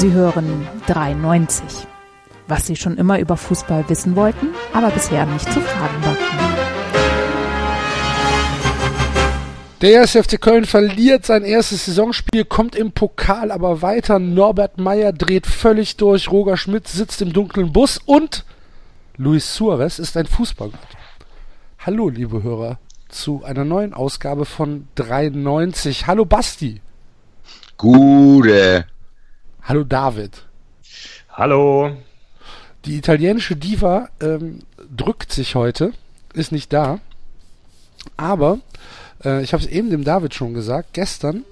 [0.00, 1.86] Sie hören 93.
[2.48, 6.38] Was Sie schon immer über Fußball wissen wollten, aber bisher nicht zu fragen wagten.
[9.82, 10.12] Der 1.
[10.12, 14.18] FC Köln verliert sein erstes Saisonspiel, kommt im Pokal aber weiter.
[14.18, 16.30] Norbert Meyer dreht völlig durch.
[16.32, 18.46] Roger Schmidt sitzt im dunklen Bus und
[19.18, 20.80] Luis Suarez ist ein Fußballgott.
[21.78, 22.78] Hallo, liebe Hörer,
[23.10, 26.06] zu einer neuen Ausgabe von 93.
[26.06, 26.80] Hallo Basti.
[27.76, 28.86] Gute.
[29.70, 30.32] Hallo David.
[31.28, 31.92] Hallo.
[32.84, 34.62] Die italienische Diva ähm,
[34.96, 35.92] drückt sich heute,
[36.34, 36.98] ist nicht da.
[38.16, 38.58] Aber,
[39.24, 41.44] äh, ich habe es eben dem David schon gesagt, gestern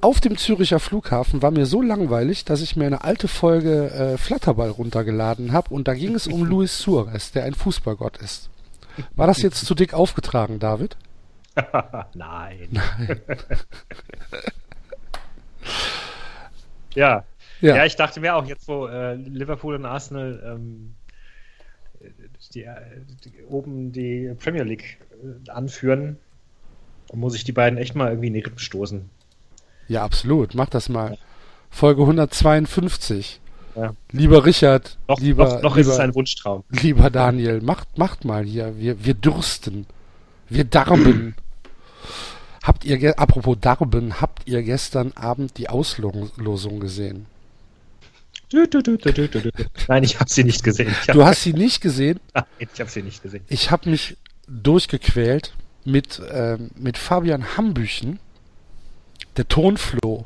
[0.00, 4.18] auf dem Züricher Flughafen war mir so langweilig, dass ich mir eine alte Folge äh,
[4.18, 8.50] Flatterball runtergeladen habe und da ging es um Luis Suarez, der ein Fußballgott ist.
[9.14, 10.96] War das jetzt zu dick aufgetragen, David?
[12.14, 12.68] Nein.
[12.72, 13.20] Nein.
[16.98, 17.24] ja.
[17.60, 17.76] Ja.
[17.76, 17.84] ja.
[17.84, 20.94] ich dachte mir auch, jetzt wo äh, Liverpool und Arsenal ähm,
[22.54, 22.74] die, äh,
[23.24, 26.18] die, oben die Premier League äh, anführen,
[27.12, 29.08] muss ich die beiden echt mal irgendwie in die Rippen stoßen.
[29.88, 30.54] Ja, absolut.
[30.54, 31.16] Mach das mal.
[31.70, 33.40] Folge 152.
[33.74, 33.94] Ja.
[34.10, 36.64] Lieber Richard, Noch, lieber, noch, noch lieber, ist es ein Wunschtraum.
[36.70, 38.76] lieber Daniel, macht, macht mal hier.
[38.76, 39.86] Wir, wir dürsten.
[40.48, 41.34] Wir darben.
[42.68, 47.26] habt ihr, apropos Darben, habt ihr gestern Abend die Auslosung gesehen?
[48.50, 49.50] Du, du, du, du, du.
[49.88, 50.94] Nein, ich habe sie nicht gesehen.
[51.08, 52.20] Du hast sie nicht gesehen?
[52.34, 53.42] Nein, ich habe sie nicht gesehen.
[53.48, 58.20] Ich habe mich durchgequält mit, ähm, mit Fabian Hambüchen,
[59.36, 60.24] der Tonfloh.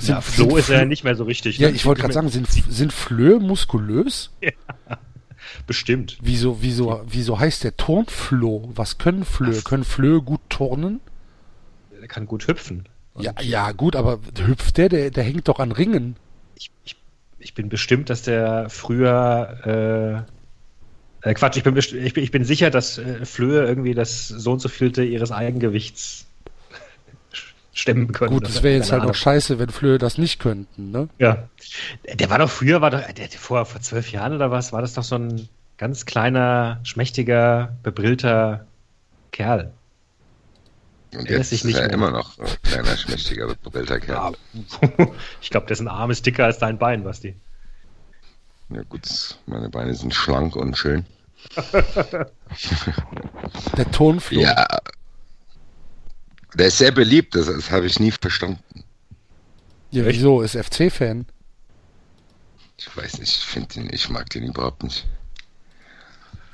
[0.00, 1.58] Ja, Flo ist ja nicht mehr so richtig.
[1.58, 1.76] Ja, ne?
[1.76, 4.30] ich wollte gerade sagen, sind, sind Flöhe muskulös?
[5.66, 6.18] Bestimmt.
[6.20, 8.70] Wieso, wieso, wieso heißt der Turnfloh?
[8.74, 9.62] Was können Flöhe?
[9.62, 11.00] Können Flöhe gut turnen?
[12.06, 12.88] Kann gut hüpfen.
[13.14, 16.16] Und Ja, ja, gut, aber hüpft der, der, der hängt doch an Ringen.
[16.56, 16.96] ich, ich,
[17.38, 20.24] ich bin bestimmt, dass der früher.
[21.24, 24.28] Äh, äh, Quatsch, ich bin, ich bin, ich bin sicher, dass äh, Flöhe irgendwie das
[24.28, 26.26] so und so vielte ihres Eigengewichts
[27.72, 28.32] stemmen können.
[28.32, 29.14] Gut, es wäre jetzt halt auch Ahnung.
[29.14, 31.08] scheiße, wenn Flöhe das nicht könnten, ne?
[31.18, 31.48] Ja.
[32.14, 34.94] Der war doch früher, war doch, der, vor, vor zwölf Jahren oder was, war das
[34.94, 38.66] doch so ein ganz kleiner, schmächtiger, bebrillter
[39.32, 39.72] Kerl.
[41.18, 41.90] Und jetzt ist er mehr.
[41.90, 44.36] immer noch ein kleiner, schmächtiger, bebellter Kerl.
[45.40, 47.34] ich glaube, dessen Arm ist dicker als dein Bein, Basti.
[48.68, 51.06] Ja gut, meine Beine sind schlank und schön.
[53.76, 54.40] Der Tonfloh.
[54.40, 54.66] Ja.
[56.54, 58.84] Der ist sehr beliebt, das, das habe ich nie verstanden.
[59.90, 60.42] ja wieso?
[60.42, 61.26] Ist FC-Fan?
[62.78, 65.06] Ich weiß nicht, ich finde den, ich mag den überhaupt nicht.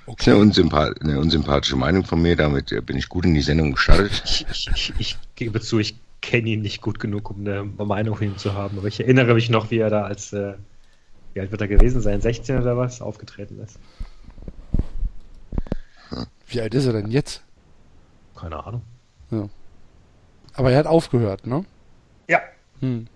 [0.07, 0.31] Das ist Okay.
[0.33, 3.73] eine, unsympath eine unsympathische Meinung von mir, damit äh, bin ich gut in die Sendung
[3.73, 4.23] gestartet.
[4.25, 8.17] Ich, ich, ich, ich gebe zu, ich kenne ihn nicht gut genug, um eine Meinung
[8.17, 8.79] von ihm zu haben.
[8.79, 10.55] Aber ich erinnere mich noch, wie er da als, äh,
[11.35, 13.79] wie alt wird er gewesen sein, 16 oder was, aufgetreten ist.
[16.47, 17.43] Wie alt ist er denn jetzt?
[18.37, 18.83] Keine Ahnung.
[20.55, 21.65] Aber er hat aufgehört, ne?
[22.29, 22.41] Ja.
[22.81, 23.07] Hm.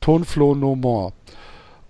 [0.00, 1.12] Tonfloh no more.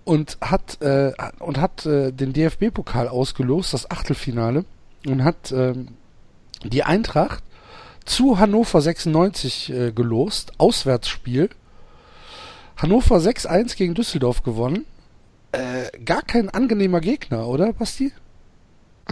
[0.05, 4.65] Und hat, äh, und hat äh, den DFB-Pokal ausgelost, das Achtelfinale,
[5.05, 5.89] und hat ähm,
[6.63, 7.43] die Eintracht
[8.05, 11.49] zu Hannover 96 äh, gelost, Auswärtsspiel.
[12.77, 14.85] Hannover 6-1 gegen Düsseldorf gewonnen.
[15.51, 18.11] Äh, gar kein angenehmer Gegner, oder, Basti?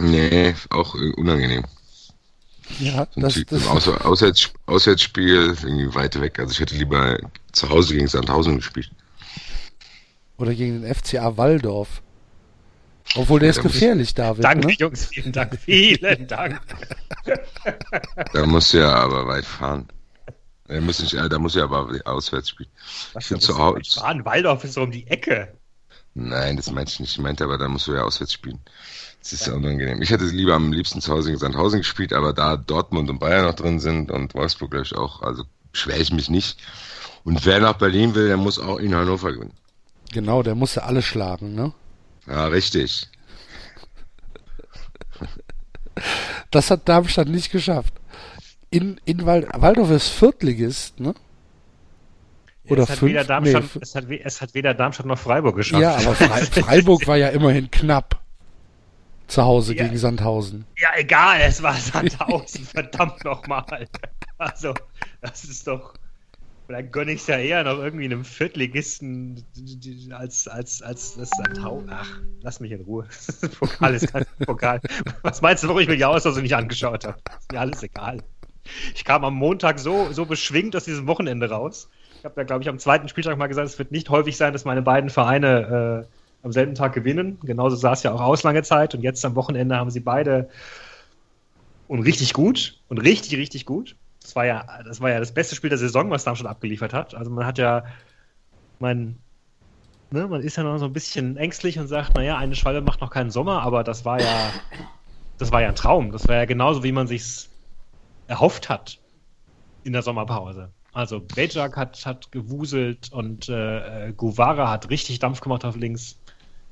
[0.00, 1.64] Nee, auch äh, unangenehm.
[2.80, 6.38] Ja, das, das, Auswärts Auswärtsspiel irgendwie weit weg.
[6.38, 7.18] Also ich hätte lieber
[7.52, 8.90] zu Hause gegen Sandhausen gespielt.
[10.38, 12.02] Oder gegen den FCA Waldorf.
[13.14, 14.44] Obwohl der Ja, ist da muss ich- gefährlich, David.
[14.44, 14.72] Danke, Ne?
[14.74, 15.58] Jungs, vielen Dank.
[15.60, 16.60] Vielen Dank.
[18.32, 19.88] Da musst du ja aber weit fahren.
[20.66, 22.68] Da muss ich, äh, da muss ich aber auswärts spielen.
[23.14, 24.24] Was, find da zu Hause- nicht fahren?
[24.24, 25.52] Waldorf ist so um die Ecke.
[26.14, 27.12] Nein, das meinte ich nicht.
[27.12, 28.58] Ich meinte aber, da musst du ja auswärts spielen.
[29.22, 30.02] Das ist ja unangenehm.
[30.02, 33.44] Ich hätte lieber am liebsten zu Hause gegen Sandhausen gespielt, aber da Dortmund und Bayern
[33.46, 36.58] noch drin sind und Wolfsburg glaube ich auch, also beschwere ich mich nicht.
[37.24, 39.52] Und wer nach Berlin will, der muss auch in Hannover gewinnen.
[40.12, 41.72] Genau, der muss ja alle schlagen, ne?
[42.26, 43.08] Ja, richtig.
[46.50, 47.92] Das hat Darmstadt nicht geschafft.
[48.70, 51.14] In, in Wald, Waldorf ist Viertligist, ne?
[52.68, 53.10] Oder es, hat fünf?
[53.10, 55.82] weder Darmstadt, Nee, es, hat, es hat weder Darmstadt noch Freiburg geschafft.
[55.82, 56.28] Ja, aber Fre
[56.62, 58.20] Freiburg war ja immerhin knapp.
[59.26, 59.84] Zu Hause Ja.
[59.84, 60.64] gegen Sandhausen.
[60.78, 63.86] Ja, egal, es war Sandhausen, verdammt nochmal.
[64.38, 64.72] Also,
[65.20, 65.94] das ist doch.
[66.68, 71.30] Vielleicht gönne ich es ja eher noch irgendwie einem Viertligisten die- als, als, als das
[71.30, 71.88] Sandhausen.
[71.90, 73.08] Ach, lass mich in Ruhe.
[73.58, 74.78] Pokal ist kein Pokal.
[75.22, 77.16] Was meinst du, warum ich mir die Auslosung nicht angeschaut habe?
[77.38, 78.18] Ist mir alles egal.
[78.94, 81.88] Ich kam am Montag so, so beschwingt aus diesem Wochenende raus.
[82.18, 84.52] Ich habe ja, glaube ich, am zweiten Spieltag mal gesagt, es wird nicht häufig sein,
[84.52, 87.38] dass meine beiden Vereine äh, am selben Tag gewinnen.
[87.44, 88.94] Genauso sah es ja auch aus lange Zeit.
[88.94, 90.50] Und jetzt am Wochenende haben sie beide
[91.86, 93.96] und richtig gut und richtig, richtig gut.
[94.28, 97.14] Das war ja, das war ja das beste Spiel der Saison, was Darmstadt abgeliefert hat.
[97.14, 97.82] Also man hat ja,
[98.78, 99.18] mein,
[100.10, 103.00] ne, man ist ja noch so ein bisschen ängstlich und sagt, naja, eine Schwalbe macht
[103.00, 104.50] noch keinen Sommer, aber das war ja,
[105.38, 106.12] das war ja ein Traum.
[106.12, 107.48] Das war ja genauso, wie man sich's
[108.26, 108.98] erhofft hat
[109.82, 110.68] in der Sommerpause.
[110.92, 116.18] Also Bejak hat, hat gewuselt und äh, Guvara hat richtig Dampf gemacht auf links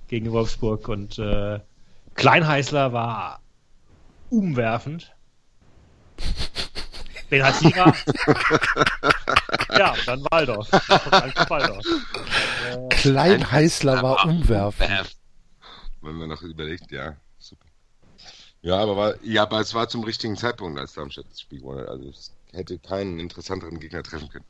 [0.08, 1.60] gegen Wolfsburg und äh,
[2.16, 3.40] Kleinheißler war
[4.28, 5.14] umwerfend.
[7.28, 7.92] Benatira.
[9.76, 10.68] ja, dann Waldorf.
[10.70, 11.84] Dann Waldorf.
[12.66, 15.16] Äh, Kleinheißler war umwerfend.
[16.02, 17.66] Wenn man noch überlegt, ja, super.
[18.62, 21.80] Ja, aber, war, ja, aber es war zum richtigen Zeitpunkt, als Darmstadt das Spiel gewonnen
[21.80, 21.88] hat.
[21.88, 24.44] Also es hätte keinen interessanteren Gegner treffen können.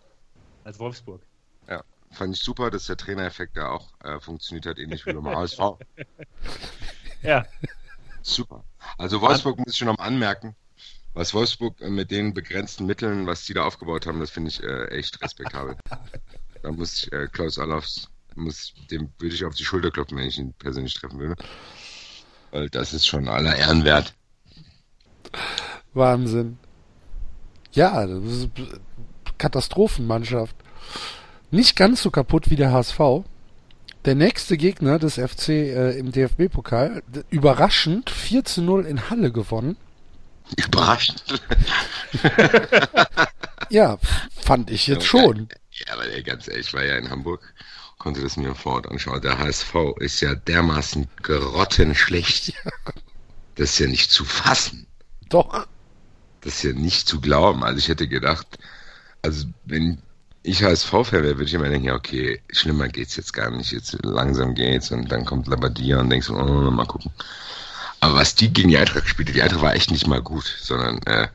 [0.64, 1.23] Als Wolfsburg.
[1.69, 5.26] Ja, fand ich super, dass der Trainereffekt da auch äh, funktioniert hat, ähnlich wie beim
[5.37, 5.61] HSV.
[7.23, 7.44] ja.
[8.23, 8.64] Super.
[8.99, 10.56] Also Wolfsburg muss ich schon noch anmerken,
[11.16, 14.88] was Wolfsburg mit den begrenzten Mitteln, was die da aufgebaut haben, das finde ich äh,
[14.88, 15.74] echt respektabel.
[16.62, 20.28] da muss ich äh, Klaus Allofs, muss, dem würde ich auf die Schulter klopfen, wenn
[20.28, 21.42] ich ihn persönlich treffen würde.
[22.50, 24.14] Weil das ist schon aller Ehren wert.
[25.94, 26.58] Wahnsinn.
[27.72, 28.50] Ja, das ist
[29.38, 30.54] Katastrophenmannschaft.
[31.50, 33.00] Nicht ganz so kaputt wie der HSV.
[34.04, 39.78] Der nächste Gegner des FC äh, im DFB-Pokal, überraschend 4 zu 0 in Halle gewonnen.
[40.56, 41.22] Überraschend.
[43.70, 43.98] ja,
[44.37, 45.48] fand ich jetzt schon.
[45.72, 47.52] Ja, aber ganz ehrlich, ich war ja in Hamburg,
[47.98, 49.20] konnte das mir vor Ort anschauen.
[49.20, 52.52] Der HSV ist ja dermaßen grottenschlecht.
[53.58, 54.87] Das ist ja nicht zu fassen.
[55.31, 55.66] Doch.
[56.43, 57.64] Das ist ja nicht zu glauben.
[57.64, 58.46] Also ich hätte gedacht,
[59.22, 60.02] also wenn
[60.42, 63.72] ich HSV-Fan wäre, würde ich immer denken, ja, okay, schlimmer geht's jetzt gar nicht.
[63.72, 67.10] Jetzt langsam geht's und dann kommt Labadia und denkst, oh, mal gucken.
[68.00, 70.44] Aber was die gegen die Eintracht gespielt hat, die Eintracht war echt nicht mal gut,
[70.60, 71.28] sondern äh,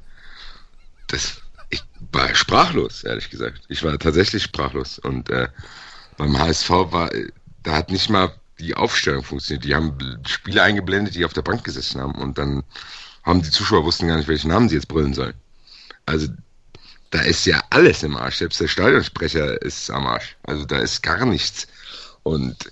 [1.08, 3.62] das, ich war sprachlos, ehrlich gesagt.
[3.68, 5.00] Ich war tatsächlich sprachlos.
[5.00, 5.48] Und äh,
[6.18, 7.10] beim HSV war,
[7.64, 9.66] da hat nicht mal die Aufstellung funktioniert.
[9.66, 9.98] Die haben
[10.28, 12.64] Spieler eingeblendet, die auf der Bank gesessen haben und dann
[13.24, 15.34] haben die Zuschauer wussten gar nicht, welchen Namen sie jetzt brüllen sollen.
[16.06, 16.28] Also
[17.12, 18.38] da ist ja alles im Arsch.
[18.38, 20.38] Selbst der Stadionsprecher ist am Arsch.
[20.44, 21.68] Also da ist gar nichts.
[22.24, 22.72] Und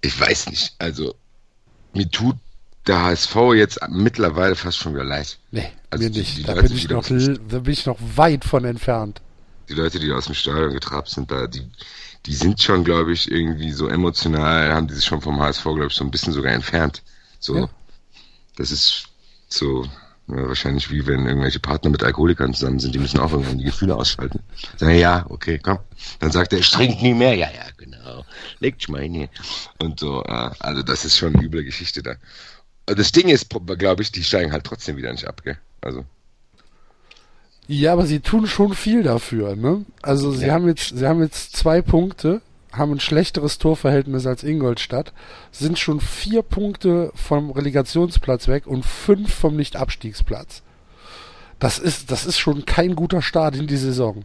[0.00, 1.14] ich weiß nicht, also
[1.92, 2.36] mir tut
[2.86, 5.38] der HSV jetzt mittlerweile fast schon wieder leid.
[5.50, 6.38] Nee, also mir die, nicht.
[6.38, 9.20] Die da, Leute, bin ich noch, da bin ich noch weit von entfernt.
[9.68, 11.62] Die Leute, die aus dem Stadion getrabt sind, da, die,
[12.26, 15.86] die sind schon, glaube ich, irgendwie so emotional, haben die sich schon vom HSV, glaube
[15.86, 17.02] ich, so ein bisschen sogar entfernt.
[17.38, 17.68] So, ja.
[18.56, 19.04] das ist
[19.48, 19.84] so,
[20.28, 23.64] ja, wahrscheinlich wie wenn irgendwelche Partner mit Alkoholikern zusammen sind, die müssen auch irgendwann die
[23.64, 24.40] Gefühle ausschalten.
[24.76, 25.78] Sagen, ja, okay, komm.
[26.20, 27.34] Dann sagt er, ich trinke nie mehr.
[27.34, 28.24] Ja, ja, genau.
[28.60, 29.28] Legt mal hin hier.
[29.78, 32.14] Und so, äh, also das ist schon eine üble Geschichte da.
[32.86, 33.48] Das Ding ist,
[33.78, 35.58] glaube ich, die steigen halt trotzdem wieder nicht ab, gell?
[35.80, 36.04] Also.
[37.68, 39.84] Ja, aber sie tun schon viel dafür, ne?
[40.02, 40.54] Also sie ja.
[40.54, 45.12] haben jetzt, sie haben jetzt zwei Punkte haben ein schlechteres Torverhältnis als Ingolstadt,
[45.50, 50.62] sind schon vier Punkte vom Relegationsplatz weg und fünf vom Nicht-Abstiegsplatz.
[51.58, 54.24] Das ist, das ist schon kein guter Start in die Saison.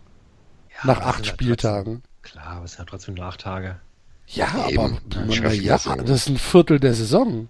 [0.70, 2.02] Ja, nach acht Spieltagen.
[2.24, 3.80] Trotzdem, klar, aber es sind ja trotzdem nur acht Tage.
[4.28, 7.48] Ja, aber na, ja, das ist ein Viertel der Saison.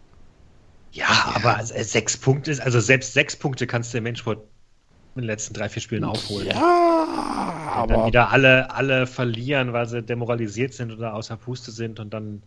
[0.98, 1.36] Ja, ja.
[1.36, 4.40] aber sechs Punkte, also selbst sechs Punkte kannst du im Endspurt
[5.14, 6.48] in den letzten drei, vier Spielen aufholen.
[6.48, 7.94] Ja, aber.
[7.94, 12.42] Dann wieder alle, alle verlieren, weil sie demoralisiert sind oder außer Puste sind und dann.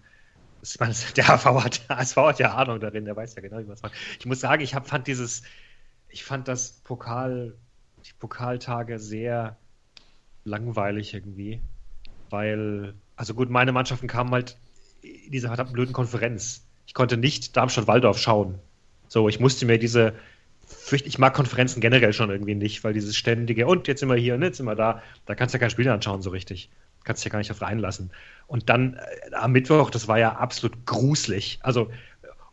[0.62, 3.59] Ich meine, der HV hat, der HSV hat ja Ahnung darin, der weiß ja genau,
[3.59, 3.95] wie man es macht.
[4.19, 5.42] Ich muss sagen, ich hab, fand dieses,
[6.09, 7.54] ich fand das Pokal,
[8.04, 9.57] die Pokaltage sehr
[10.45, 11.61] langweilig irgendwie,
[12.30, 14.59] weil, also gut, meine Mannschaften kamen halt
[15.02, 16.66] in dieser verdammten blöden Konferenz.
[16.90, 18.59] Ich konnte nicht Darmstadt-Waldorf schauen.
[19.06, 20.12] So, ich musste mir diese
[20.90, 24.35] ich mag Konferenzen generell schon irgendwie nicht, weil dieses ständige, und jetzt sind wir hier
[24.35, 26.68] und jetzt sind wir da, da kannst du ja kein Spiel anschauen so richtig.
[27.04, 28.11] Kannst dich ja gar nicht darauf einlassen.
[28.49, 31.61] Und dann äh, am Mittwoch, das war ja absolut gruselig.
[31.62, 31.92] Also,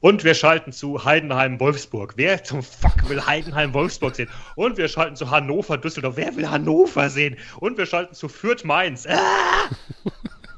[0.01, 2.13] und wir schalten zu Heidenheim-Wolfsburg.
[2.15, 4.29] Wer zum Fuck will Heidenheim-Wolfsburg sehen?
[4.55, 6.15] Und wir schalten zu Hannover-Düsseldorf.
[6.15, 7.37] Wer will Hannover sehen?
[7.59, 9.07] Und wir schalten zu Fürth-Mainz.
[9.07, 9.69] Ah!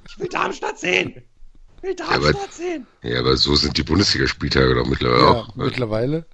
[0.09, 1.23] Ich will Darmstadt sehen.
[1.81, 2.87] Ich will Darmstadt ja, aber, sehen.
[3.03, 5.55] Ja, aber so sind die Bundesligaspieltage doch mittlerweile ja, auch.
[5.55, 6.25] Mittlerweile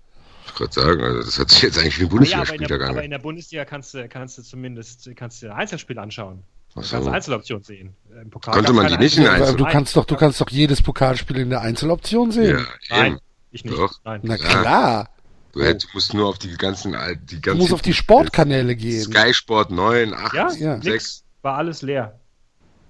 [0.56, 3.12] gerade sagen, also das hat sich jetzt eigentlich wie ein Bundesligaspiel ja, aber, aber in
[3.12, 6.44] der Bundesliga kannst du, kannst du zumindest kannst du Einzelspiel anschauen.
[6.74, 6.96] Du so.
[6.96, 7.96] kannst Einzeloption sehen.
[8.22, 10.82] Im Pokal Konnte man die nicht in Einzel Du kannst doch, du kannst doch jedes
[10.82, 12.58] Pokalspiel in der Einzeloption sehen.
[12.90, 13.20] Ja, Nein,
[13.52, 13.78] ich nicht.
[13.78, 13.94] Doch.
[14.04, 14.22] Nein.
[14.24, 15.10] Na klar.
[15.54, 16.92] Du, hätt, musst nur auf die ganzen,
[17.30, 17.58] die ganzen.
[17.58, 19.02] Du musst auf die Sportkanäle gehen.
[19.02, 20.82] Sky Sport 9, 8, ja?
[20.82, 21.24] 6.
[21.42, 22.20] war alles leer.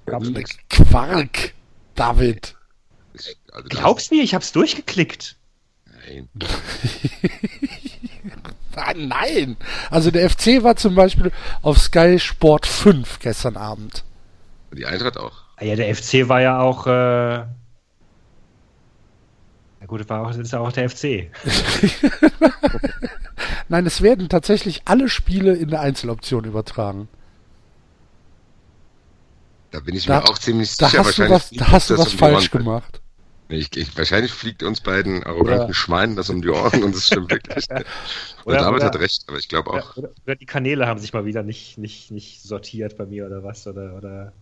[0.07, 0.31] Gab's.
[0.69, 1.53] Quark,
[1.95, 2.55] David.
[3.13, 5.35] Ich, also Glaubst mir, ich hab's durchgeklickt.
[5.85, 6.29] Nein.
[8.77, 9.55] Ah, nein.
[9.89, 14.03] Also der FC war zum Beispiel auf Sky Sport 5 gestern Abend.
[14.73, 15.43] Die Eintracht auch.
[15.55, 16.85] Ah Ja, der FC war ja auch.
[16.85, 17.45] Äh...
[19.79, 21.31] Na gut, war auch, das ist ja auch der FC.
[23.69, 27.07] Nein, es werden tatsächlich alle Spiele in der Einzeloption übertragen.
[29.75, 31.03] Da bin ich Da- mir auch ziemlich Da sicher.
[31.03, 33.01] wahrscheinlich was, da hast du das was um die falsch gemacht.
[33.49, 35.73] Ich, ich, wahrscheinlich fliegt uns beiden arroganten Ja.
[35.73, 37.65] Schweinen das um die Ohren und es stimmt wirklich.
[38.45, 39.97] Und Oder- David oder- hat recht, aber ich glaube auch.
[39.97, 43.43] Oder, oder die Kanäle haben sich mal wieder nicht, nicht, nicht sortiert bei mir oder
[43.43, 43.65] was.
[43.67, 44.33] Oder, oder...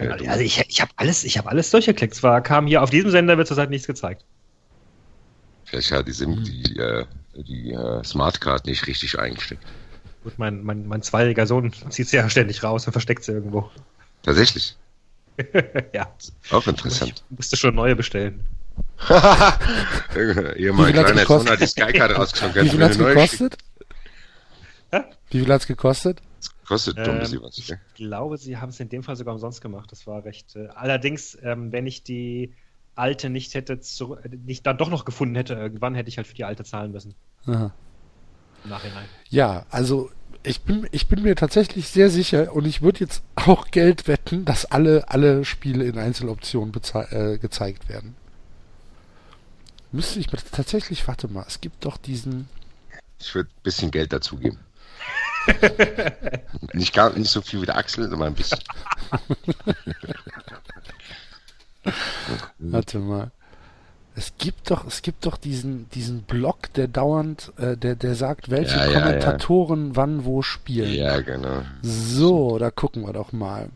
[0.00, 2.14] Ja, also ich, ich habe alles, ich hab alles durchgeklickt.
[2.14, 4.24] Zwar kam hier auf diesem Sender wird zurzeit nichts gezeigt.
[5.64, 6.14] Vielleicht hat die, Hm.
[6.14, 7.04] Sim, die, äh,
[7.36, 9.62] die äh, Smartcard nicht richtig eingesteckt.
[10.24, 13.70] Gut, mein, mein, mein zweijähriger Sohn zieht sie ja ständig raus und versteckt sie irgendwo.
[14.26, 14.76] Tatsächlich.
[15.94, 16.10] ja,
[16.50, 17.24] Auch interessant.
[17.30, 18.44] ich musste schon neue bestellen.
[19.08, 19.14] Ihr
[20.56, 21.26] Wie mein viel hat's kleiner gekostet?
[21.26, 22.54] Sohn hat die Skycard rausgeschaut.
[22.54, 23.58] Wie viel hat's gekostet?
[24.92, 25.00] Hä?
[25.30, 26.20] Wie viel hat's gekostet?
[26.66, 27.58] Kostet dumm, Ähm, bisschen was.
[27.58, 27.78] ich gell?
[27.94, 29.92] glaube, sie haben es in dem Fall sogar umsonst gemacht.
[29.92, 30.56] Das war recht.
[30.56, 32.54] Äh, allerdings, ähm, wenn ich die
[32.96, 36.26] alte nicht hätte, zurück, äh, nicht dann doch noch gefunden hätte, irgendwann hätte ich halt
[36.26, 37.14] für die alte zahlen müssen.
[37.46, 37.72] Aha.
[38.64, 39.04] Im Nachhinein.
[39.28, 40.10] Ja, also
[40.46, 44.44] ich bin, ich bin mir tatsächlich sehr sicher und ich würde jetzt auch Geld wetten,
[44.44, 46.72] dass alle, alle Spiele in Einzeloptionen
[47.10, 48.16] äh, gezeigt werden.
[49.92, 52.48] Müsste ich mir tatsächlich, warte mal, es gibt doch diesen,
[53.18, 54.58] Ich würde ein bisschen Geld dazugeben.
[56.72, 58.58] nicht, gar, nicht so viel wie der Axel, aber ein bisschen.
[62.58, 63.30] warte mal.
[64.18, 68.50] Es gibt doch, es gibt doch diesen, diesen Blog, der dauernd, äh, der, der sagt,
[68.50, 69.00] welche Ja, ja, ja.
[69.00, 70.92] Kommentatoren wann wo spielen.
[70.94, 71.62] Ja, genau.
[71.82, 73.68] So, da gucken wir doch mal.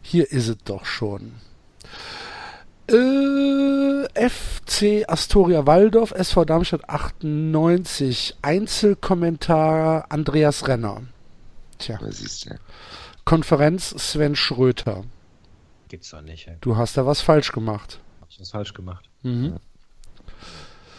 [0.00, 1.32] Hier ist es doch schon.
[2.86, 11.02] Äh, FC Astoria Waldorf, SV Darmstadt 98, Einzelkommentar Andreas Renner.
[11.78, 12.54] Tja, Da siehst du.
[13.24, 15.02] Konferenz Sven Schröter.
[15.88, 16.46] Gibt's doch nicht.
[16.46, 16.58] Ey.
[16.60, 17.98] Du hast da was falsch gemacht.
[18.20, 19.08] Hab ich was falsch gemacht.
[19.24, 19.56] Mhm.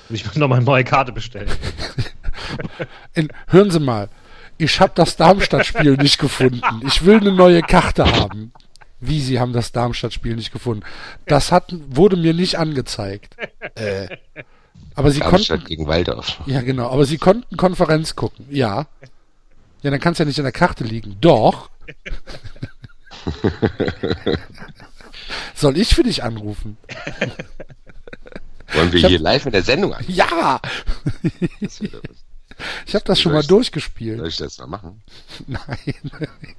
[0.09, 1.49] Ich muss nochmal eine neue Karte bestellen.
[3.13, 4.09] In, hören Sie mal,
[4.57, 6.61] ich habe das Darmstadt-Spiel nicht gefunden.
[6.85, 8.51] Ich will eine neue Karte haben.
[8.99, 10.83] Wie, Sie haben das Darmstadt-Spiel nicht gefunden?
[11.27, 13.35] Das hat, wurde mir nicht angezeigt.
[13.75, 14.07] Äh.
[14.95, 16.39] Aber Sie Darmstadt konnten, gegen Waldorf.
[16.45, 18.45] ja genau, aber Sie konnten Konferenz gucken.
[18.49, 18.87] Ja.
[19.81, 21.17] Ja, dann kann es ja nicht in der Karte liegen.
[21.21, 21.69] Doch.
[25.55, 26.77] Soll ich für dich anrufen?
[28.73, 30.03] Wollen wir hab- hier live in der Sendung an?
[30.07, 30.59] Ja!
[31.61, 31.81] Das
[32.87, 34.17] Ich habe das schon mal ich- durchgespielt.
[34.19, 35.01] Soll ich das mal machen?
[35.47, 35.61] Nein.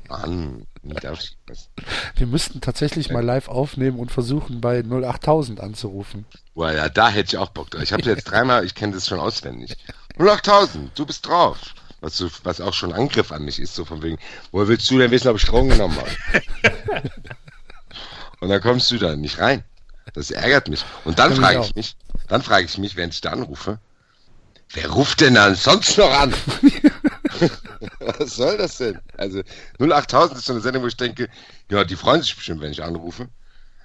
[0.09, 1.69] Mann, nicht darf ich was.
[2.17, 6.27] Wir müssten tatsächlich mal live aufnehmen und versuchen, bei 08000 anzurufen.
[6.55, 7.83] Boah, ja, da hätte ich auch Bock drauf.
[7.83, 9.77] Ich habe jetzt dreimal, ich kenne das schon auswendig.
[10.19, 11.59] 08000, du bist drauf.
[12.03, 14.19] Was, so, was auch schon Angriff an mich ist, so von wegen,
[14.53, 16.83] woher willst du denn wissen, ob ich Drogen genommen habe?
[18.41, 19.65] Und dann kommst du da nicht rein.
[20.15, 20.85] Das ärgert mich.
[21.05, 21.97] Und dann frage ich mich,
[22.29, 23.79] dann frage ich mich, während ich da anrufe,
[24.73, 26.35] wer ruft denn dann sonst noch an?
[28.01, 28.99] Was soll das denn?
[29.17, 29.43] Also
[29.79, 31.29] 08000 ist so eine Sendung, wo ich denke,
[31.71, 33.29] ja, die freuen sich bestimmt, wenn ich anrufe.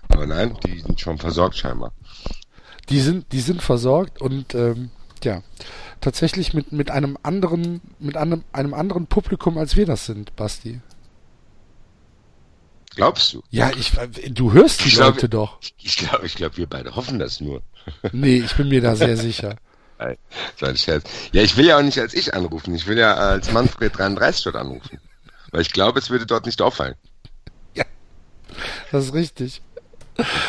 [0.10, 1.94] Aber nein, die sind schon versorgt scheinbar.
[2.90, 4.92] Die sind, die sind versorgt und ähm,
[5.24, 5.44] ja,
[6.02, 10.82] tatsächlich mit, mit einem anderen, mit einem, einem anderen Publikum, als wir das sind, Basti.
[12.96, 13.42] Glaubst du?
[13.50, 13.92] Ja, ich,
[14.34, 15.60] du hörst die Ich glaub- Leute doch.
[15.82, 17.62] Ich glaube, ich glaube, wir beide hoffen das nur.
[18.12, 19.56] Nee, ich bin mir da sehr sicher.
[19.98, 20.18] Nein,
[20.60, 21.04] war ein Scherz.
[21.32, 22.74] Ja, ich will ja auch nicht als ich anrufen.
[22.76, 25.00] Ich will ja als Manfred 33 dort anrufen.
[25.52, 26.96] Weil ich glaube, es würde dort nicht auffallen.
[28.92, 29.62] Das ist richtig.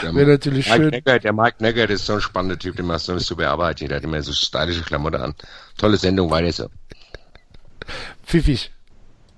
[0.02, 0.90] Der, Wäre natürlich Mike schön.
[0.90, 3.80] Neckert, der Mike Neckert ist so ein spannender Typ, der macht so eine super Arbeit.
[3.80, 5.34] Der hat immer so stylische Klamotten an.
[5.78, 6.68] Tolle Sendung, weiter so.
[8.26, 8.70] Pfiffig.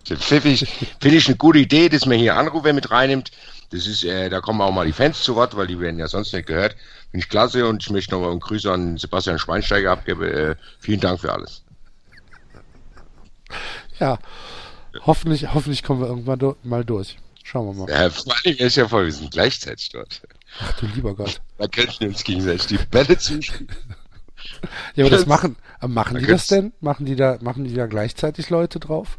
[0.05, 3.31] Finde ich eine gute Idee, dass man hier Anrufer mit reinnimmt.
[3.71, 6.07] Das ist, äh, da kommen auch mal die Fans zu Wort, weil die werden ja
[6.07, 6.77] sonst nicht gehört.
[7.11, 10.23] Finde ich klasse und ich möchte nochmal einen Grüße an Sebastian Schweinsteiger abgeben.
[10.23, 11.65] Äh, vielen Dank für alles.
[13.99, 14.19] Ja.
[15.07, 17.17] Hoffentlich, hoffentlich kommen wir irgendwann do mal durch.
[17.43, 17.93] Schauen wir mal.
[17.93, 20.23] Ja, vor allem ist ja voll, wir sind gleichzeitig dort.
[20.61, 21.41] Ach du lieber Gott.
[21.59, 23.69] Da könnten wir uns gegenseitig die Bälle zuspielen.
[24.95, 26.73] Ja, aber das machen, machen die das denn?
[26.81, 29.19] Machen die da, machen die da gleichzeitig Leute drauf?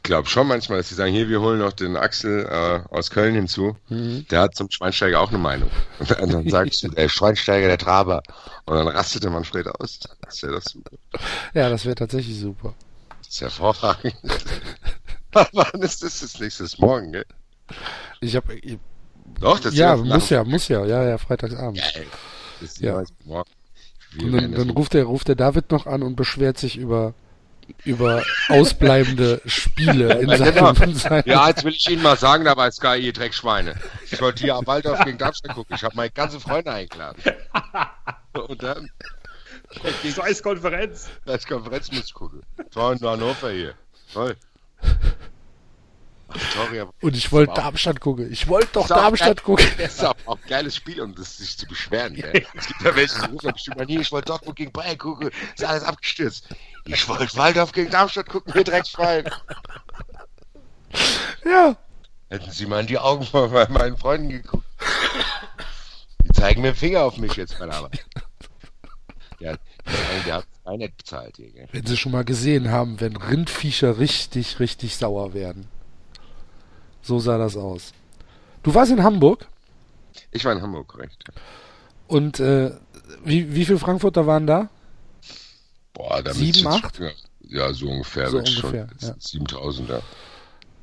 [0.00, 3.10] Ich glaube schon manchmal, dass sie sagen, hier, wir holen noch den Axel äh, aus
[3.10, 3.76] Köln hinzu.
[3.90, 5.70] Der hat zum Schweinsteiger auch eine Meinung.
[5.98, 8.22] Und dann, sagst du, der Schweinsteiger, der Traber.
[8.64, 10.00] Und dann rastet der Manfred aus.
[10.22, 10.90] Das wäre doch super.
[11.52, 12.74] Ja, das wäre tatsächlich super.
[13.18, 14.16] Das ist hervorragend.
[15.32, 16.66] Wann ist das das nächste?
[16.78, 17.26] Morgen, gell?
[18.22, 18.58] Ich habe
[19.38, 21.78] Doch, das ja, ist muss ja, muss ja, ja, ja, freitagsabend.
[21.78, 22.06] Geil.
[22.60, 23.02] Das ist Ja.
[23.02, 23.06] ja.
[23.26, 23.50] morgen.
[24.18, 27.14] Dann, dann ruft der, ruft der David noch an und beschwert sich über
[27.84, 30.74] über ausbleibende Spiele in Ja, genau.
[30.74, 33.74] seinem Ja, jetzt will ich Ihnen mal sagen, da bei Sky, ihr Dreckschweine.
[34.10, 35.74] Ich wollte hier am Waldorf gegen Darmstadt gucken.
[35.76, 37.22] Ich habe meine ganzen Freunde eingeladen.
[38.32, 38.90] Und dann,
[40.14, 41.08] Scheiß Konferenz.
[41.26, 42.42] als Konferenz muss ich gucken.
[42.72, 43.74] Toll, in Hannover hier.
[44.12, 44.36] Toll.
[46.54, 48.30] Sorry, und ich wollte Darmstadt gucken.
[48.32, 49.44] Ich wollte doch Darmstadt geil.
[49.44, 49.66] gucken.
[49.78, 52.14] das ist auch auch ein geiles Spiel, um das sich zu beschweren.
[52.14, 52.46] Gell?
[52.54, 55.30] Es gibt ja welche, die rufen bestimmt mal nie, ich wollte Dortmund gegen Bayern gucken.
[55.56, 56.46] Ist alles abgestürzt.
[56.86, 59.28] Ich wollte Waldorf gegen Darmstadt gucken, ihr Dreckschwein.
[61.44, 61.76] Ja,
[62.28, 64.64] Hätten Sie mal in die Augen von meinen Freunden geguckt.
[66.24, 68.04] Die zeigen mir Finger auf mich jetzt der Arbeit.
[69.40, 69.56] Ja,
[70.26, 70.46] der hat
[70.76, 71.68] nicht bezahlt hier, gell?
[71.72, 75.66] wenn sie schon mal gesehen haben, wenn Rindviecher richtig, richtig sauer werden.
[77.02, 77.92] So sah das aus.
[78.62, 79.48] Du warst in Hamburg
[80.30, 81.24] Ich war in Hamburg, korrekt.
[82.06, 82.72] und äh,
[83.24, 84.68] wie, wie viele Frankfurter waren da?
[86.08, 86.98] Boah, da Sieben, acht?
[86.98, 88.28] jetzt- Ja, so ungefähr.
[88.30, 88.70] So wird schon.
[88.70, 89.14] ungefähr, ja.
[89.18, 90.00] 7000, ja.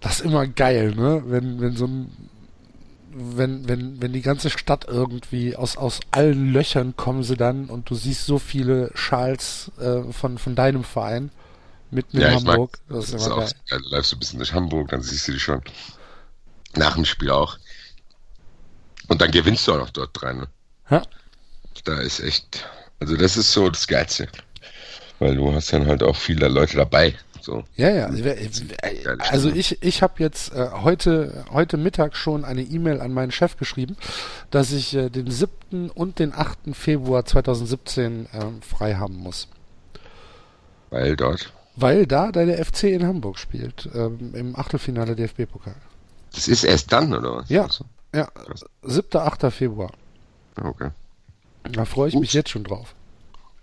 [0.01, 1.23] Das ist immer geil, ne?
[1.25, 2.11] Wenn, wenn so ein,
[3.11, 7.89] wenn, wenn, wenn die ganze Stadt irgendwie aus, aus allen Löchern kommen sie dann und
[7.89, 11.31] du siehst so viele Schals äh, von, von deinem Verein
[11.89, 12.79] mitten in Ja, mag, Hamburg.
[12.89, 13.53] das das ist, ist immer auch geil.
[13.69, 13.79] geil.
[13.81, 15.61] Du läufst ein bisschen durch Hamburg, dann siehst du die schon.
[16.75, 17.57] Nach dem Spiel auch.
[19.07, 20.37] Und dann gewinnst du auch noch dort rein.
[20.39, 20.47] Ne?
[20.91, 21.01] Ja.
[21.85, 22.65] Da ist echt,
[22.99, 24.27] also das ist so das Geilste.
[25.19, 27.15] Weil du hast dann halt auch viele Leute dabei.
[27.41, 27.63] So.
[27.75, 28.05] Ja, ja.
[28.07, 28.47] Also, wer- äh,
[29.19, 33.57] Also ich, ich habe jetzt äh, heute, heute Mittag schon eine E-Mail an meinen Chef
[33.57, 33.95] geschrieben,
[34.51, 35.89] dass ich äh, den 7.
[35.91, 36.59] und den 8.
[36.73, 39.47] Februar 2017 ähm, frei haben muss.
[40.89, 41.51] Weil dort.
[41.75, 45.75] Weil da der FC in Hamburg spielt, ähm, im Achtelfinale DFB-Pokal.
[46.33, 47.49] Das ist erst dann, oder was?
[47.49, 47.67] Ja.
[48.13, 48.65] Ja, Krass.
[48.83, 49.17] 7.
[49.19, 49.51] 8.
[49.53, 49.91] Februar.
[50.61, 50.89] Okay.
[51.71, 52.93] Da freue ich mich jetzt schon drauf.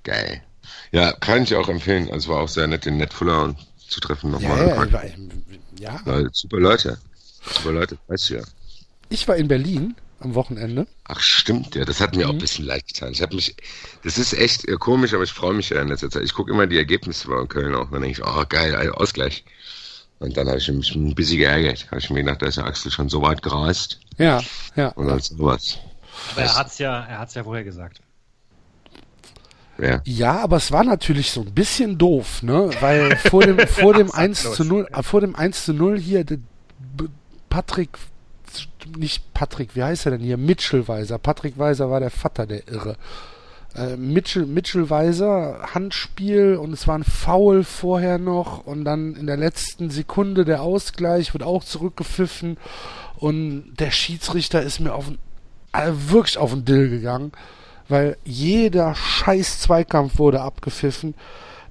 [0.04, 0.42] Geil.
[0.92, 2.10] Ja, kann ich auch empfehlen.
[2.10, 4.68] Also war auch sehr nett, den Netfuller und zu treffen Ja, nochmal.
[4.68, 5.04] ja, war,
[5.78, 6.00] ja.
[6.04, 6.98] Weil super Leute.
[7.42, 8.42] Super Leute, weißt du ja.
[9.10, 10.86] Ich war in Berlin am Wochenende.
[11.04, 12.38] Ach stimmt, ja, das hat mir auch Mhm.
[12.38, 13.12] ein bisschen leid getan.
[13.12, 13.54] Ich habe mich,
[14.02, 16.22] das ist echt äh, komisch, aber ich freue mich ja in letzter Zeit.
[16.22, 17.90] Ich gucke immer die Ergebnisse bei Köln auch.
[17.90, 19.44] Dann denke ich, oh geil, ein Ausgleich.
[20.20, 21.86] Und dann habe ich mich ein bisschen geärgert.
[21.90, 24.40] Habe ich mir gedacht, da ist der Axel schon so weit gereist Ja,
[24.76, 24.88] ja.
[24.90, 25.78] und dann sowas.
[26.32, 28.00] Aber er hat's ja, er hat's ja vorher gesagt.
[29.78, 30.00] Ja.
[30.04, 32.70] Ja, aber es war natürlich so ein bisschen doof, ne?
[32.80, 36.24] Weil vor dem, vor dem 1 zu 0, äh, vor dem 1 zu 0 hier,
[37.48, 37.90] Patrick,
[38.96, 40.36] nicht Patrick, wie heißt er denn hier?
[40.36, 41.18] Mitchell Weiser.
[41.18, 42.96] Patrick Weiser war der Vater, der Irre.
[43.74, 49.26] Äh, Mitchell, Mitchell Weiser, Handspiel und es war ein Foul vorher noch und dann in
[49.26, 52.56] der letzten Sekunde der Ausgleich wird auch zurückgepfiffen
[53.16, 55.18] und der Schiedsrichter ist mir auf den,
[55.72, 57.32] äh, wirklich auf den Dill gegangen,
[57.88, 61.14] weil jeder scheiß Zweikampf wurde abgepfiffen.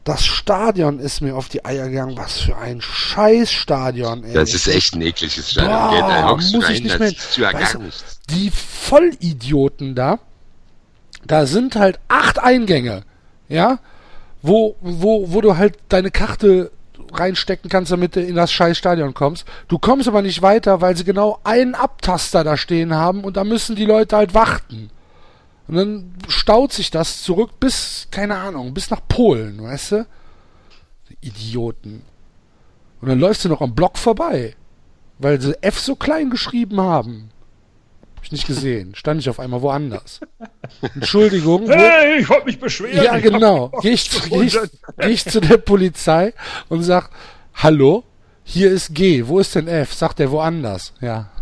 [0.04, 2.18] Das Stadion ist mir auf die Eier gegangen.
[2.18, 4.34] Was für ein scheiß Stadion, ey.
[4.34, 5.72] Das ist echt ein ekliges Stadion.
[5.72, 7.78] Boah, Geht, da muss ich rein, nicht mehr- ja weißt
[8.30, 10.20] die Vollidioten da,
[11.26, 13.04] da sind halt acht Eingänge,
[13.48, 13.80] ja,
[14.42, 16.72] wo, wo, wo du halt deine Karte
[17.14, 19.46] reinstecken kannst, damit du in das scheiß Stadion kommst.
[19.68, 23.44] Du kommst aber nicht weiter, weil sie genau einen Abtaster da stehen haben und da
[23.44, 24.90] müssen die Leute halt warten.
[25.68, 30.08] Und dann staut sich das zurück bis, keine Ahnung, bis nach Polen, weißt du?
[31.10, 32.04] Die Idioten.
[33.02, 34.56] Und dann läufst du noch am Block vorbei,
[35.20, 37.30] weil sie F so klein geschrieben haben.
[38.16, 38.96] Hab ich nicht gesehen.
[38.96, 40.22] Stand ich auf einmal woanders.
[40.96, 41.68] Entschuldigung.
[41.68, 43.04] Wo, Hey, ich wollte mich beschweren.
[43.04, 43.70] ja, genau.
[43.82, 44.58] Gehe ich, geh ich,
[44.98, 46.34] geh ich zu der Polizei
[46.70, 47.10] und sag,
[47.54, 48.04] hallo,
[48.44, 49.94] hier ist G, wo ist denn F?
[49.94, 50.94] Sagt er woanders.
[51.00, 51.32] Ja.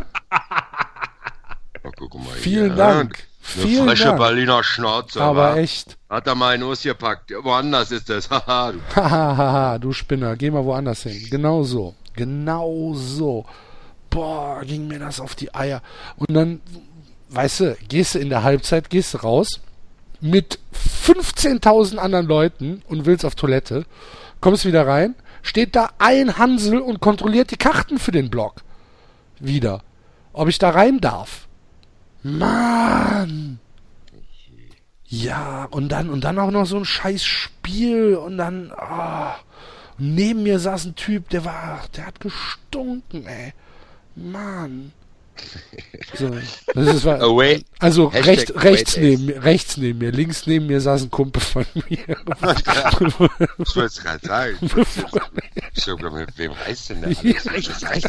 [1.83, 2.75] Oh, guck mal Vielen hier.
[2.75, 3.27] Dank.
[3.55, 4.19] Eine Vielen frische Dank.
[4.19, 5.21] Berliner Schnauze.
[5.21, 5.57] Aber wa?
[5.57, 5.97] echt.
[6.09, 7.31] Hat er mal in Us gepackt.
[7.41, 8.29] Woanders ist das.
[8.29, 8.79] Haha, du.
[8.95, 11.27] Hahaha, du Spinner, geh mal woanders hin.
[11.29, 11.95] Genau so.
[12.15, 13.45] Genau so.
[14.09, 15.81] Boah, ging mir das auf die Eier.
[16.17, 16.61] Und dann,
[17.29, 19.59] weißt du, gehst du in der Halbzeit, gehst du raus
[20.19, 20.59] mit
[21.05, 23.85] 15.000 anderen Leuten und willst auf Toilette,
[24.39, 28.61] kommst wieder rein, steht da ein Hansel und kontrolliert die Karten für den Block.
[29.39, 29.81] Wieder.
[30.33, 31.47] Ob ich da rein darf.
[32.23, 33.59] Mann.
[35.05, 39.35] Ja, und dann, und dann auch noch so ein scheiß Spiel und dann, ah.
[39.97, 43.53] Und neben mir saß ein Typ, der war, der hat gestunken, ey.
[44.15, 44.93] Mann.
[46.13, 46.29] So,
[46.73, 47.63] das ist, war, Away.
[47.79, 51.41] also Hashtag recht, rechts neben mir, rechts neben mir, links neben mir saß ein Kumpel
[51.41, 51.97] von mir.
[51.97, 54.57] Ich wollte es gerade sagen.
[55.73, 57.43] Ich glaube, mit wem reist denn der alles?
[57.43, 58.07] Das reicht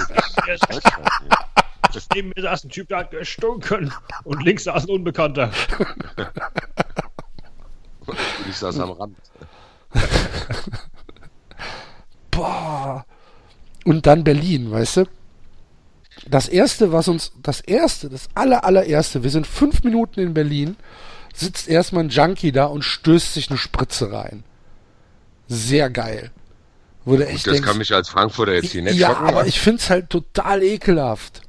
[1.95, 2.15] nicht.
[2.15, 3.93] neben mir saß ein Typ, der hat gestunken.
[4.25, 5.51] Und links saß ein Unbekannter.
[8.49, 9.17] Ich saß am Rand.
[12.31, 13.05] Boah.
[13.85, 15.05] Und dann Berlin, weißt du?
[16.29, 20.77] Das erste, was uns, das erste, das aller, allererste, wir sind fünf Minuten in Berlin,
[21.35, 24.45] sitzt erstmal ein Junkie da und stößt sich eine Spritze rein.
[25.49, 26.31] Sehr geil.
[27.05, 29.27] Wurde echt Das denkst, kann mich als Frankfurter jetzt hier nicht ja, schocken.
[29.27, 31.42] aber ich find's halt total ekelhaft.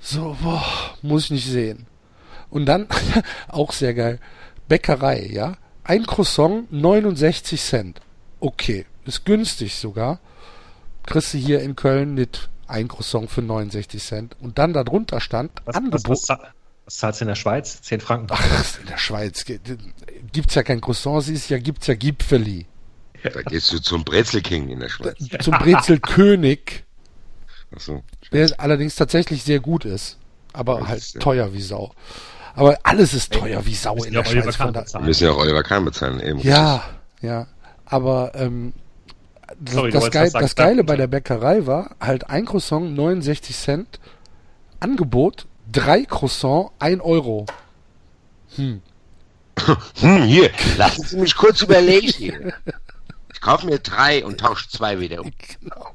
[0.00, 0.64] So, boah,
[1.02, 1.86] muss ich nicht sehen.
[2.50, 2.86] Und dann,
[3.48, 4.18] auch sehr geil,
[4.68, 5.56] Bäckerei, ja?
[5.84, 8.00] Ein Croissant, 69 Cent.
[8.40, 10.20] Okay, ist günstig sogar.
[11.06, 14.36] Kriegst du hier in Köln nicht ein Croissant für 69 Cent.
[14.40, 16.08] Und dann darunter stand, Was, was, Angebot.
[16.08, 16.52] was, zahl-
[16.84, 17.82] was zahlst du in der Schweiz?
[17.82, 18.28] 10 Franken.
[18.30, 19.58] Ach, in der Schweiz ge-
[20.32, 22.66] gibt's ja kein Croissant, siehst ja, gibt's ja Gipfeli.
[23.22, 25.16] Da gehst du zum Brezel King in der Schweiz.
[25.42, 26.84] Zum Brezelkönig,
[27.74, 28.02] Achso.
[28.32, 30.18] der allerdings tatsächlich sehr gut ist.
[30.52, 31.20] Aber Das halt ist, ja.
[31.20, 31.92] teuer wie Sau.
[32.54, 34.56] Aber alles ist teuer wie Sau in der Schweiz.
[34.56, 35.04] Von da, Wir bezahlen.
[35.06, 36.20] müssen ja auch Oliver Kahn bezahlen.
[36.20, 36.84] Eben, Ja,
[37.22, 37.46] ja.
[37.86, 38.74] Aber ähm,
[39.58, 44.00] das, Sorry, das, Geil, das Geile bei der Bäckerei war, halt ein Croissant 69 Cent,
[44.80, 47.46] Angebot, drei Croissant 1 Euro.
[48.56, 48.82] Hm,
[49.94, 52.52] hier, lassen Sie mich kurz überlegen.
[53.34, 55.32] Ich kaufe mir drei und tausche zwei wieder um.
[55.60, 55.90] Genau.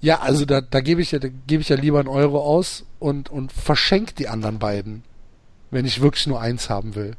[0.00, 2.84] Ja, also da, da gebe ich ja, da gebe ich ja lieber einen Euro aus
[3.00, 5.02] und, und verschenk die anderen beiden,
[5.70, 7.16] wenn ich wirklich nur eins haben will.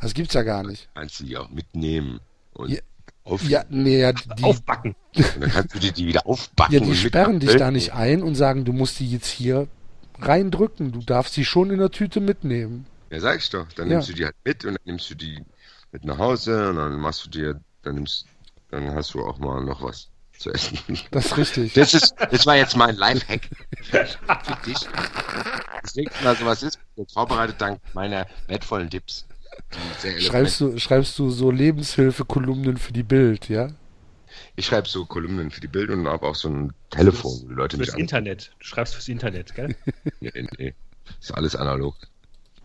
[0.00, 0.88] Das gibt's ja gar nicht.
[0.94, 2.20] Kannst du die auch mitnehmen
[2.52, 2.80] und Ja.
[3.24, 4.94] auf, Ja, nee, ja, die, Aufbacken.
[5.16, 6.74] und dann kannst du die, die wieder aufbacken.
[6.74, 9.66] ja, die sperren dich da nicht ein und sagen, du musst die jetzt hier
[10.20, 10.92] reindrücken.
[10.92, 12.86] Du darfst die schon in der Tüte mitnehmen.
[13.10, 13.66] Ja, sag ich doch.
[13.72, 13.94] Dann Ja.
[13.94, 15.42] nimmst du die halt mit und dann nimmst du die
[15.90, 18.26] mit nach Hause und dann machst du dir, dann nimmst,
[18.70, 20.10] dann hast du auch mal noch was
[20.44, 20.78] zu essen.
[21.10, 21.72] Das ist richtig.
[21.72, 23.48] Das ist, das war jetzt mein Lifehack
[23.82, 24.06] für
[24.66, 24.78] dich.
[25.82, 29.26] Das nächste Mal sowas ist, jetzt vorbereitet dank meiner wertvollen Tipps.
[30.20, 33.70] Schreibst du, schreibst du so Lebenshilfe-Kolumnen für die Bild, ja?
[34.56, 37.54] Ich schreibe so Kolumnen für die Bild und habe auch so ein Telefon, wo die
[37.54, 37.94] Leute Fürs.
[37.94, 38.52] Internet.
[38.58, 39.74] Du schreibst fürs Internet, gell?
[40.20, 40.74] Nee, nee.
[41.20, 41.96] Ist alles analog.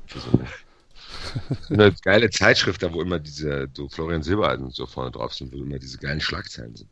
[0.07, 5.11] Für so eine, eine geile Zeitschrift, da wo immer diese, so Florian Silbereisen so vorne
[5.11, 6.89] drauf sind, wo immer diese geilen Schlagzeilen sind.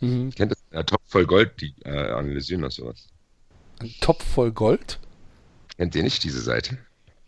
[0.00, 0.30] Mhm.
[0.34, 0.58] Kennt das?
[0.72, 3.08] Ja, Top voll Gold, die äh, analysieren das sowas.
[3.80, 4.98] Ein Topf voll Gold?
[5.76, 6.78] Kennt ihr nicht diese Seite?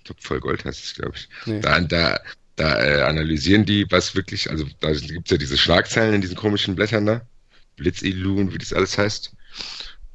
[0.05, 1.29] Top voll Gold heißt es, glaube ich.
[1.47, 1.61] Nee.
[1.61, 2.21] Da, da,
[2.57, 6.75] da äh, analysieren die, was wirklich, also da gibt's ja diese Schlagzeilen in diesen komischen
[6.75, 7.23] Blättern da.
[7.77, 9.33] Blitzillun, wie das alles heißt.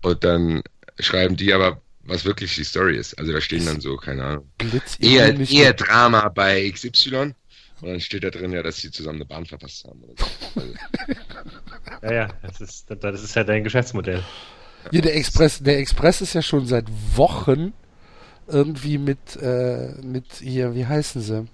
[0.01, 0.61] Und dann
[0.99, 3.17] schreiben die aber, was wirklich die Story ist.
[3.17, 4.51] Also da stehen dann so, keine Ahnung.
[4.99, 7.33] Eher, eher Drama bei XY.
[7.81, 10.01] Und dann steht da drin ja, dass sie zusammen eine Bahn verpasst haben.
[10.03, 10.25] Oder so.
[10.55, 10.73] Also,
[12.01, 14.23] Ja, ja, das ist, das ist ja dein Geschäftsmodell.
[14.91, 16.85] Hier, der Express, der Express ist ja schon seit
[17.15, 17.73] Wochen
[18.47, 21.47] irgendwie mit, äh, mit hier, wie heißen sie?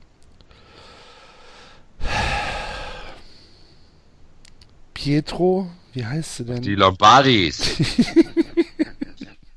[4.94, 6.62] Pietro, wie heißt sie denn?
[6.62, 7.78] die Lombardis.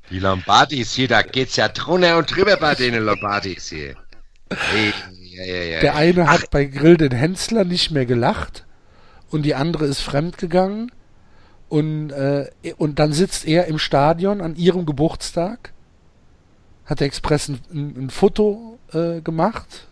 [0.09, 3.95] die Lombardis hier, da geht's ja drunter und drüber bei den Lombardis hier.
[4.49, 4.93] Hey,
[5.35, 5.79] ja, ja, ja.
[5.81, 8.65] Der eine hat bei Grill den Hensler nicht mehr gelacht
[9.29, 10.91] und die andere ist fremdgegangen
[11.69, 15.73] und, äh, und dann sitzt er im Stadion an ihrem Geburtstag,
[16.85, 19.87] hat der Express ein, ein, ein Foto äh, gemacht,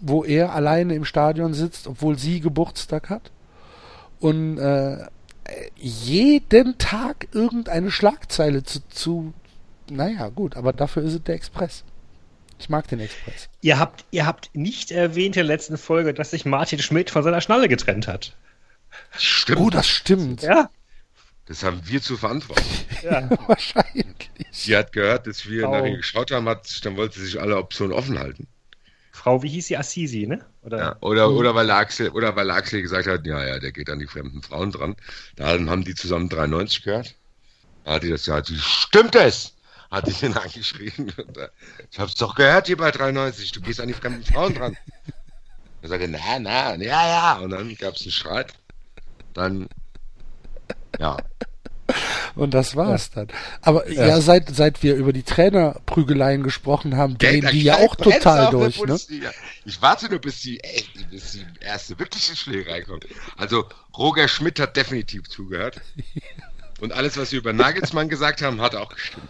[0.00, 3.32] wo er alleine im Stadion sitzt, obwohl sie Geburtstag hat
[4.20, 5.06] und äh,
[5.76, 9.32] jeden Tag irgendeine Schlagzeile zu, zu,
[9.90, 11.84] naja gut, aber dafür ist es der Express.
[12.58, 13.48] Ich mag den Express.
[13.60, 17.22] Ihr habt, ihr habt nicht erwähnt in der letzten Folge, dass sich Martin Schmidt von
[17.22, 18.34] seiner Schnalle getrennt hat.
[19.16, 19.60] Stimmt.
[19.60, 20.42] Oh, das stimmt.
[20.42, 20.68] Ja?
[21.46, 22.64] Das haben wir zu verantworten.
[23.02, 23.28] Ja.
[23.46, 24.28] Wahrscheinlich.
[24.50, 27.40] Sie hat gehört, dass wir Frau- nach ihr geschaut haben, hat, dann wollte sie sich
[27.40, 28.48] alle Optionen offen halten.
[29.12, 29.76] Frau, wie hieß sie?
[29.76, 30.44] Assisi, ne?
[30.62, 30.78] Oder?
[30.78, 34.00] Ja, oder, oder weil Axel, oder weil Axel gesagt hat, ja, ja, der geht an
[34.00, 34.96] die fremden Frauen dran.
[35.36, 37.14] Da haben die zusammen 93 gehört.
[37.84, 39.54] Da hat die das ja, die, stimmt es!
[39.90, 41.12] Hat die den angeschrieben.
[41.16, 41.48] Und, äh,
[41.90, 44.76] Ich hab's doch gehört hier bei 93, du gehst an die fremden Frauen dran.
[45.82, 47.38] Er sagte, na, na, ja, ja.
[47.38, 48.52] Und dann gab's einen Streit.
[49.32, 49.68] Dann,
[50.98, 51.16] ja,
[52.34, 53.28] Und das war's dann.
[53.62, 57.96] Aber ja, seit, seit wir über die Trainerprügeleien gesprochen haben, drehen da die ja auch
[57.96, 58.98] total durch, ne?
[59.64, 63.06] Ich warte nur, bis die, ey, bis die erste wirkliche Schlägerei kommt.
[63.36, 65.80] Also, Roger Schmidt hat definitiv zugehört.
[66.80, 69.28] Und alles, was wir über Nagelsmann gesagt haben, hat auch gestimmt.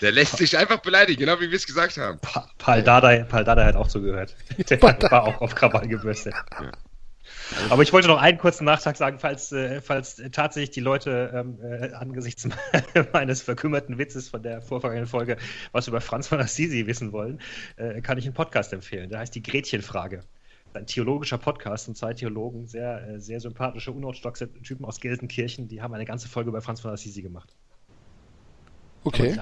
[0.00, 2.18] Der lässt sich einfach beleidigen, genau wie wir es gesagt haben.
[2.20, 3.24] Pa Paul Dardai,
[3.64, 4.36] hat auch zugehört.
[4.70, 6.34] Der war auch auf Krawall gebürstet.
[7.70, 11.58] Aber ich wollte noch einen kurzen Nachtrag sagen, falls, äh, falls tatsächlich die Leute ähm,
[11.62, 12.48] äh, angesichts
[13.12, 15.36] meines verkümmerten Witzes von der vorvergangenen Folge
[15.72, 17.40] was über Franz von Assisi wissen wollen,
[17.76, 19.10] äh, kann ich einen Podcast empfehlen.
[19.10, 20.22] Der heißt die Gretchenfrage.
[20.74, 25.80] Ein theologischer Podcast und zwei Theologen, sehr, äh, sehr sympathische, unorthodoxe Typen aus Gelsenkirchen, die
[25.80, 27.54] haben eine ganze Folge über Franz von Assisi gemacht.
[29.04, 29.34] Okay.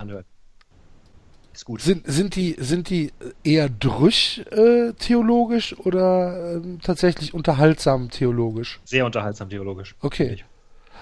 [1.54, 1.80] Ist gut.
[1.80, 3.12] Sind, sind, die, sind die
[3.44, 8.80] eher drüch äh, theologisch oder ähm, tatsächlich unterhaltsam theologisch?
[8.84, 9.94] Sehr unterhaltsam theologisch.
[10.00, 10.38] Okay.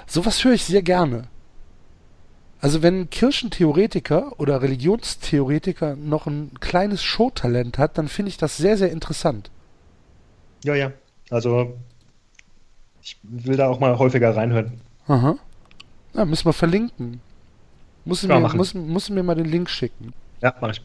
[0.06, 1.28] Sowas höre ich sehr gerne.
[2.60, 8.58] Also wenn ein Kirchentheoretiker oder Religionstheoretiker noch ein kleines Showtalent hat, dann finde ich das
[8.58, 9.50] sehr, sehr interessant.
[10.64, 10.92] Ja, ja.
[11.30, 11.78] Also
[13.00, 14.80] ich will da auch mal häufiger reinhören.
[15.08, 15.36] Aha.
[16.12, 17.20] Na, müssen wir verlinken.
[18.04, 20.12] Muss mir, muss, muss mir mal den Link schicken.
[20.42, 20.82] Ja, mach ich.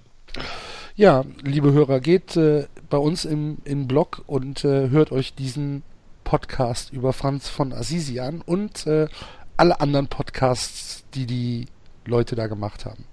[0.96, 5.84] Ja, liebe Hörer, geht äh, bei uns im, im Blog und äh, hört euch diesen
[6.24, 9.08] Podcast über Franz von Assisi an und äh,
[9.56, 11.68] alle anderen Podcasts, die die
[12.06, 13.06] Leute da gemacht haben.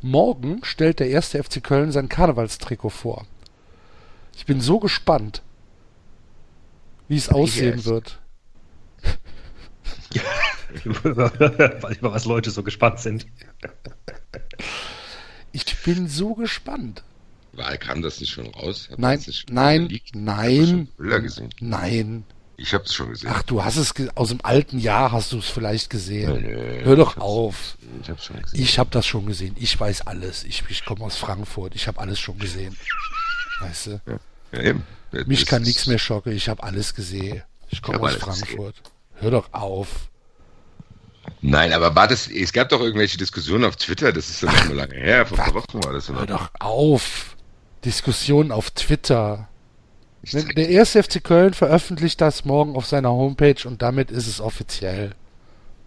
[0.00, 3.26] Morgen stellt der erste FC Köln sein Karnevalstrikot vor.
[4.34, 5.42] Ich bin so gespannt,
[7.08, 7.86] wie es aussehen Yes.
[7.86, 8.18] wird.
[10.84, 13.26] über was Leute so gespannt sind.
[15.52, 17.02] Ich bin so gespannt.
[17.52, 18.88] War, kam das nicht schon raus?
[18.90, 20.88] Hat Nein, das nicht nein, nein,
[21.60, 22.24] nein.
[22.56, 23.30] Ich habe es schon gesehen.
[23.32, 26.42] Ach, du hast es aus dem alten Jahr hast du es vielleicht gesehen.
[26.42, 27.76] Nee, Hör doch ich auf.
[28.00, 28.60] Ich habe schon gesehen.
[28.60, 29.56] Ich habe das schon gesehen.
[29.58, 30.44] Ich weiß alles.
[30.44, 31.74] Ich, ich komme aus Frankfurt.
[31.74, 32.76] Ich habe alles schon gesehen.
[33.60, 34.00] Weißt du?
[34.52, 34.84] ja, eben.
[35.26, 36.32] Mich Das kann nichts mehr schocken.
[36.32, 37.42] Ich habe alles gesehen.
[37.68, 38.46] Ich komme aus alles gesehen.
[38.46, 38.82] Frankfurt.
[39.14, 40.08] Hör doch auf.
[41.40, 44.66] Nein, aber war das, es gab doch irgendwelche Diskussionen auf Twitter, das ist ja nicht
[44.66, 46.08] mehr lange her, vor ein paar Wochen war das.
[46.08, 46.26] Hör Oder?
[46.26, 47.36] doch auf.
[47.84, 49.48] Diskussion auf Twitter.
[50.32, 55.14] Der erste FC Köln veröffentlicht das morgen auf seiner Homepage und damit ist es offiziell.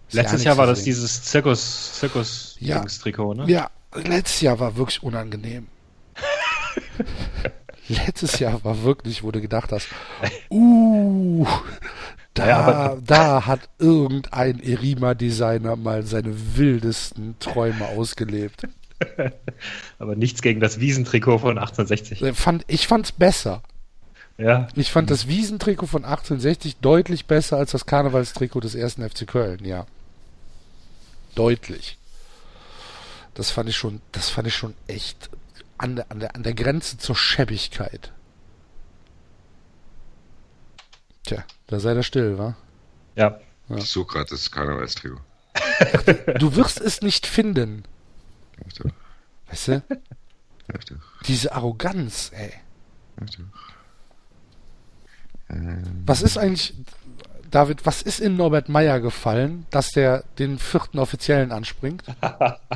[0.08, 0.84] Ist Letztes Jahr war das sehen.
[0.86, 2.84] dieses Zirkus, Zirkus Ja.
[2.84, 3.44] Trikot, ne?
[3.50, 5.68] Ja, letztes Jahr war wirklich unangenehm.
[7.88, 9.88] letztes Jahr war wirklich, wo du gedacht hast,
[10.50, 11.46] uh,
[12.38, 18.68] da, Ja, da hat irgendein Erima-Designer mal seine wildesten Träume ausgelebt.
[19.98, 22.22] Aber nichts gegen das Wiesentrikot von 1860.
[22.22, 23.62] Äh, Fand, ich fand's besser.
[24.38, 24.68] Ja.
[24.74, 29.64] Ich fand das Wiesentrikot von 1860 deutlich besser als das Karnevalstrikot des ersten FC Köln,
[29.64, 29.86] ja.
[31.34, 31.98] Deutlich.
[33.34, 35.30] Das fand ich schon, das fand ich schon echt
[35.78, 38.12] an der, an der, an der Grenze zur Schäbigkeit.
[41.26, 42.56] Tja, da sei er still, wa?
[43.16, 43.38] Ja.
[43.76, 45.18] Ich suche gerade das Karnevalstrio.
[46.38, 47.82] Du wirst es nicht finden.
[48.78, 48.90] Doch,
[49.48, 49.82] Weißt du?
[50.68, 50.80] doch,
[51.26, 52.52] Diese Arroganz, ey.
[53.20, 53.44] doch.
[56.04, 56.74] Was ist eigentlich,
[57.50, 62.02] David, was ist in Norbert Meyer gefallen, dass der den vierten Offiziellen anspringt?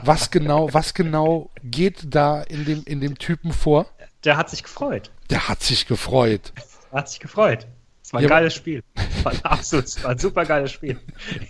[0.04, 3.86] Was genau, was genau geht da in dem, in dem Typen vor?
[4.24, 5.10] Der hat sich gefreut.
[5.30, 6.52] Der hat sich gefreut.
[6.92, 7.66] Er hat sich gefreut.
[8.10, 8.82] Es war ein Ja, geiles Spiel.
[8.96, 10.98] Es war ein absolut, es war ein super geiles Spiel.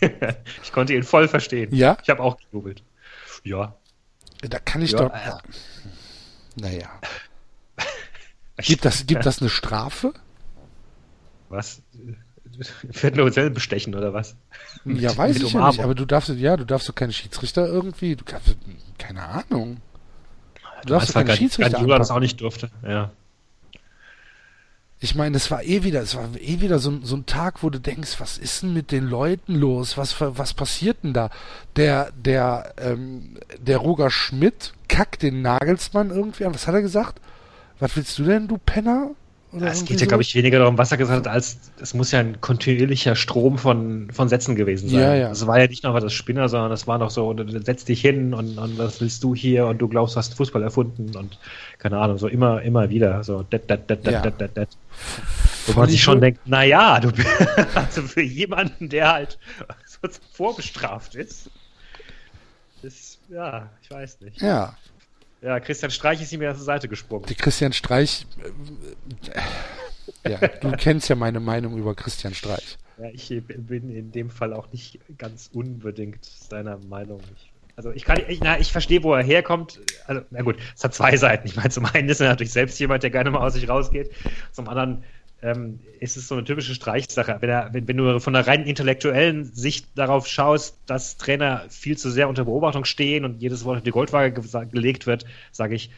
[0.62, 1.75] ich konnte ihn voll verstehen.
[1.75, 1.96] Ja?
[2.03, 2.83] Ich habe auch gejubelt.
[3.44, 3.75] Ja.
[4.42, 5.14] Da kann ich Ja, doch.
[5.14, 5.38] äh.
[6.57, 6.90] Naja.
[8.59, 10.12] Gibt das, gibt das eine Strafe?
[11.49, 11.81] Was?
[12.83, 14.37] Wird ein Hotel bestechen oder was?
[14.85, 15.77] Ja, weiß mit ich ja Umarmung.
[15.77, 18.55] nicht, aber du darfst, ja, du darfst doch keinen Schiedsrichter irgendwie, du kannst,
[18.99, 19.79] keine Ahnung.
[20.83, 22.70] Du darfst doch keinen Schiedsrichter Guardiola das auch nicht durfte.
[22.83, 23.12] Ja.
[25.02, 27.62] Ich meine, es war eh wieder, es war eh wieder so, ein- so ein Tag,
[27.62, 29.96] wo du denkst, was ist denn mit den Leuten los?
[29.96, 31.30] Was, was passiert denn da?
[31.76, 36.52] Der, der, ähm, der Roger Schmidt kackt den Nagelsmann irgendwie an.
[36.54, 37.18] Was hat er gesagt?
[37.78, 39.12] Was willst du denn, du Penner?
[39.52, 40.06] Oder Es geht ja, so?
[40.06, 43.58] glaube ich, weniger darum, was er gesagt hat, als es muss ja ein kontinuierlicher Strom
[43.58, 45.00] von, von Sätzen gewesen sein.
[45.00, 45.30] Ja, ja.
[45.32, 48.32] Es war ja nicht nur das Spinner, sondern es war noch so, setz dich hin
[48.32, 51.38] und, und was willst du hier und du glaubst, du hast Fußball erfunden und
[51.78, 53.24] keine Ahnung, so immer, immer wieder.
[53.24, 54.20] So dat, dat, dat, dat, Ja.
[54.22, 54.68] dat, dat, dat.
[55.66, 57.10] Wo man sich schon denkt, na ja, du
[57.74, 59.38] also für jemanden, der halt
[59.86, 61.50] so vorbestraft ist,
[62.82, 64.40] ist, ja, ich weiß nicht.
[64.40, 64.74] Ja,
[65.42, 67.24] Ja, Christian Streich ist ihm ja zur Seite gesprungen.
[67.26, 68.26] die Christian Streich,
[70.24, 72.76] äh, ja, du kennst ja meine Meinung über Christian Streich.
[72.98, 77.20] Ja, ich bin in dem Fall auch nicht ganz unbedingt seiner Meinung.
[77.35, 79.81] Ich, also ich kann, ich, na, ich verstehe, wo er herkommt.
[80.07, 81.46] Also, na gut, es hat zwei Seiten.
[81.48, 84.11] Ich meine, zum einen ist er natürlich selbst jemand, der gerne mal aus sich rausgeht.
[84.53, 85.05] Zum anderen
[85.42, 87.37] ähm, ist es so eine typische Streichsache.
[87.40, 91.96] Wenn, er, wenn, wenn du von der rein intellektuellen Sicht darauf schaust, dass Trainer viel
[91.96, 95.74] zu sehr unter Beobachtung stehen und jedes Wort auf die Goldwaage ge gelegt wird, sage
[95.74, 95.90] ich,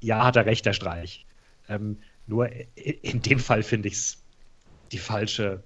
[0.00, 1.26] ja, hat er recht, der Streich.
[1.68, 2.66] Ähm, nur i-
[3.02, 4.18] in dem Fall finde ich es
[4.92, 5.62] die falsche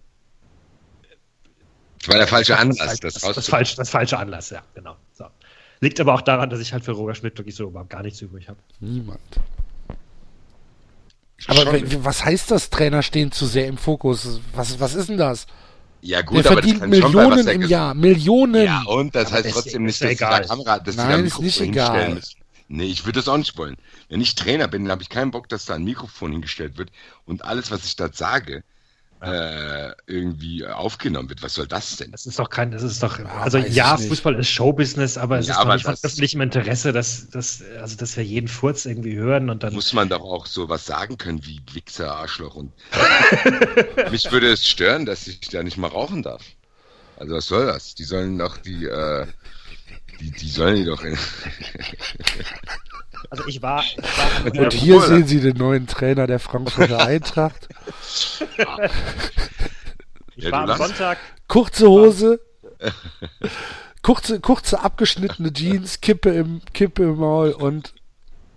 [2.01, 4.97] Das war der falsche Anlass, das, das, das, falsche, das falsche Anlass, ja, genau.
[5.12, 5.27] So.
[5.81, 8.21] Liegt aber auch daran, dass ich halt für Roger Schmidt wirklich so überhaupt gar nichts
[8.21, 8.59] übrig habe.
[8.81, 9.21] Niemand.
[11.46, 14.40] Aber w- was heißt das, Trainer stehen zu sehr im Fokus?
[14.55, 15.46] Was, was ist denn das?
[16.03, 17.94] Ja gut, Der aber das verdient kann schon bei Millionen was er im Jahr.
[17.94, 18.64] Millionen.
[18.64, 20.42] Ja, und das Aber heißt trotzdem ist nicht, dass die egal.
[20.42, 22.14] da Kamera, dass die Nein, da ein ist Mikrofon nicht egal.
[22.14, 22.37] müssen.
[22.68, 23.76] Nee, ich würde das auch nicht wollen.
[24.09, 26.90] Wenn ich Trainer bin, dann habe ich keinen Bock, dass da ein Mikrofon hingestellt wird
[27.26, 28.62] und alles, was ich dort sage,
[29.21, 31.43] äh, irgendwie aufgenommen wird.
[31.43, 32.11] Was soll das denn?
[32.13, 34.09] Das ist doch kein, das ist doch, also weiß ich ja, nicht.
[34.09, 37.63] Fußball ist Showbusiness, aber es Ja, ist doch aber nicht von öffentlichem Interesse, dass, dass,
[37.81, 39.75] also, dass wir jeden Furz irgendwie hören und dann.
[39.75, 42.73] Muss man doch auch sowas sagen können wie Wichser, Arschloch und
[44.11, 46.43] mich würde es stören, dass ich da nicht mal rauchen darf.
[47.17, 47.95] Also was soll das?
[47.95, 49.27] Die sollen doch die, äh,
[50.21, 51.19] die, die sollen die doch in,
[53.29, 55.07] Also ich war, ich war am, Und Ja, hier Bruder.
[55.09, 57.69] sehen Sie den neuen Trainer der Frankfurter Eintracht.
[60.37, 60.77] ich Ja, war am.
[60.79, 62.41] Sonntag, Kurze Hose,
[64.03, 67.93] kurze, kurze abgeschnittene Jeans, Kippe im, Kippe im Maul und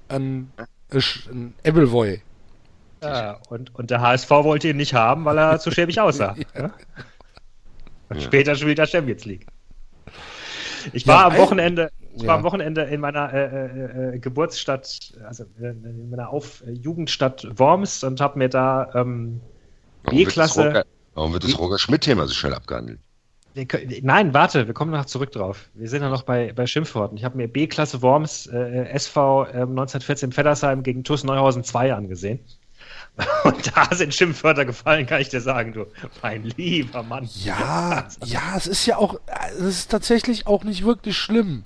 [0.09, 0.51] ein,
[0.91, 2.21] ein Appleboy.
[3.01, 6.35] äh, und, und der HSV wollte ihn nicht haben, weil er zu schäbig aussah.
[6.57, 6.71] ja.
[8.09, 8.21] Und Ja.
[8.21, 9.47] später schon wieder Champions League.
[10.93, 12.29] Ich Ja, war am ein- Wochenende, ich Ja.
[12.29, 16.71] war am Wochenende in meiner äh, äh, äh, Geburtsstadt, also äh, in meiner Auf äh,
[16.71, 19.41] Jugendstadt Worms und habe mir da ähm,
[20.03, 20.67] warum wird das B-Klasse.
[20.67, 22.99] Roger, warum wird das Roger Schmidt-Thema so schnell abgehandelt?
[24.01, 25.69] Nein, warte, wir kommen noch zurück drauf.
[25.75, 27.17] Wir sind ja noch bei, bei Schimpfworten.
[27.17, 32.39] Ich habe mir B-Klasse Worms äh, SV äh, 1914 Feddersheim gegen TuS Neuhausen 2 angesehen.
[33.43, 35.85] Und da sind Schimpfwörter gefallen, kann ich dir sagen, du.
[36.23, 37.29] Mein lieber Mann.
[37.43, 39.19] Ja, ja, es ist ja auch,
[39.51, 41.63] es ist tatsächlich auch nicht wirklich schlimm.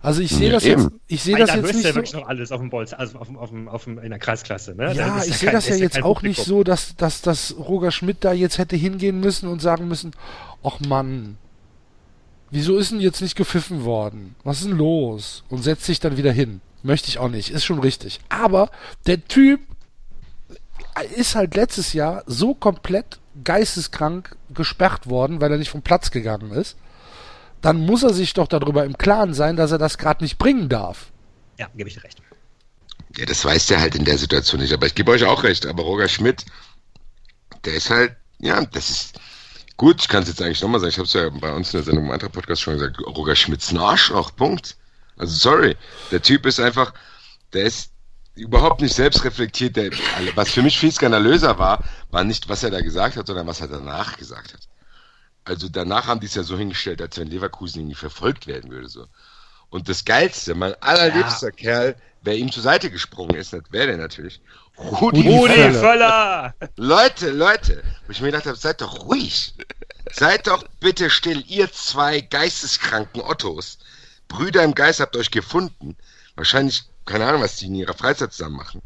[0.00, 1.00] Also ich sehe Ja, das jetzt, eben.
[1.08, 2.92] ich sehe das da jetzt du ja nicht wirklich so, noch alles auf dem Bolz,
[2.92, 4.94] also auf dem, auf dem, auf dem, in der Kreisklasse, ne?
[4.94, 6.44] Ja, ich sehe kein- das ja jetzt auch nicht Publikum.
[6.44, 10.12] so, dass, dass, dass Roger Schmidt da jetzt hätte hingehen müssen und sagen müssen,
[10.62, 11.36] ach Mann,
[12.50, 14.36] wieso ist denn jetzt nicht gepfiffen worden?
[14.44, 15.42] Was ist denn los?
[15.48, 16.60] Und setzt sich dann wieder hin.
[16.84, 18.20] Möchte ich auch nicht, ist schon richtig.
[18.28, 18.70] Aber
[19.08, 19.60] der Typ
[21.16, 26.50] ist halt letztes Jahr so komplett geisteskrank gesperrt worden, weil er nicht vom Platz gegangen
[26.52, 26.76] ist.
[27.60, 30.68] Dann muss er sich doch darüber im Klaren sein, dass er das gerade nicht bringen
[30.68, 31.10] darf.
[31.58, 32.22] Ja, gebe ich dir recht.
[33.16, 34.72] Ja, das weiß der halt in der Situation nicht.
[34.72, 35.66] Aber ich gebe euch auch recht.
[35.66, 36.44] Aber Roger Schmidt,
[37.64, 39.20] der ist halt, ja, das ist
[39.76, 40.00] gut.
[40.00, 40.90] Ich kann es jetzt eigentlich nochmal sagen.
[40.90, 42.98] Ich habe es ja bei uns in der Sendung im anderen Podcast schon gesagt.
[43.00, 44.36] Roger Schmidts ein Arschloch.
[44.36, 44.76] Punkt.
[45.16, 45.76] Also sorry.
[46.12, 46.94] Der Typ ist einfach,
[47.52, 47.90] der ist
[48.36, 49.74] überhaupt nicht selbstreflektiert.
[49.74, 49.90] Der,
[50.36, 53.60] was für mich viel skandalöser war, war nicht, was er da gesagt hat, sondern was
[53.60, 54.67] er danach gesagt hat.
[55.48, 58.88] Also danach haben die es ja so hingestellt, als wenn Leverkusen irgendwie verfolgt werden würde.
[58.88, 59.06] so.
[59.70, 63.96] Und das Geilste, mein allerliebster Kerl, wer ihm zur Seite gesprungen ist, das wäre der
[63.96, 64.40] natürlich.
[64.78, 65.74] Rudi, Rudi Rudi Völler.
[65.80, 66.54] Völler!
[66.76, 69.54] Leute, Leute, wo ich mir gedacht habe, seid doch ruhig.
[70.12, 73.78] Seid doch bitte still, ihr zwei geisteskranken Ottos.
[74.28, 75.96] Brüder im Geist habt euch gefunden.
[76.36, 78.82] Wahrscheinlich, keine Ahnung, was die in ihrer Freizeit zusammen machen.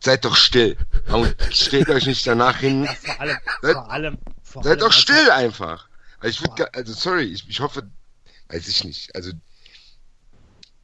[0.00, 0.76] Seid doch still.
[1.08, 2.84] Und stellt euch nicht danach hin.
[2.84, 5.88] Ja, vor allem, Seid- vor allem, vor Seid doch als- still einfach.
[6.20, 7.88] Also ich würde, also sorry, ich, ich hoffe,
[8.48, 9.14] weiß ich nicht.
[9.14, 9.32] Also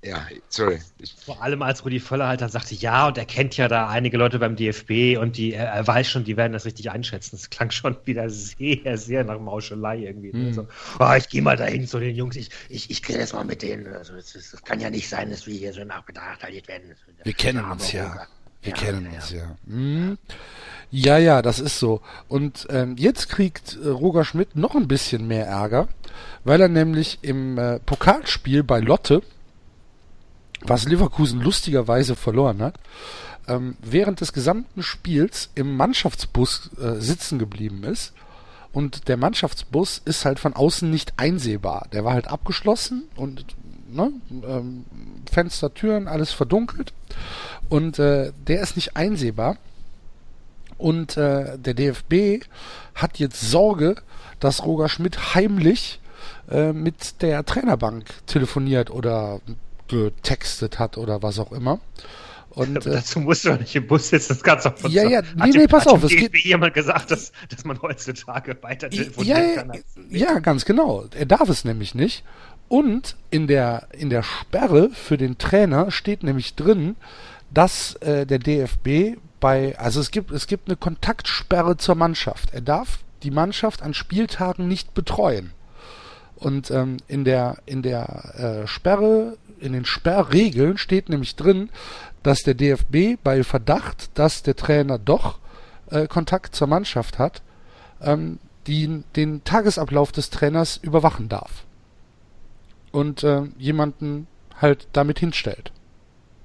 [0.04, 0.80] ja, sorry.
[0.98, 3.88] Ich, Vor allem als Rudi Völler halt dann sagte, ja, und er kennt ja da
[3.88, 7.30] einige Leute beim DFB und die, er, er weiß schon, die werden das richtig einschätzen.
[7.36, 10.30] Das klang schon wieder sehr, sehr nach Mauschelei irgendwie.
[10.32, 10.52] Hm.
[10.52, 10.68] So,
[11.00, 13.62] oh, ich gehe mal dahin zu den Jungs, ich, ich, ich kläre das mal mit
[13.62, 13.86] denen.
[13.94, 16.94] Also, es, es, kann ja nicht sein, dass wir hier so nachbenachteiligt werden.
[17.22, 18.26] Wir kennen uns ja.
[18.60, 19.12] Wir Ja, kennen ja.
[19.16, 19.56] uns ja.
[19.66, 20.18] Hm.
[20.96, 22.02] Ja, ja, das ist so.
[22.28, 25.88] Und ähm, jetzt kriegt äh, Roger Schmidt noch ein bisschen mehr Ärger,
[26.44, 29.20] weil er nämlich im äh, Pokalspiel bei Lotte,
[30.60, 32.78] was Leverkusen lustigerweise verloren hat,
[33.48, 38.12] ähm, während des gesamten Spiels im Mannschaftsbus äh, sitzen geblieben ist.
[38.72, 41.88] Und der Mannschaftsbus ist halt von außen nicht einsehbar.
[41.92, 43.44] Der war halt abgeschlossen und
[43.90, 44.84] ne, ähm,
[45.28, 46.92] Fenster, Türen, alles verdunkelt.
[47.68, 49.56] Und äh, der ist nicht einsehbar.
[50.78, 52.44] Und äh, der DFB
[52.94, 53.96] hat jetzt Sorge,
[54.40, 56.00] dass Roger Schmidt heimlich
[56.50, 59.40] äh, mit der Trainerbank telefoniert oder
[59.88, 61.80] getextet hat oder was auch immer.
[62.50, 64.78] Und Aber äh, dazu musst du doch nicht im Bus sitzen, das kannst du auch
[64.78, 67.80] von Ja, ja, nee, dem- nee, pass auf, es geht- jemand gesagt, dass, dass man
[67.82, 69.84] heutzutage weiter telefonieren ja, kann.
[70.10, 71.04] ja, ganz genau.
[71.14, 72.24] Er darf es nämlich nicht.
[72.68, 76.96] Und in der, in der Sperre für den Trainer steht nämlich drin,
[77.52, 82.54] dass äh, der DFB bei, also es gibt, es gibt eine Kontaktsperre zur Mannschaft.
[82.54, 85.50] Er darf die Mannschaft an Spieltagen nicht betreuen.
[86.36, 91.68] Und ähm, in der, in der äh, Sperre, in den Sperrregeln steht nämlich drin,
[92.22, 95.40] dass der DFB bei Verdacht, dass der Trainer doch
[95.90, 97.42] äh, Kontakt zur Mannschaft hat,
[98.00, 101.66] ähm, die den Tagesablauf des Trainers überwachen darf.
[102.92, 104.26] Und äh, jemanden
[104.58, 105.70] halt damit hinstellt.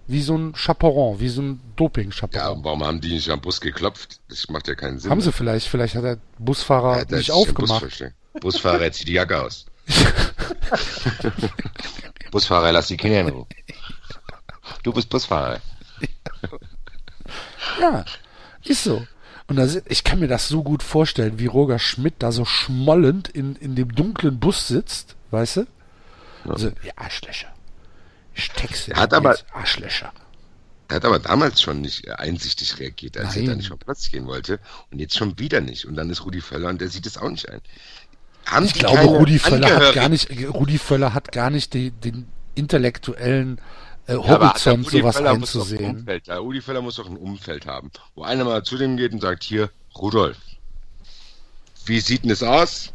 [0.09, 2.57] Wie so ein Chaperon, wie so ein Doping-Chaperon.
[2.57, 4.19] Ja, warum haben die nicht am Bus geklopft?
[4.27, 5.11] Das macht ja keinen Sinn.
[5.11, 7.99] Haben sie vielleicht, vielleicht hat der Busfahrer Ja, da nicht aufgemacht.
[7.99, 9.67] Der Bus Busfahrer, zieh die Jacke aus.
[12.31, 13.45] Busfahrer, lass die Kinder in Ruhe.
[14.81, 15.61] Du bist Busfahrer.
[17.79, 18.03] Ja,
[18.63, 19.05] ist so.
[19.45, 22.45] Und da sind, ich kann mir das so gut vorstellen, wie Roger Schmidt da so
[22.45, 25.67] schmollend in, in dem dunklen Bus sitzt, weißt du?
[26.47, 27.53] Also, ja, Arschlöcher.
[28.87, 30.11] Er hat aber- Arschlöcher.
[30.87, 33.43] Er hat aber damals schon nicht äh, einsichtig reagiert, als Nein.
[33.45, 34.59] er da nicht vom Platz gehen wollte.
[34.91, 35.85] Und jetzt schon wieder nicht.
[35.85, 37.61] Und dann ist Rudi Völler und der sieht es auch nicht ein.
[38.47, 42.27] Haben Ich glaube, Rudi Völler hat gar nicht, Rudi Völler hat gar nicht die, den
[42.55, 43.61] intellektuellen
[44.07, 45.95] äh, Ja, Horizont, Rudi sowas Völler muss doch ein einzusehen.
[45.97, 49.11] Umfeld, ja, Rudi Völler muss doch ein Umfeld haben, wo einer mal zu dem geht
[49.13, 50.37] und sagt, hier, Rudolf,
[51.85, 52.91] wie sieht denn das aus?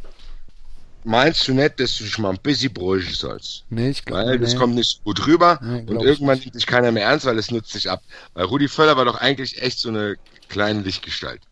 [1.05, 3.64] Meinst du nicht, dass du dich mal ein bisschen bräuchten sollst?
[3.68, 4.59] Nee, ich glaube, Weil das nee.
[4.59, 6.46] kommt nicht gut rüber Nee, und irgendwann nicht.
[6.46, 8.02] nimmt sich keiner mehr ernst, weil es nutzt sich ab.
[8.32, 10.16] Weil Rudi Völler war doch eigentlich echt so eine
[10.48, 11.42] kleine Lichtgestalt.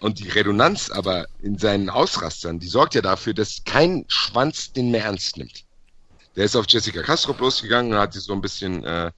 [0.00, 4.90] Und die Redundanz aber in seinen Ausrastern, die sorgt ja dafür, dass kein Schwanz den
[4.90, 5.64] mehr ernst nimmt.
[6.36, 9.10] Der ist auf Jessica Castro losgegangen und hat sie so ein bisschen, äh,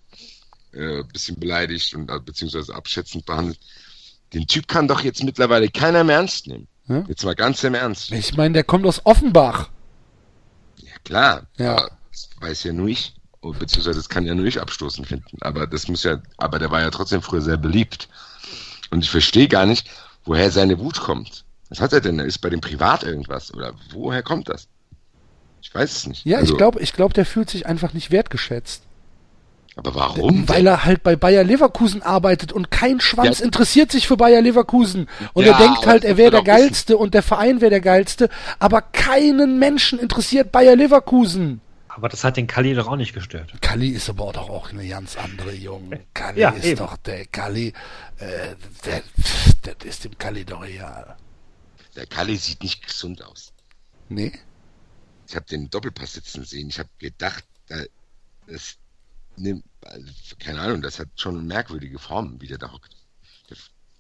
[0.73, 3.59] äh, bisschen beleidigt und äh, beziehungsweise abschätzend behandelt.
[4.33, 6.69] Den Typ kann doch jetzt mittlerweile keiner mehr ernst nehmen.
[6.89, 7.05] Ja?
[7.09, 8.13] Jetzt mal ganz im Ernst.
[8.13, 9.69] Ich meine, der kommt aus Offenbach.
[10.77, 11.47] Ja, klar.
[11.57, 11.89] Ja.
[12.41, 13.15] Weiß ja nur ich.
[13.41, 15.39] Oh, Beziehungsweise das kann ja nur ich abstoßen finden.
[15.41, 18.09] Aber das muss ja, aber der war ja trotzdem früher sehr beliebt.
[18.91, 19.89] Und ich verstehe gar nicht,
[20.25, 21.45] woher seine Wut kommt.
[21.69, 22.19] Was hat er denn?
[22.19, 23.53] Ist bei dem privat irgendwas?
[23.55, 24.69] Oder woher kommt das?
[25.61, 26.25] Ich weiß es nicht.
[26.25, 28.83] Ja, Also, ich glaube, ich glaube, der fühlt sich einfach nicht wertgeschätzt.
[29.79, 30.49] Aber warum?
[30.49, 33.45] Weil er halt bei Bayer Leverkusen arbeitet und kein Schwanz Ja.
[33.45, 35.09] interessiert sich für Bayer Leverkusen.
[35.35, 36.59] Und Ja, er denkt halt, er wäre der doch wissen.
[36.67, 38.29] Geilste und der Verein wäre der Geilste.
[38.59, 41.61] Aber keinen Menschen interessiert Bayer Leverkusen.
[41.87, 43.53] Aber das hat den Kalli doch auch nicht gestört.
[43.61, 46.01] Kalli ist aber doch auch eine ganz andere Junge.
[46.13, 46.79] Kalli Ja, ist eben.
[46.79, 47.69] doch der Kalli,
[48.19, 48.55] äh,
[48.85, 49.03] der,
[49.63, 51.17] das ist dem Kalli doch egal.
[51.95, 53.53] Der Kalli sieht nicht gesund aus.
[54.09, 54.33] Nee?
[55.29, 56.69] Ich habe den Doppelpass sitzen sehen.
[56.69, 57.77] Ich habe gedacht, da,
[58.49, 58.75] das
[59.37, 62.91] nimmt, also, keine Ahnung, das hat schon merkwürdige Formen, wie der da hockt.
[63.51, 63.57] Der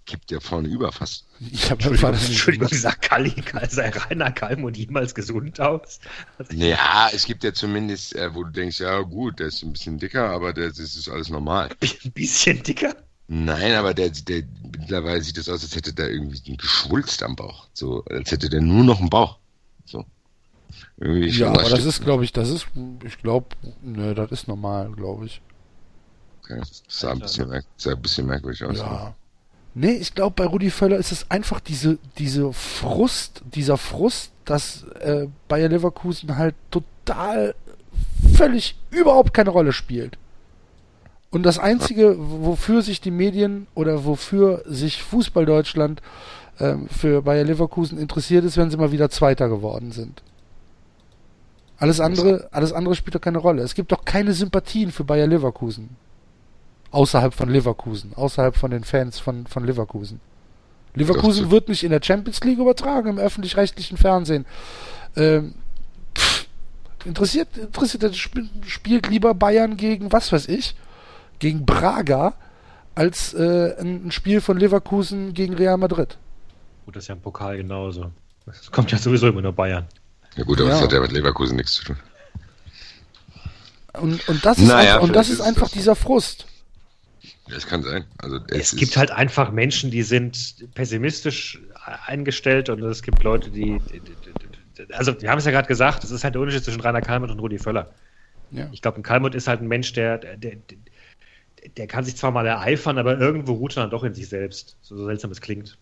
[0.06, 1.26] kippt ja vorne über fast.
[1.52, 3.34] Ich habe Entschuldigung, Entschuldigung sagt Kalli,
[3.68, 6.00] sei Rainer Kalmund jemals gesund aus?
[6.38, 9.72] Also, Ja, es gibt ja zumindest, äh, wo du denkst, ja gut, der ist ein
[9.72, 11.70] bisschen dicker, aber das ist alles normal.
[12.04, 12.94] ein bisschen dicker.
[13.30, 14.42] Nein, aber der, der
[14.78, 17.68] mittlerweile sieht es aus, als hätte der irgendwie ein Geschwulst am Bauch.
[17.74, 19.38] So, als hätte der nur noch einen Bauch.
[19.84, 20.06] So.
[20.98, 21.86] Irgendwie Ja, aber das stimmt.
[21.86, 22.66] ist, glaube ich, das ist,
[23.04, 23.48] ich glaube,
[23.82, 25.42] ne, das ist normal, glaube ich.
[26.48, 26.60] Okay.
[26.60, 28.78] Das sah ein bisschen, merk- sah ein bisschen merkwürdig aus.
[28.78, 29.14] Ja.
[29.74, 34.84] Nee, ich glaube, bei Rudi Völler ist es einfach diese, diese Frust, dieser Frust, dass
[35.00, 37.54] äh, Bayer Leverkusen halt total
[38.34, 40.18] völlig überhaupt keine Rolle spielt.
[41.30, 46.00] Und das Einzige, wofür sich die Medien oder wofür sich Fußball Deutschland
[46.58, 50.22] ähm, für Bayer Leverkusen interessiert, ist, wenn sie mal wieder Zweiter geworden sind.
[51.76, 53.62] Alles andere, alles andere spielt doch keine Rolle.
[53.62, 55.90] Es gibt doch keine Sympathien für Bayer Leverkusen.
[56.90, 60.20] Außerhalb von Leverkusen, außerhalb von den Fans von, von Leverkusen.
[60.94, 64.46] Leverkusen wird nicht in der Champions League übertragen, im öffentlich-rechtlichen Fernsehen.
[65.16, 65.54] Ähm,
[66.16, 66.46] pff,
[67.04, 70.74] interessiert, interessiert, das sp- spielt lieber Bayern gegen, was weiß ich,
[71.38, 72.32] gegen Braga,
[72.94, 76.16] als äh, ein, ein Spiel von Leverkusen gegen Real Madrid.
[76.86, 78.10] Gut, das ist ja im Pokal genauso.
[78.46, 79.86] Es kommt ja sowieso immer nur Bayern.
[80.36, 80.74] Ja gut, aber Ja.
[80.76, 81.96] das hat ja mit Leverkusen nichts zu tun.
[84.00, 85.72] Und, und das ist, Naja, einfach, und das ist ist einfach das.
[85.72, 86.46] dieser Frust.
[87.50, 88.04] Das kann sein.
[88.18, 91.60] Also Es ist- gibt halt einfach Menschen, die sind pessimistisch
[92.06, 93.80] eingestellt und es gibt Leute, die.
[94.92, 97.32] Also, wir haben es ja gerade gesagt, es ist halt der Unterschied zwischen Rainer Kalmund
[97.32, 97.94] und Rudi Völler.
[98.50, 98.68] Ja.
[98.72, 100.56] Ich glaube, ein Kalmund ist halt ein Mensch, der, der, der,
[101.76, 104.76] der kann sich zwar mal ereifern, aber irgendwo ruht er dann doch in sich selbst.
[104.80, 105.78] So, so seltsam es klingt.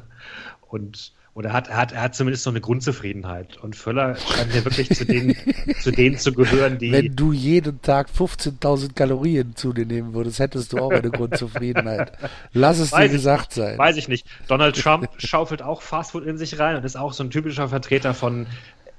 [0.60, 3.56] und und er hat, er, hat, er hat zumindest so eine Grundzufriedenheit.
[3.58, 5.36] Und Völler scheint mir wirklich zu denen,
[5.80, 6.90] zu denen zu gehören, die.
[6.92, 12.12] Wenn du jeden Tag 15.000 Kalorien zu dir nehmen würdest, hättest du auch eine Grundzufriedenheit.
[12.52, 13.78] Lass es dir Weiß ich gesagt sein.
[13.78, 14.26] Weiß ich nicht.
[14.48, 18.12] Donald Trump schaufelt auch Fastfood in sich rein und ist auch so ein typischer Vertreter
[18.12, 18.46] von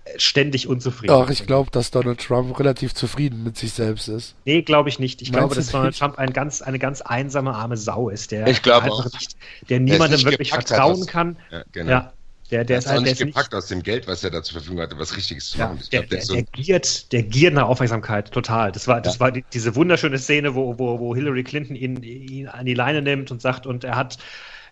[0.06, 1.14] äh, ständig unzufrieden.
[1.14, 4.36] Doch, ich glaube, dass Donald Trump relativ zufrieden mit sich selbst ist.
[4.46, 5.22] Nee, glaube ich nicht.
[5.22, 6.00] Ich Meinst glaube, dass Donald nicht?
[6.00, 9.06] Trump ein ganz, eine ganz einsame, arme Sau ist, der Ich einfach auch.
[9.12, 9.36] nicht,
[9.70, 11.38] der niemandem nicht wirklich hat, vertrauen was- kann.
[11.52, 11.92] Ja, genau.
[11.92, 12.14] Ja,
[12.52, 14.24] der, der Der ist auch halt, der nicht ist nicht, gepackt aus dem Geld, was
[14.24, 15.80] er da zur Verfügung hatte, was Richtiges zu ja, machen.
[15.82, 18.72] Ich der, glaube, der der, ist so der giert, der giert nach Aufmerksamkeit, total.
[18.72, 19.20] Das war, das Ja.
[19.20, 23.02] war die, diese wunderschöne Szene, wo, wo, wo Hillary Clinton ihn, ihn an die Leine
[23.02, 24.18] nimmt und sagt, und er hat,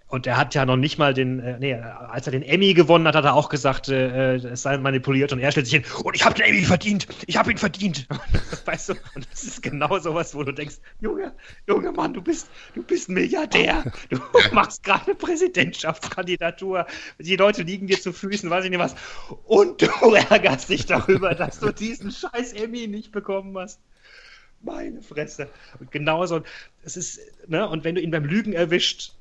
[0.09, 3.07] und er hat ja noch nicht mal den, äh, nee, als er den Emmy gewonnen
[3.07, 6.03] hat, hat er auch gesagt, äh, äh es sei manipuliert und er stellt sich hin,
[6.03, 8.07] und ich habe den Emmy verdient, ich habe ihn verdient.
[8.65, 11.33] weißt du, und das ist genau sowas, wo du denkst, Junge,
[11.67, 14.19] Junge Mann, du bist, du bist Milliardär, du
[14.51, 16.87] machst gerade eine Präsidentschaftskandidatur,
[17.19, 18.95] die Leute liegen dir zu Füßen, weiß ich nicht was,
[19.45, 23.79] und du ärgerst dich darüber, dass du diesen scheiß Emmy nicht bekommen hast.
[24.61, 25.47] Meine Fresse.
[25.79, 26.41] Und genauso,
[26.83, 29.13] es ist, ne, und wenn du ihn beim Lügen erwischt,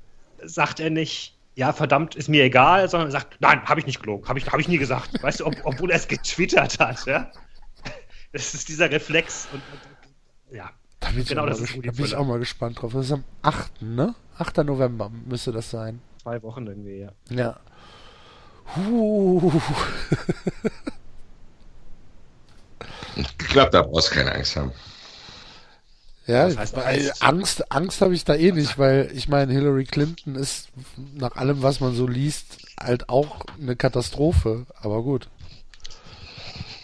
[0.44, 4.28] sagt er nicht, ja, verdammt, ist mir egal, sondern sagt, nein, habe ich nicht gelogen,
[4.28, 5.10] habe ich, hab ich nie gesagt.
[5.22, 7.30] Weißt du, ob, obwohl er es getwittert hat, ja.
[8.32, 10.70] Das ist dieser Reflex und, und ja.
[11.00, 12.92] Da bin, genau, das ist da bin ich auch mal gespannt drauf.
[12.92, 14.14] Das ist am 8., ne?
[14.36, 14.58] 8.
[14.58, 16.00] November müsste das sein.
[16.22, 17.12] Zwei Wochen irgendwie, ja.
[17.30, 17.58] Ja.
[18.76, 19.50] Huh.
[23.16, 24.72] ich glaube, da brauchst du keine Angst haben.
[26.28, 29.86] Ja, das heißt, Angst, Angst, Angst habe ich da eh nicht, weil ich meine, Hillary
[29.86, 30.68] Clinton ist
[31.14, 34.66] nach allem, was man so liest, halt auch eine Katastrophe.
[34.78, 35.28] Aber gut.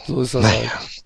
[0.07, 0.71] So ist das naja.
[0.71, 1.05] halt.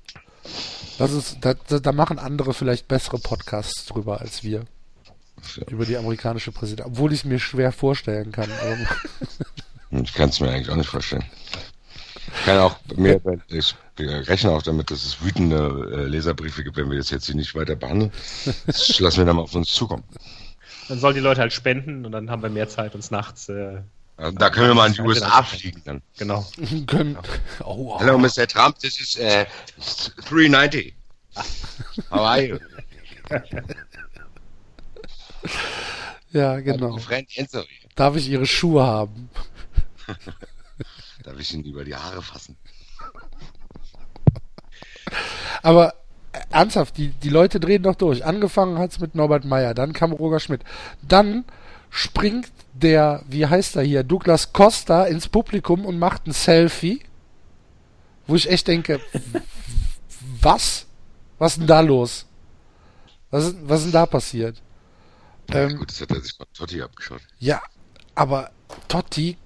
[0.98, 4.64] Das ist, da, da machen andere vielleicht bessere Podcasts drüber als wir.
[5.56, 5.66] Ja.
[5.68, 6.92] Über die amerikanische Präsidentin.
[6.92, 8.50] Obwohl ich es mir schwer vorstellen kann.
[9.90, 11.24] ich kann es mir eigentlich auch nicht vorstellen.
[12.34, 16.90] Ich kann auch mehr, ich rechne auch damit, dass es wütende äh, Leserbriefe gibt, wenn
[16.90, 18.12] wir das jetzt hier nicht weiter behandeln.
[18.66, 20.04] Das lassen wir dann mal auf uns zukommen.
[20.88, 23.48] Dann sollen die Leute halt spenden und dann haben wir mehr Zeit, uns nachts.
[23.48, 23.82] Äh,
[24.16, 26.02] also da können wir mal in die USA fliegen dann.
[26.18, 26.46] Genau.
[26.86, 27.16] Können.
[27.60, 28.00] Oh, oh.
[28.00, 28.46] Hello, Mr.
[28.48, 29.44] Trump, this is uh,
[30.28, 30.94] 390.
[32.10, 32.58] How are you?
[36.32, 36.98] ja, genau.
[37.94, 39.30] Darf ich Ihre Schuhe haben?
[41.28, 42.56] Darf ich ihn über die Haare fassen?
[45.62, 45.92] Aber
[46.32, 48.24] äh, ernsthaft, die, die Leute drehen doch durch.
[48.24, 50.62] Angefangen hat es mit Norbert Meyer, dann kam Roger Schmidt.
[51.02, 51.44] Dann
[51.90, 57.02] springt der, wie heißt er hier, Douglas Costa ins Publikum und macht ein Selfie.
[58.26, 58.98] Wo ich echt denke,
[60.40, 60.86] was?
[61.36, 62.24] Was ist denn da los?
[63.30, 64.62] Was, was ist denn da passiert?
[65.50, 67.20] Ja, ähm, gut, das hat er sich von Totti abgeschaut.
[67.38, 67.60] Ja,
[68.14, 68.50] aber
[68.88, 69.36] Totti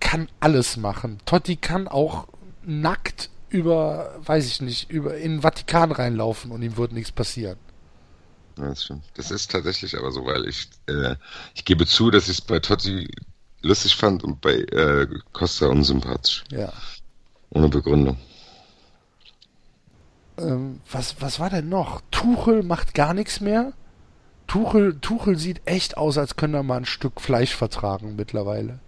[0.00, 1.18] kann alles machen.
[1.24, 2.26] Totti kann auch
[2.62, 7.58] nackt über, weiß ich nicht, über in den Vatikan reinlaufen und ihm wird nichts passieren.
[8.58, 9.04] Ja, das stimmt.
[9.14, 11.16] Das ist tatsächlich aber so, weil ich, äh,
[11.54, 13.08] ich gebe zu, dass ich es bei Totti
[13.62, 16.44] lustig fand und bei äh, Costa unsympathisch.
[16.50, 16.72] Ja.
[17.50, 18.16] Ohne Begründung.
[20.38, 22.02] Ähm, was, was war denn noch?
[22.10, 23.72] Tuchel macht gar nichts mehr.
[24.46, 28.80] Tuchel, Tuchel sieht echt aus, als könnte er mal ein Stück Fleisch vertragen mittlerweile.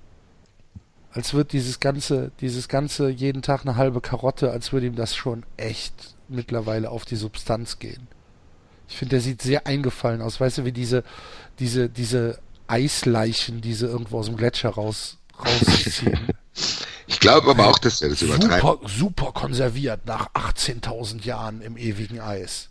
[1.12, 5.14] Als wird dieses ganze, dieses ganze jeden Tag eine halbe Karotte, als würde ihm das
[5.14, 8.08] schon echt mittlerweile auf die Substanz gehen.
[8.88, 10.40] Ich finde, der sieht sehr eingefallen aus.
[10.40, 11.04] Weißt du, wie diese,
[11.58, 16.28] diese, diese Eisleichen, die sie irgendwo aus dem Gletscher raus, rausziehen.
[17.08, 18.62] Ich glaube aber auch, dass er das übertreibt.
[18.62, 22.68] Super, super konserviert nach 18.000 Jahren im ewigen Eis.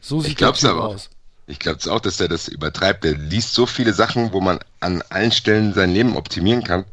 [0.00, 1.10] So sieht das aus.
[1.46, 3.04] Ich glaube auch, dass er das übertreibt.
[3.04, 6.84] Der liest so viele Sachen, wo man an allen Stellen sein Leben optimieren kann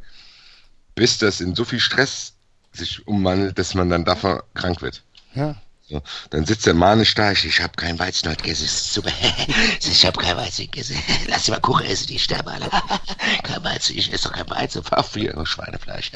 [0.95, 2.33] bis das in so viel Stress
[2.73, 5.03] sich umwandelt, dass man dann davon krank wird.
[5.33, 5.55] Ja.
[5.91, 9.11] So, dann sitzt der manisch da, ich, ich habe kein Weizen heute gegessen, super,
[9.81, 10.95] ich habe kein Weizen gegessen,
[11.27, 12.69] lass sie mal Kuchen essen, die sterben alle,
[13.43, 16.11] kein Weizen, ich esse doch kein Weizen, fahr viel Schweinefleisch,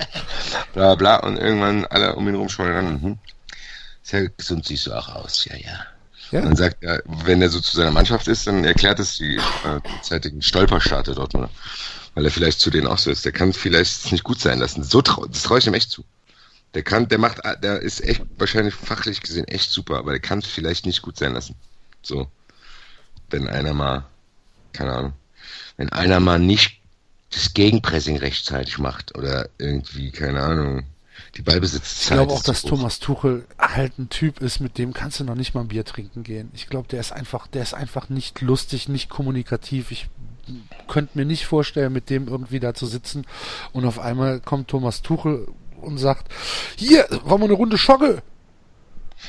[0.71, 3.19] bla bla, und irgendwann alle um ihn rumschmollen, mhm.
[4.01, 5.85] sehr gesund siehst du auch aus, ja, ja.
[6.31, 6.39] Ja.
[6.39, 9.35] Und dann sagt er, wenn er so zu seiner Mannschaft ist, dann erklärt es die
[9.35, 11.49] äh, zeitigen Stolperstarte dort, oder?
[12.15, 13.25] Weil er vielleicht zu denen auch so ist.
[13.25, 14.83] Der kann vielleicht nicht gut sein lassen.
[14.83, 16.03] So trau das traue ich ihm echt zu.
[16.73, 20.39] Der kann, der macht, der ist echt wahrscheinlich fachlich gesehen echt super, aber der kann
[20.39, 21.55] es vielleicht nicht gut sein lassen.
[22.01, 22.27] So.
[23.29, 24.05] Wenn einer mal,
[24.73, 25.13] keine Ahnung,
[25.77, 26.79] wenn einer mal nicht
[27.31, 30.85] das Gegenpressing rechtzeitig macht oder irgendwie, keine Ahnung,
[31.35, 32.01] die Ballbesitzzeit.
[32.01, 32.69] Ich glaube auch, dass hoch.
[32.69, 35.85] Thomas Tuchel halt ein Typ ist, mit dem kannst du noch nicht mal ein Bier
[35.85, 36.49] trinken gehen.
[36.53, 39.91] Ich glaube, der ist einfach, der ist einfach nicht lustig, nicht kommunikativ.
[39.91, 40.07] Ich
[40.87, 43.25] könnte mir nicht vorstellen, mit dem irgendwie da zu sitzen
[43.73, 45.47] und auf einmal kommt Thomas Tuchel
[45.81, 46.31] und sagt,
[46.75, 48.21] hier, wollen wir eine Runde Schogge?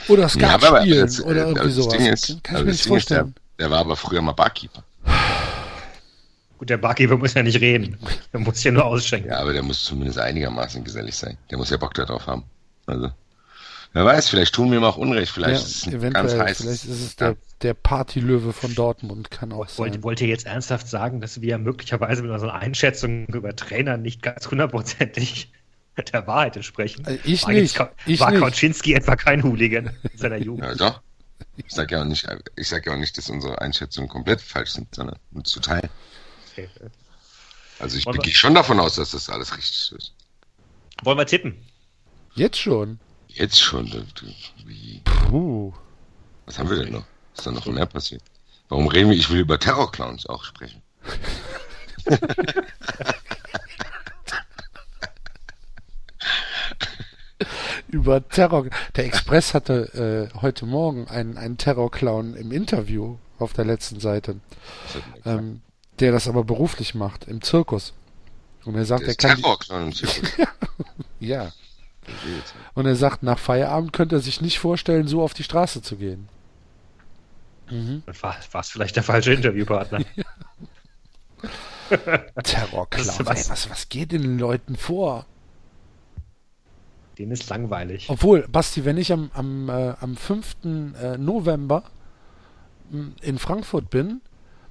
[0.08, 1.96] Oder Skat ja, spielen das, oder äh, irgendwie sowas.
[1.96, 3.28] Ding ist, Kann ich also mir nicht vorstellen.
[3.28, 4.84] Ist, der, der war aber früher mal Barkeeper.
[6.58, 7.98] Gut, der Barkeeper muss ja nicht reden.
[8.32, 9.30] Der muss ja nur ausschenken.
[9.30, 11.36] Ja, aber der muss zumindest einigermaßen gesellig sein.
[11.50, 12.44] Der muss ja Bock darauf haben.
[12.86, 13.10] Also.
[13.92, 16.58] Wer weiß, vielleicht tun wir ihm auch Unrecht, vielleicht ja, ist es ganz heiß.
[16.58, 20.02] Vielleicht ist es der, der Partylöwe von Dortmund, kann auch wollt, sein.
[20.02, 24.50] Wollt ihr jetzt ernsthaft sagen, dass wir möglicherweise mit unseren Einschätzungen über Trainer nicht ganz
[24.50, 25.52] hundertprozentig
[26.12, 27.04] der Wahrheit entsprechen?
[27.06, 27.78] Äh, ich war nicht.
[27.78, 28.40] Jetzt, ich war nicht.
[28.40, 30.64] Kautschinski etwa kein Hooligan in seiner Jugend?
[30.64, 31.00] Ja, doch.
[31.56, 32.26] Ich sage ja auch nicht,
[32.56, 35.88] ich sag ja auch nicht, dass unsere Einschätzungen komplett falsch sind, sondern zu teilen.
[36.52, 36.68] Okay.
[37.78, 40.14] Also ich gehe schon davon aus, dass das alles richtig ist.
[41.02, 41.56] Wollen wir tippen?
[42.34, 42.98] Jetzt schon.
[43.28, 43.90] Jetzt schon.
[44.64, 45.72] Wie, Puh.
[46.46, 47.04] was haben wir denn noch?
[47.36, 48.22] Ist da noch mehr passiert?
[48.68, 49.16] Warum reden wir?
[49.16, 50.82] Ich will über Terrorclowns auch sprechen.
[57.88, 58.66] Über Terror.
[58.96, 64.40] Der Express hatte äh, heute Morgen einen, einen Terrorclown im Interview auf der letzten Seite,
[65.24, 65.60] ähm,
[66.00, 67.92] der das aber beruflich macht, im Zirkus.
[68.64, 69.36] Und er sagt, Der er kann.
[69.40, 70.22] Terrorclown im Zirkus.
[71.18, 71.50] Ja.
[72.74, 75.96] Und er sagt, nach Feierabend könnte er sich nicht vorstellen, so auf die Straße zu
[75.96, 76.28] gehen.
[77.70, 78.02] Mhm.
[78.06, 80.00] Dann war es vielleicht der falsche Interviewpartner.
[82.42, 82.88] Terrorclown.
[83.06, 85.26] Das ist was- Ey, was, was geht den Leuten vor?
[87.18, 88.06] Den ist langweilig.
[88.10, 90.56] Obwohl, Basti, wenn ich am, am, äh, am 5.
[90.64, 91.84] Äh, November
[93.22, 94.20] in Frankfurt bin,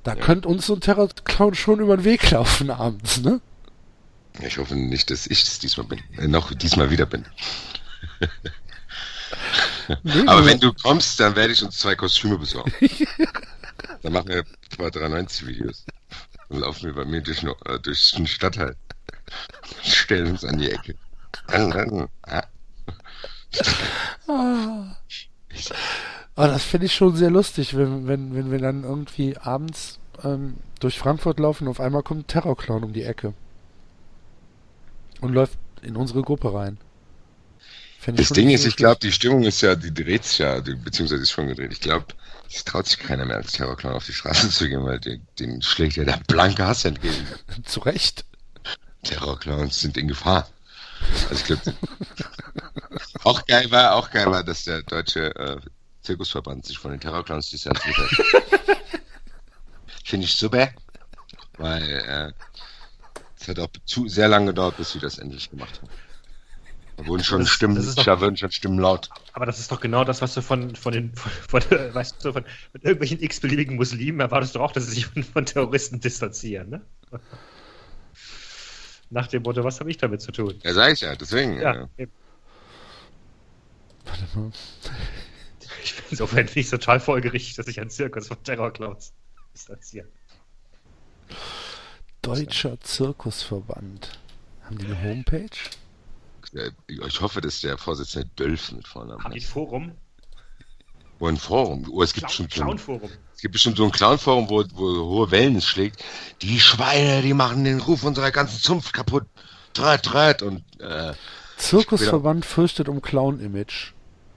[0.04, 0.22] da Ja.
[0.22, 3.42] könnte uns so ein Terrorclown schon über den Weg laufen abends, ne?
[4.46, 6.00] Ich hoffe nicht, dass ich es diesmal bin.
[6.18, 7.26] Äh, noch diesmal wieder bin.
[10.04, 12.72] Nee, Aber wenn du kommst, dann werde ich uns zwei Kostüme besorgen.
[14.02, 14.44] dann machen wir
[14.76, 15.86] zwei 93 Videos.
[16.50, 18.76] Dann laufen wir bei mir durch, äh, durch den Stadtteil.
[19.84, 20.96] Stellen uns an die Ecke.
[24.28, 24.96] Ah,
[26.38, 30.56] Ah, das finde ich schon sehr lustig, wenn, wenn, wenn wir dann irgendwie abends ähm,
[30.82, 33.34] durch Frankfurt laufen und auf einmal kommt ein Terrorclown um die Ecke.
[35.22, 36.78] Und läuft in unsere Gruppe rein.
[38.06, 41.24] Das Ding ist, ich glaube, die Stimmung ist ja, die dreht sich ja, die- beziehungsweise
[41.24, 41.72] ist schon gedreht.
[41.74, 42.06] Ich glaube,
[42.52, 45.62] es traut sich keiner mehr als Terrorclown auf die Straße zu gehen, weil den, den
[45.62, 47.28] schlägt ja der blanke Hass entgegen.
[47.66, 48.26] Zu Recht.
[49.04, 50.48] Terrorclowns sind in Gefahr.
[51.30, 51.62] Also ich glaube,
[53.24, 55.58] auch geil war, auch geil war, dass der deutsche äh,
[56.02, 58.78] Zirkusverband sich von den Terrorclowns distanziert hat.
[60.04, 60.70] Finde ich super,
[61.58, 62.32] weil äh,
[63.40, 65.90] es hat auch zu sehr lange gedauert, bis sie das endlich gemacht haben.
[66.98, 69.10] Da wurden schon Das- Stimmen, das ist doch- da wurden schon Stimmen laut.
[69.34, 71.32] Aber das ist doch genau das, was du von, von den, von,
[71.62, 75.24] von, weißt du, von, von irgendwelchen x-beliebigen Muslimen erwartest du auch, dass sie sich von,
[75.24, 76.82] von Terroristen distanzieren, ne?
[79.12, 80.56] Nach dem Motto, was habe ich damit zu tun?
[80.64, 81.60] Ja, sag ich ja, deswegen.
[81.62, 82.12] Ja, äh, eben.
[85.84, 89.14] Ich bin insofern nicht total folgerichtig, dass sich ein Zirkus von Terrorclowns
[89.54, 90.08] distanziert.
[92.22, 94.20] Deutscher Zirkusverband.
[94.64, 95.50] Haben die eine Homepage?
[96.54, 99.52] Äh, ich hoffe, dass der Vorsitzende Dölf mit Vornamen Haben die ein heißt.
[99.52, 99.92] Forum?
[101.20, 101.88] Wo ein Forum.
[101.92, 103.10] Oh, es gibt Clown, bestimmt so ein, Clown-Forum.
[103.34, 106.04] es gibt bestimmt so ein Clown-Forum, wo, wo hohe Wellen es schlägt.
[106.42, 109.26] Die Schweine, die machen den Ruf unserer ganzen Zunft kaputt.
[109.74, 111.14] Tröt, tröt und äh,
[111.58, 113.94] Zirkusverband fürchtet um Clown-Image.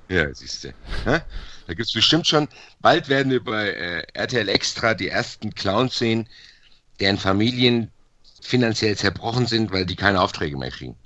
[0.09, 0.73] ja, siehst du.
[1.05, 2.49] Da gibt's bestimmt schon,
[2.81, 6.29] bald werden wir bei äh, RTL Extra die ersten Clowns sehen,
[7.01, 7.91] deren Familien
[8.41, 10.97] finanziell zerbrochen sind, weil die keine Aufträge mehr kriegen.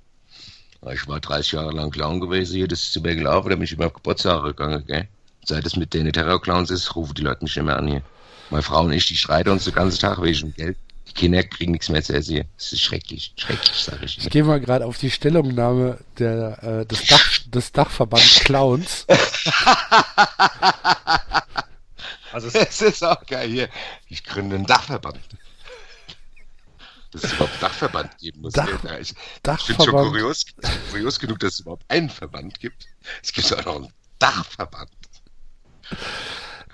[0.91, 3.73] Ich war 30 Jahre lang Clown gewesen, hier, das ist zu Bergelauf, da bin ich
[3.73, 5.07] immer auf Geburtstag gegangen, gell?
[5.45, 8.03] Seit es mit den Terrorclowns ist, rufen die Leute mich nicht mehr an hier.
[8.51, 10.77] Meine Frau und ich, die streiten uns den ganzen Tag wegen Geld.
[11.09, 12.45] Die Kinder kriegen nichts mehr zu essen hier.
[12.57, 13.33] Das ist schrecklich.
[13.37, 14.19] Schrecklich, sag ich.
[14.19, 19.07] Ich gehe mal gerade auf die Stellungnahme der, äh, des, Dach, des Dachverbands Clowns.
[22.33, 23.69] Also es, ist auch geil hier.
[24.09, 25.21] Ich gründe einen Dachverband.
[27.13, 28.55] Dass es überhaupt Dachverband geben muss.
[28.55, 30.09] Dach- ich ich finde schon Dachverband.
[30.13, 30.47] kurios,
[30.91, 32.87] kurios genug, dass es überhaupt einen Verband gibt.
[33.23, 34.91] Es gibt auch noch einen Dachverband.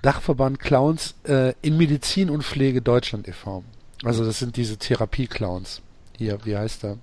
[0.03, 3.65] Dachverband Clowns äh, in Medizin und Pflege Deutschland e.V.
[4.05, 5.83] Also das sind diese Therapie-Clowns.
[6.17, 6.99] Hier, wie heißt er?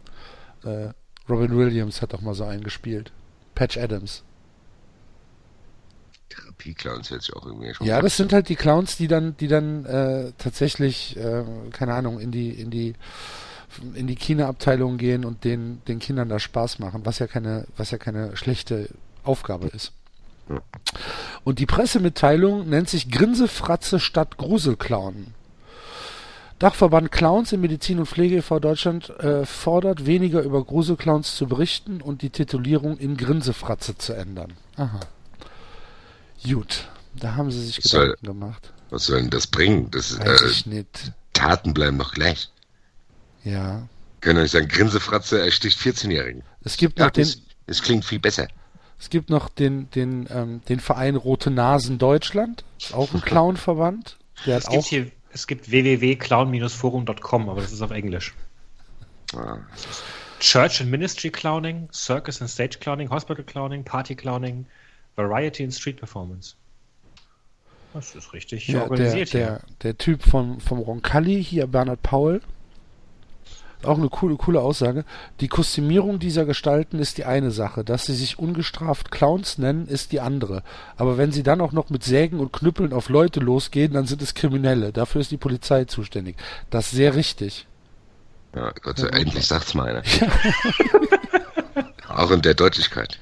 [0.63, 0.93] Äh,
[1.27, 3.11] Robin Williams hat doch mal so einen gespielt.
[3.53, 4.23] Patch Adams.
[6.45, 9.85] Therapie-Clowns sich auch irgendwie schon Ja, das sind halt die Clowns, die dann, die dann
[9.85, 12.93] äh, tatsächlich, äh, keine Ahnung, in die, in die,
[13.93, 17.91] in die Kinoabteilung gehen und den, den Kindern da Spaß machen, was ja keine, was
[17.91, 18.89] ja keine schlechte
[19.23, 19.91] Aufgabe ist.
[20.49, 20.61] Ja.
[21.43, 25.33] Und die Pressemitteilung nennt sich Grinsefratze statt Gruselclown.
[26.59, 28.59] Dachverband Clowns in Medizin und Pflege e.V.
[28.59, 34.53] Deutschland äh, fordert, weniger über Gruselclowns zu berichten und die Titulierung in Grinsefratze zu ändern.
[34.77, 35.01] Aha.
[36.47, 38.73] Gut, da haben sie sich Was soll- Gedanken gemacht.
[38.91, 39.89] Was soll denn das bringen?
[39.91, 41.11] Das, Weiß äh, ich nicht.
[41.33, 42.49] Taten bleiben doch gleich.
[43.43, 43.87] Ja.
[44.21, 46.43] Können nicht sagen, Grinsefratze ersticht 14-Jährigen.
[46.63, 47.29] Es gibt noch Ja, den,
[47.67, 48.47] das klingt viel besser.
[48.99, 52.63] es gibt noch den, den, ähm, den Verein Rote Nasen Deutschland.
[52.79, 54.17] Ist auch ein Clownverband.
[54.45, 58.33] Der es gibt auch, hier, es gibt www.clown-forum.com, aber das ist auf Englisch.
[59.35, 59.57] Ah,
[60.39, 64.65] Church and Ministry Clowning, Circus and Stage Clowning, Hospital Clowning, Party Clowning,
[65.15, 66.55] Variety and Street Performance.
[67.93, 72.41] Das ist richtig ja, der, organisiert der, der Typ von, vom Roncalli, hier Bernhard Paul,
[73.85, 75.05] auch eine coole, coole Aussage.
[75.39, 77.83] Die Kostümierung dieser Gestalten ist die eine Sache.
[77.83, 80.63] Dass sie sich ungestraft Clowns nennen, ist die andere.
[80.97, 84.21] Aber wenn sie dann auch noch mit Sägen und Knüppeln auf Leute losgehen, dann sind
[84.21, 84.91] es Kriminelle.
[84.91, 86.37] Dafür ist die Polizei zuständig.
[86.69, 87.67] Das ist sehr richtig.
[88.55, 90.03] Ja, Gott sei Dank, endlich sagt's mal einer.
[92.07, 93.19] Auch in der Deutlichkeit.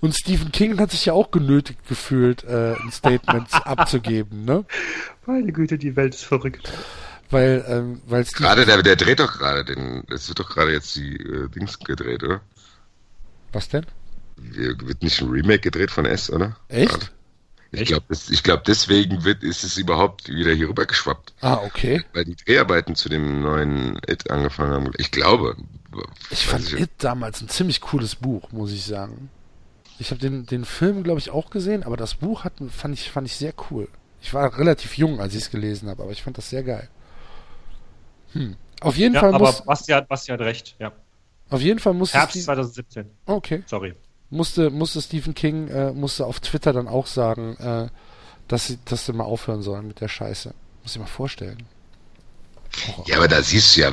[0.00, 4.64] Und Stephen King hat sich ja auch genötigt gefühlt, äh, ein Statement abzugeben, ne?
[5.24, 6.72] Meine Güte, die Welt ist verrückt.
[7.30, 10.72] Weil, ähm, weil Stephen Gerade der, der dreht doch gerade den, es wird doch gerade
[10.72, 12.40] jetzt die äh, Dings gedreht, oder?
[13.52, 13.86] Was denn?
[14.36, 16.56] Wird nicht ein Remake gedreht von S, oder?
[16.68, 16.90] Echt?
[16.90, 17.06] Gerade.
[17.72, 21.34] Ich glaube, ich glaub, deswegen wird, ist es überhaupt wieder hier rüber geschwappt.
[21.40, 22.04] Ah, okay.
[22.14, 24.90] Weil die Dreharbeiten zu dem neuen It angefangen haben.
[24.98, 25.56] Ich glaube.
[26.30, 29.30] Ich fand It damals ein ziemlich cooles Buch, muss ich sagen.
[29.98, 33.10] Ich habe den, den Film, glaube ich, auch gesehen, aber das Buch hat, fand, ich,
[33.10, 33.88] fand ich sehr cool.
[34.20, 36.88] Ich war relativ jung, als ich es gelesen habe, aber ich fand das sehr geil.
[38.32, 38.56] Hm.
[38.80, 40.76] Auf jeden Ja, Fall aber muss, Basti hat, Basti hat recht.
[40.78, 40.92] Ja.
[41.50, 43.10] auf jeden Fall musste Herbst Steve- 2017.
[43.26, 43.94] okay, Sorry.
[44.30, 47.88] musste, musste Stephen King äh, musste auf Twitter dann auch sagen, äh,
[48.48, 50.54] dass sie, dass sie mal aufhören sollen mit der Scheiße.
[50.82, 51.68] Muss ich mal vorstellen.
[53.06, 53.92] Ja, aber da siehst du ja,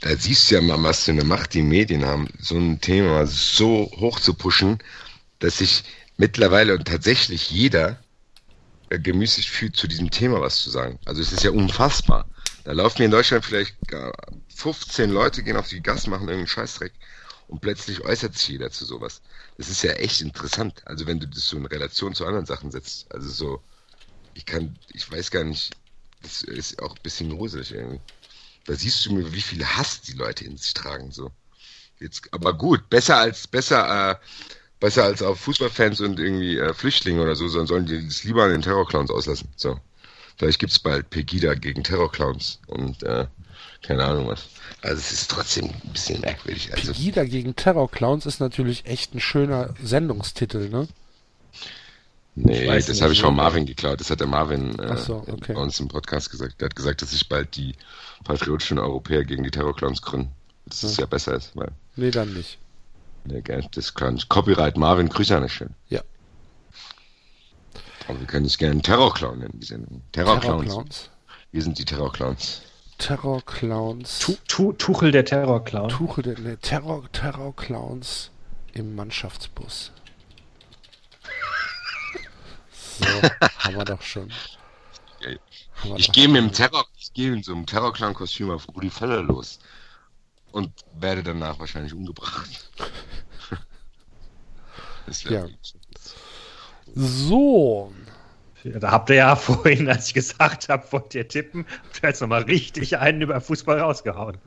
[0.00, 3.26] da siehst du ja mal, was für eine Macht die Medien haben, so ein Thema
[3.26, 4.78] so hoch zu pushen,
[5.42, 5.82] dass sich
[6.16, 7.98] mittlerweile und tatsächlich jeder
[8.90, 10.98] äh, gemüßigt fühlt, zu diesem Thema was zu sagen.
[11.04, 12.28] Also es ist ja unfassbar.
[12.64, 14.12] Da laufen hier in Deutschland vielleicht gar
[14.54, 16.92] 15 Leute, gehen auf die Gas, machen irgendeinen Scheißdreck
[17.48, 19.20] und plötzlich äußert sich jeder zu sowas.
[19.58, 20.80] Das ist ja echt interessant.
[20.84, 23.12] Also wenn du das so in Relation zu anderen Sachen setzt.
[23.12, 23.62] Also so,
[24.34, 25.74] ich kann, ich weiß gar nicht,
[26.22, 28.00] das ist auch ein bisschen gruselig irgendwie.
[28.64, 31.32] Da siehst du mir, wie viel Hass die Leute in sich tragen, so.
[31.98, 34.16] Jetzt, aber gut, besser als, besser, äh,
[34.82, 38.42] besser als auf Fußballfans und irgendwie äh, Flüchtlinge oder so, sondern sollen die das lieber
[38.42, 39.48] an den Terrorclowns auslassen.
[39.56, 39.78] So.
[40.36, 43.26] Vielleicht gibt's bald Pegida gegen Terrorclowns und äh,
[43.80, 44.48] keine Ahnung was.
[44.82, 46.74] Also es ist trotzdem ein bisschen merkwürdig.
[46.74, 50.88] Also Pegida gegen Terrorclowns ist natürlich echt ein schöner Sendungstitel, ne?
[52.34, 53.42] Nee, das habe ich von ne?
[53.42, 54.00] Marvin geklaut.
[54.00, 55.52] Das hat der Marvin äh, so, okay.
[55.52, 56.60] bei uns im Podcast gesagt.
[56.60, 57.76] Der hat gesagt, dass sich bald die
[58.24, 60.32] patriotischen Europäer gegen die Terrorclowns gründen.
[60.66, 62.58] Das ist ja besser ist, weil Nee, dann nicht.
[63.24, 64.28] Des Clowns.
[64.28, 65.70] Copyright Marvin, Grüße an der Stelle.
[65.88, 66.02] Ja.
[68.08, 70.02] Aber wir können es gerne Terrorclown nennen, die Sendung.
[70.12, 70.66] Terrorclowns.
[70.66, 71.10] Terrorclowns.
[71.52, 72.62] Wir sind die Terrorclowns.
[72.98, 74.18] Terrorclowns.
[74.20, 75.88] Tu, tu, Tuchel der Terrorclown.
[75.88, 78.30] Tuche der ne, Terror, Terrorclowns
[78.72, 79.92] im Mannschaftsbus.
[82.98, 83.04] So,
[83.58, 84.30] haben wir doch schon.
[85.96, 89.58] Ich gehe mit dem Terror, ich gehe in so einem Terrorclown-Kostüm auf Rudi Völler los.
[90.52, 92.70] Und werde danach wahrscheinlich umgebracht.
[95.04, 95.46] Das Ja.
[96.94, 97.92] So,
[98.62, 102.20] Da habt ihr ja vorhin, als ich gesagt habe, wollt ihr tippen, habt ihr jetzt
[102.20, 104.38] nochmal richtig einen über Fußball rausgehauen.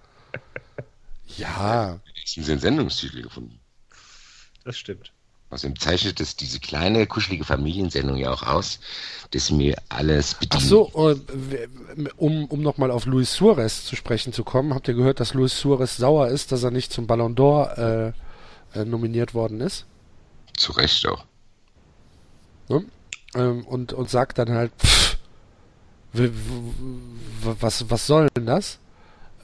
[1.38, 3.60] ja, haben sie einen Sendungstitel gefunden.
[4.64, 5.12] Das stimmt.
[5.52, 8.80] Außerdem zeichnet es diese kleine, kuschelige Familiensendung ja auch aus,
[9.32, 10.64] dass mir alles Ach bedient.
[10.64, 11.68] so, äh, w-
[12.18, 15.58] um, um nochmal auf Luis Suarez zu sprechen zu kommen, habt ihr gehört, dass Luis
[15.58, 18.14] Suarez sauer ist, dass er nicht zum Ballon d'Or äh,
[18.80, 19.86] äh, nominiert worden ist?
[20.58, 21.24] Zu Recht auch.
[22.68, 22.84] Ne?
[23.36, 25.18] Ähm, und, und sagt dann halt, pff,
[27.60, 28.80] was, was soll denn das?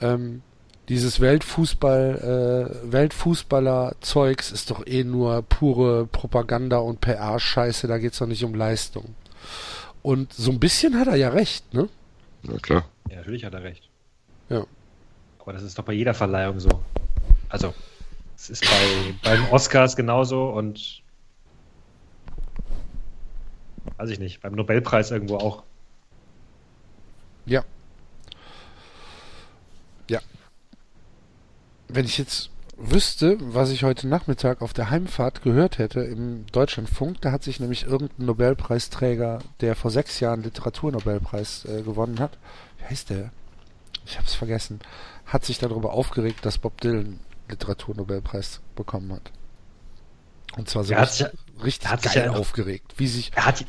[0.02, 0.41] Ähm,
[0.89, 8.27] dieses Weltfußball, äh, Weltfußballer-Zeugs ist doch eh nur pure Propaganda und PR-Scheiße, da geht's doch
[8.27, 9.15] nicht um Leistung.
[10.01, 11.88] Und so ein bisschen hat er ja recht, ne?
[12.43, 12.86] Na klar.
[13.09, 13.89] Ja, natürlich hat er recht.
[14.49, 14.65] Ja.
[15.39, 16.69] Aber das ist doch bei jeder Verleihung so.
[17.49, 17.73] Also,
[18.36, 21.03] es ist bei, beim Oscars genauso und
[23.97, 25.63] weiß ich nicht, beim Nobelpreis irgendwo auch.
[27.45, 27.59] Ja.
[27.59, 27.63] Ja.
[31.94, 37.22] Wenn ich jetzt wüsste, was ich heute Nachmittag auf der Heimfahrt gehört hätte im Deutschlandfunk,
[37.22, 42.38] da hat sich nämlich irgendein Nobelpreisträger, der vor sechs Jahren Literaturnobelpreis äh, gewonnen hat,
[42.80, 43.32] wie heißt der?
[44.06, 44.80] Ich hab's vergessen,
[45.26, 47.20] hat sich darüber aufgeregt, dass Bob Dylan
[47.50, 49.32] Literaturnobelpreis bekommen hat.
[50.58, 53.32] Und zwar so hat richtig, sich- richtig er hat sich geil ja- aufgeregt, wie sich,
[53.36, 53.66] Er hat,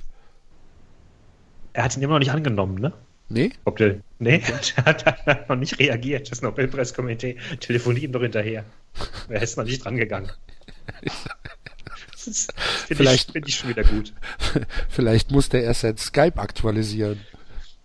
[1.75, 2.93] er hat ihn immer noch nicht angenommen, ne?
[3.33, 3.53] Nee?
[3.65, 4.03] Bob Dylan.
[4.19, 4.43] Nee,
[4.77, 6.31] er hat, er hat noch nicht reagiert.
[6.31, 8.65] Das Nobelpreiskomitee telefoniert ihm doch hinterher.
[9.29, 10.31] Er ist noch nicht drangegangen.
[12.13, 12.53] Das ist-
[12.87, 14.13] Finde Vielleicht- ich, ich schon wieder gut.
[14.89, 17.21] Vielleicht muss der erst sein Skype aktualisieren.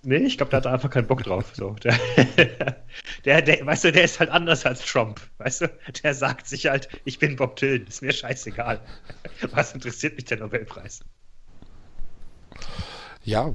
[0.03, 1.51] Nee, ich glaube, der hat einfach keinen Bock drauf.
[1.53, 1.97] So, der,
[3.25, 5.19] der, der, weißt du, der ist halt anders als Trump.
[5.39, 5.69] Weißt du,
[6.03, 8.79] der sagt sich halt, ich bin Bob Dylan, ist mir scheißegal.
[9.51, 10.99] Was interessiert mich der Nobelpreis?
[13.23, 13.53] Ja.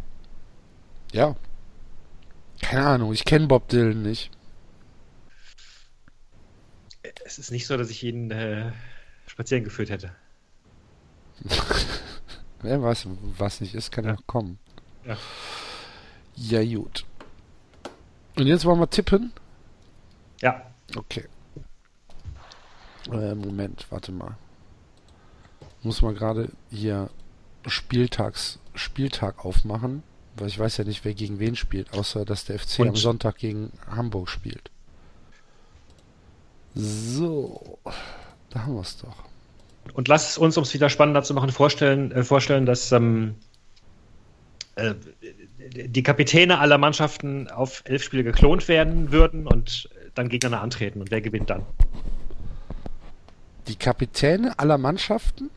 [1.13, 1.37] Ja.
[2.63, 4.31] Keine Ahnung, ich kenne Bob Dylan nicht.
[7.25, 8.73] es ist nicht so, dass ich ihn äh,
[9.27, 10.15] spazieren geführt hätte.
[12.63, 13.09] Wer weiß,
[13.39, 14.59] was nicht ist, kann ja, kommen.
[15.05, 15.17] Ja.
[16.37, 17.05] Ja, gut.
[18.37, 19.33] Und jetzt wollen wir tippen?
[20.41, 20.63] Ja.
[20.97, 21.27] Okay.
[23.11, 24.37] Äh, Moment, warte mal.
[25.83, 27.11] Muss mal gerade hier
[27.67, 30.03] Spieltags, Spieltag aufmachen,
[30.37, 32.97] weil ich weiß ja nicht, wer gegen wen spielt, außer dass der FC Und- am
[32.97, 34.71] Sonntag gegen Hamburg spielt.
[36.75, 37.79] So,
[38.51, 39.15] da haben wir es doch.
[39.95, 43.35] Und lass es uns, um es wieder spannender zu machen, vorstellen, äh, vorstellen dass ähm,
[44.77, 44.95] äh,
[45.75, 51.01] die Kapitäne aller Mannschaften auf elf Spiele geklont werden würden und dann gegeneinander antreten.
[51.01, 51.63] Und wer gewinnt dann?
[53.69, 55.51] Die Kapitäne aller Mannschaften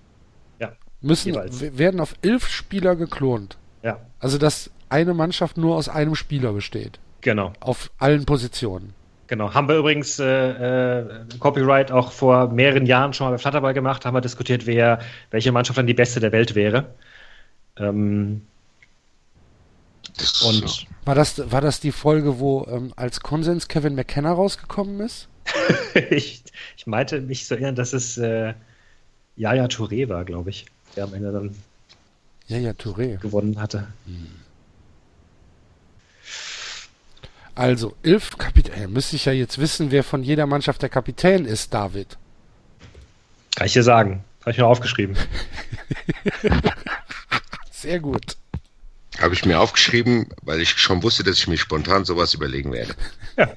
[0.59, 0.73] Ja.
[1.01, 1.61] müssen Jeweils.
[1.77, 3.57] werden auf elf Spieler geklont.
[3.85, 6.99] Ja, Also dass eine Mannschaft nur aus einem Spieler besteht.
[7.21, 7.53] genau.
[7.59, 8.93] Auf allen Positionen.
[9.27, 9.53] Genau.
[9.53, 14.05] Haben wir übrigens äh, äh, Copyright auch vor mehreren Jahren schon mal bei Flatterball gemacht,
[14.05, 14.99] haben wir diskutiert, wer,
[15.31, 16.93] welche Mannschaft dann die beste der Welt wäre.
[17.77, 18.41] Ähm,
[20.45, 20.85] und so.
[21.05, 25.27] War das, war das die Folge, wo ähm, als Konsens Kevin McKenna rausgekommen ist?
[26.09, 26.43] ich,
[26.77, 28.53] ich meinte mich zu erinnern, dass es äh,
[29.35, 30.65] Yaya Touré war, glaube ich,
[30.95, 31.55] der am Ende dann
[32.47, 33.17] Ja, ja, Touré.
[33.17, 33.87] gewonnen hatte.
[37.55, 38.87] Also, elf Kapitäne.
[38.87, 42.17] Müsste ich ja jetzt wissen, wer von jeder Mannschaft der Kapitän ist, David.
[43.55, 44.23] Kann ich dir sagen.
[44.41, 45.17] Habe ich mir aufgeschrieben.
[47.71, 48.37] Sehr gut.
[49.19, 52.93] Habe ich mir aufgeschrieben, weil ich schon wusste, dass ich mir spontan sowas überlegen werde.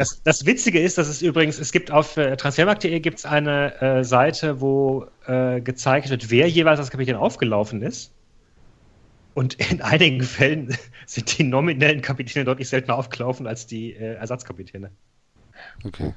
[0.00, 3.82] Das, das Witzige ist, dass es übrigens, es gibt auf äh, transfermarkt.de gibt es eine
[3.82, 8.10] äh, Seite, wo äh, gezeigt wird, wer jeweils als Kapitän aufgelaufen ist.
[9.34, 10.74] Und in einigen Fällen
[11.04, 14.90] sind die nominellen Kapitäne deutlich seltener aufgelaufen als die äh, Ersatzkapitäne.
[15.84, 16.14] Okay.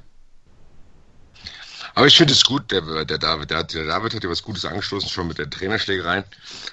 [1.94, 4.42] Aber ich finde es gut, der, der David, der, hat, der David hat ja was
[4.42, 6.24] Gutes angestoßen, schon mit der Trainerschlägerei.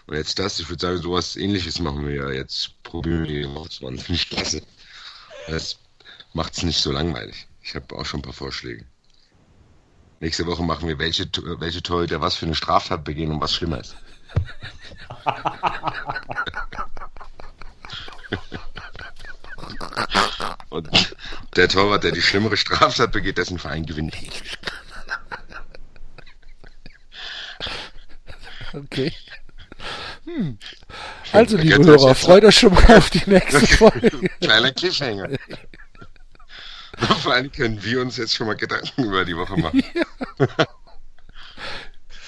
[0.08, 2.82] Und jetzt das, ich würde sagen, sowas ähnliches machen wir ja jetzt.
[2.84, 4.00] Probieren wir die Woche zu machen.
[4.00, 4.62] Finde ich klasse.
[5.50, 5.81] Das
[6.34, 7.48] macht es nicht so langweilig.
[7.62, 8.86] Ich habe auch schon ein paar Vorschläge.
[10.20, 11.28] Nächste Woche machen wir, welche,
[11.60, 13.96] welche Torhüter was für eine Straftat begehen und was schlimmer ist.
[20.70, 21.16] Und
[21.58, 24.16] der Torwart, der die schlimmere Straftat begeht, dessen Verein gewinnt.
[28.74, 29.12] Okay.
[30.24, 30.58] Hm.
[31.34, 34.30] Also, liebe Hörer, freut euch schon mal auf die nächste Folge.
[34.40, 35.30] Kleiner Cliffhanger.
[37.22, 39.84] Vor allem können wir uns jetzt schon mal Gedanken über die Woche machen.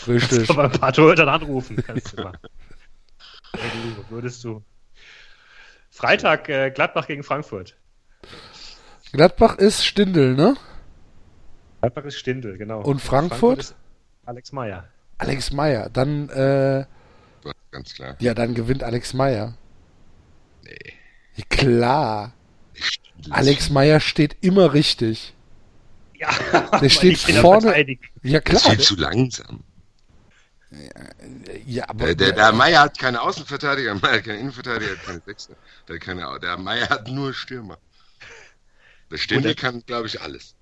[0.08, 0.50] Richtig.
[0.50, 1.82] Aber ein paar Torhütern anrufen.
[1.86, 2.34] Kannst du mal.
[3.56, 4.64] Ja, du, würdest du.
[5.90, 7.78] Freitag äh, Gladbach gegen Frankfurt.
[9.12, 10.56] Gladbach ist Stindel, ne?
[11.82, 12.82] Gladbach ist Stindl, genau.
[12.82, 13.60] Und Frankfurt?
[13.60, 13.76] ist
[14.26, 14.88] Alex Meyer.
[15.20, 15.90] Alex Meyer.
[15.90, 16.86] Dann, äh,
[17.72, 18.16] Ganz klar.
[18.20, 19.54] ja, dann gewinnt Alex Meyer.
[20.64, 20.94] Nee.
[21.36, 22.34] Ja, Klar.
[23.30, 25.34] Alex Meyer steht immer richtig.
[26.16, 26.30] Ja,
[26.80, 27.98] Der steht vorne.
[28.24, 28.76] Ja, Das ist klar.
[28.76, 29.64] viel zu langsam.
[31.66, 35.56] Ja, aber Der, der, der Meier hat keine Außenverteidiger, Meier hat keine Innenverteidiger, keine Sechser.
[35.88, 37.78] Der, hat keine, der Meier hat nur Stürmer.
[39.12, 40.56] Der Stindl kann, glaube ich, alles.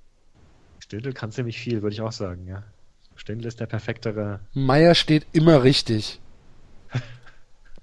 [0.79, 2.63] Stindl kann ziemlich viel, würde ich auch sagen, ja.
[3.15, 4.41] Stindl ist der perfektere.
[4.53, 6.19] Meyer steht immer richtig.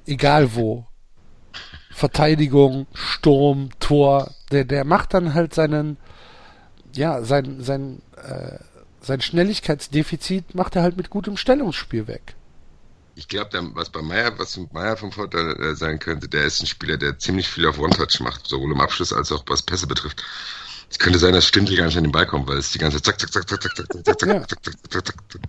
[0.07, 0.88] Egal wo.
[1.99, 4.33] Verteidigung, Sturm, Tor.
[4.53, 5.97] Der, der macht dann halt seinen,
[6.95, 8.59] ja, sein, sein, äh,
[9.01, 12.35] sein Schnelligkeitsdefizit macht er halt mit gutem Stellungsspiel weg.
[13.17, 16.61] Ich glaube, was bei Meier, was mit Meier vom Vorteil äh, sein könnte, der ist
[16.63, 19.89] ein Spieler, der ziemlich viel auf One-Touch macht, sowohl im Abschluss als auch was Pässe
[19.89, 20.23] betrifft.
[20.89, 23.03] Es könnte sein, dass Stindl gar nicht an den Ball kommt, weil es die ganze
[23.03, 24.47] zack, zack, zack, zack, zack, zack, zack, zack, Ja.
[24.47, 25.43] zack, zack, zack, zack, zack.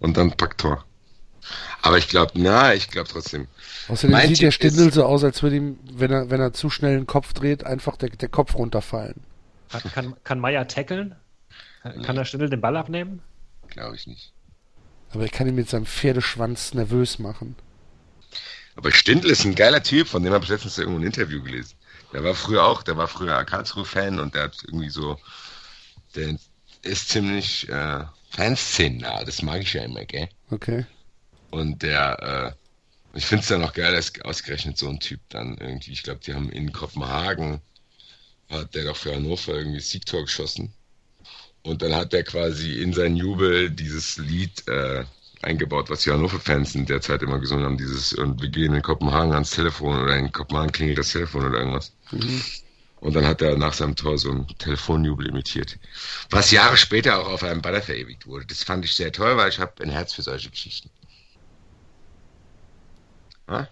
[0.00, 0.84] Und dann packt Tor.
[1.82, 3.46] Aber ich glaube, na, ich glaube trotzdem.
[3.88, 6.40] Außerdem Mein sieht der Tipp Stindel ist- so aus, als würde ihm, wenn er, wenn
[6.40, 9.20] er zu schnell den Kopf dreht, einfach der, der Kopf runterfallen.
[9.70, 11.14] Kann, kann, kann Meyer tackeln?
[11.82, 13.22] Kann, kann der Stindl den Ball abnehmen?
[13.68, 14.32] Glaube ich nicht.
[15.10, 17.56] Aber er kann ihn mit seinem Pferdeschwanz nervös machen.
[18.74, 21.74] Aber Stindl ist ein geiler Typ, von dem habe ich letztens irgendwo ein Interview gelesen.
[22.12, 25.18] Der war früher auch, der war früher Karlsruhe-Fan und der hat irgendwie so,
[26.14, 26.36] der
[26.82, 30.28] ist ziemlich äh, Fanszenen-nah, das mag ich ja immer, gell?
[30.50, 30.86] Okay.
[31.56, 32.54] Und der,
[33.14, 36.02] äh, ich finde es dann auch geil, dass ausgerechnet so ein Typ dann irgendwie, ich
[36.02, 37.62] glaube, die haben in Kopenhagen,
[38.50, 40.74] hat der doch für Hannover irgendwie das Siegtor geschossen.
[41.62, 45.04] Und dann hat der quasi in seinen Jubel dieses Lied, äh,
[45.40, 48.82] eingebaut, was die Hannover-Fans in der Zeit immer gesungen haben, dieses und wir gehen in
[48.82, 51.92] Kopenhagen ans Telefon oder in Kopenhagen klingelt das Telefon oder irgendwas.
[52.10, 52.42] Mhm.
[53.00, 55.78] Und dann hat er nach seinem Tor so ein Telefonjubel imitiert.
[56.30, 58.46] Was Jahre später auch auf einem Banner verewigt wurde.
[58.46, 60.90] Das fand ich sehr toll, weil ich habe ein Herz für solche Geschichten.
[63.46, 63.66] Ah?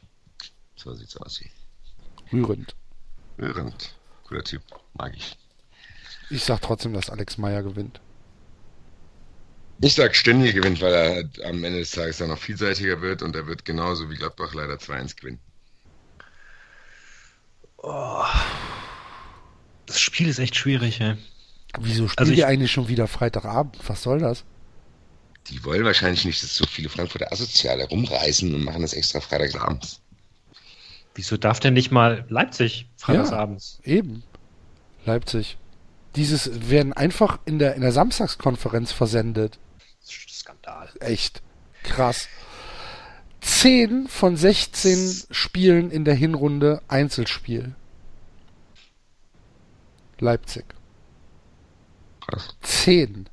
[0.76, 1.40] So sieht's aus.
[2.32, 2.74] Rührend.
[3.38, 3.94] Rührend.
[4.24, 4.62] Cooler Typ.
[4.94, 5.36] Mag ich.
[6.30, 8.00] Ich sag trotzdem, dass Alex Meyer gewinnt.
[9.80, 13.22] Ich sag ständig gewinnt, weil er halt am Ende des Tages dann noch vielseitiger wird
[13.22, 15.40] und er wird genauso wie Gladbach leider 2-1 gewinnen.
[17.78, 18.24] Oh.
[19.86, 21.16] Das Spiel ist echt schwierig, ey.
[21.78, 23.78] Wieso spielen also die eigentlich schon wieder Freitagabend?
[23.86, 24.44] Was soll das?
[25.48, 30.00] Die wollen wahrscheinlich nicht, dass so viele Frankfurter Asoziale rumreisen und machen das extra freitagsabends.
[31.14, 33.80] Wieso darf denn nicht mal Leipzig freitagsabends?
[33.84, 34.22] Ja, eben.
[35.04, 35.58] Leipzig.
[36.16, 39.58] Dieses werden einfach in der, in der Samstagskonferenz versendet.
[40.04, 40.88] Skandal.
[41.00, 41.42] Echt.
[41.82, 42.28] Krass.
[43.40, 47.74] 10 von 16 Spielen in der Hinrunde Einzelspiel.
[50.18, 50.64] Leipzig.
[52.20, 52.48] Krass.
[52.62, 53.28] 10.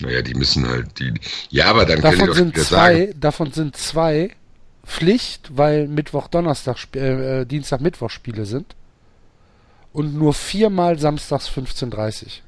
[0.00, 1.14] Naja, die müssen halt die.
[1.50, 3.20] Ja, aber dann davon können die sind zwei, sagen.
[3.20, 4.36] Davon sind zwei
[4.84, 8.76] Pflicht, weil Mittwoch, Donnerstag, äh, Dienstag, Mittwoch Spiele sind.
[9.92, 12.40] Und nur viermal samstags 15.30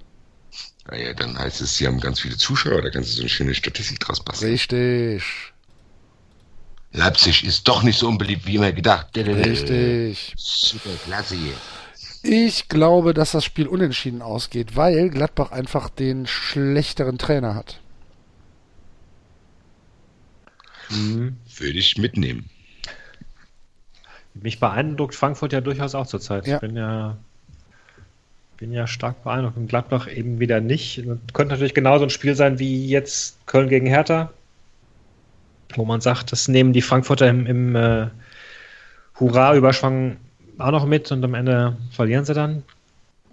[0.91, 3.55] Naja, dann heißt es, sie haben ganz viele Zuschauer, da kannst du so eine schöne
[3.55, 4.53] Statistik draus basteln.
[4.53, 5.25] Richtig.
[6.93, 9.09] Leipzig ist doch nicht so unbeliebt, wie immer gedacht.
[9.17, 10.35] Richtig.
[10.37, 11.55] Super klasse hier.
[12.23, 17.81] Ich glaube, dass das Spiel unentschieden ausgeht, weil Gladbach einfach den schlechteren Trainer hat.
[20.91, 21.37] Mhm.
[21.57, 22.49] Würde ich mitnehmen.
[24.35, 26.47] Mich beeindruckt Frankfurt ja durchaus auch zurzeit.
[26.47, 26.57] Ja.
[26.57, 27.17] Ich bin ja,
[28.57, 29.57] bin ja stark beeindruckt.
[29.57, 31.05] Und Gladbach eben wieder nicht.
[31.33, 34.33] Könnte natürlich genauso ein Spiel sein wie jetzt Köln gegen Hertha,
[35.75, 38.09] wo man sagt, das nehmen die Frankfurter im, im äh,
[39.19, 40.17] Hurra-Überschwang
[40.59, 42.63] auch noch mit und am Ende verlieren sie dann.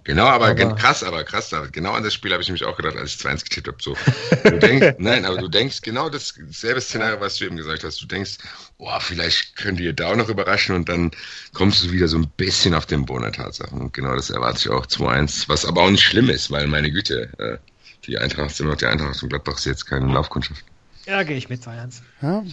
[0.06, 2.96] Genau, aber, aber krass, aber krass, genau an das Spiel habe ich nämlich auch gedacht,
[2.96, 3.78] als ich 2-1 getippt habe.
[3.80, 3.96] So,
[4.44, 8.00] du denkst, nein, aber du denkst genau dasselbe Szenario, was du eben gesagt hast.
[8.00, 8.38] Du denkst,
[8.78, 11.10] boah, vielleicht könnt ihr da auch noch überraschen und dann
[11.54, 13.80] kommst du wieder so ein bisschen auf den Boden der Tatsachen.
[13.80, 16.92] Und genau das erwarte ich auch 2-1, was aber auch nicht schlimm ist, weil meine
[16.92, 17.58] Güte, äh,
[18.06, 20.64] die Eintracht sind noch die Eintracht und Gladbach ist jetzt keine Laufkundschaft.
[21.06, 22.02] Ja, gehe ich mit 2-1.
[22.22, 22.44] Ja,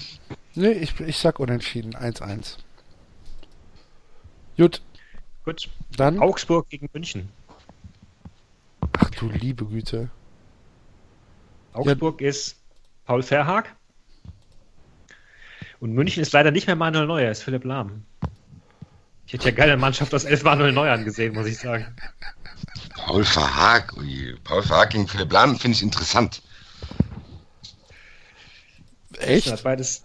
[0.55, 2.57] nee, ich, ich sag unentschieden, 1-1.
[4.57, 4.81] Gut.
[5.45, 5.69] Gut.
[5.97, 7.29] Dann Augsburg gegen München.
[8.97, 10.09] Ach du liebe Güte.
[11.73, 12.29] Augsburg ja.
[12.29, 12.57] ist
[13.05, 13.75] Paul Verhaag.
[15.79, 18.05] Und München ist leider nicht mehr Manuel Neuer, ist Philipp Lahm.
[19.25, 21.93] Ich hätte ja gerne eine Mannschaft aus elf Manuel Neuern gesehen, muss ich sagen.
[22.95, 24.37] Paul Verhaag, ui.
[24.43, 26.41] Paul Verhaag gegen Philipp Lahm finde ich interessant.
[29.17, 29.47] Echt?
[29.47, 30.03] Das beides.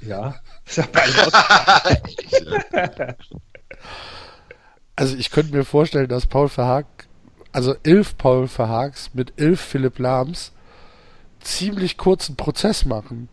[0.00, 0.40] Ja.
[4.96, 6.86] also ich könnte mir vorstellen, dass Paul Verhaag,
[7.52, 10.52] also elf Paul Verhaags mit elf Philipp Lahms
[11.40, 13.28] ziemlich kurzen Prozess machen.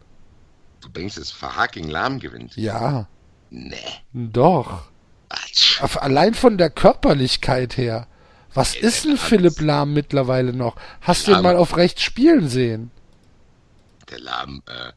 [0.82, 2.56] Du denkst, dass Verhaag gegen Lahm gewinnt?
[2.56, 3.08] Ja.
[3.50, 3.76] Nee.
[4.14, 4.90] Doch.
[5.82, 8.08] Auf, allein von der Körperlichkeit her.
[8.54, 10.76] Was nee, ist denn Philipp Lahm mittlerweile noch?
[11.02, 12.92] Hast du ihn mal auf rechts spielen sehen?
[14.10, 14.92] Der Lahm, äh,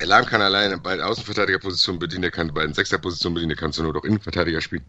[0.00, 3.84] Alarm kann alleine bei Außenverteidigerposition bedienen, er kann bei den Sechserposition bedienen, er kann zur
[3.84, 4.84] Not auch Innenverteidiger spielen.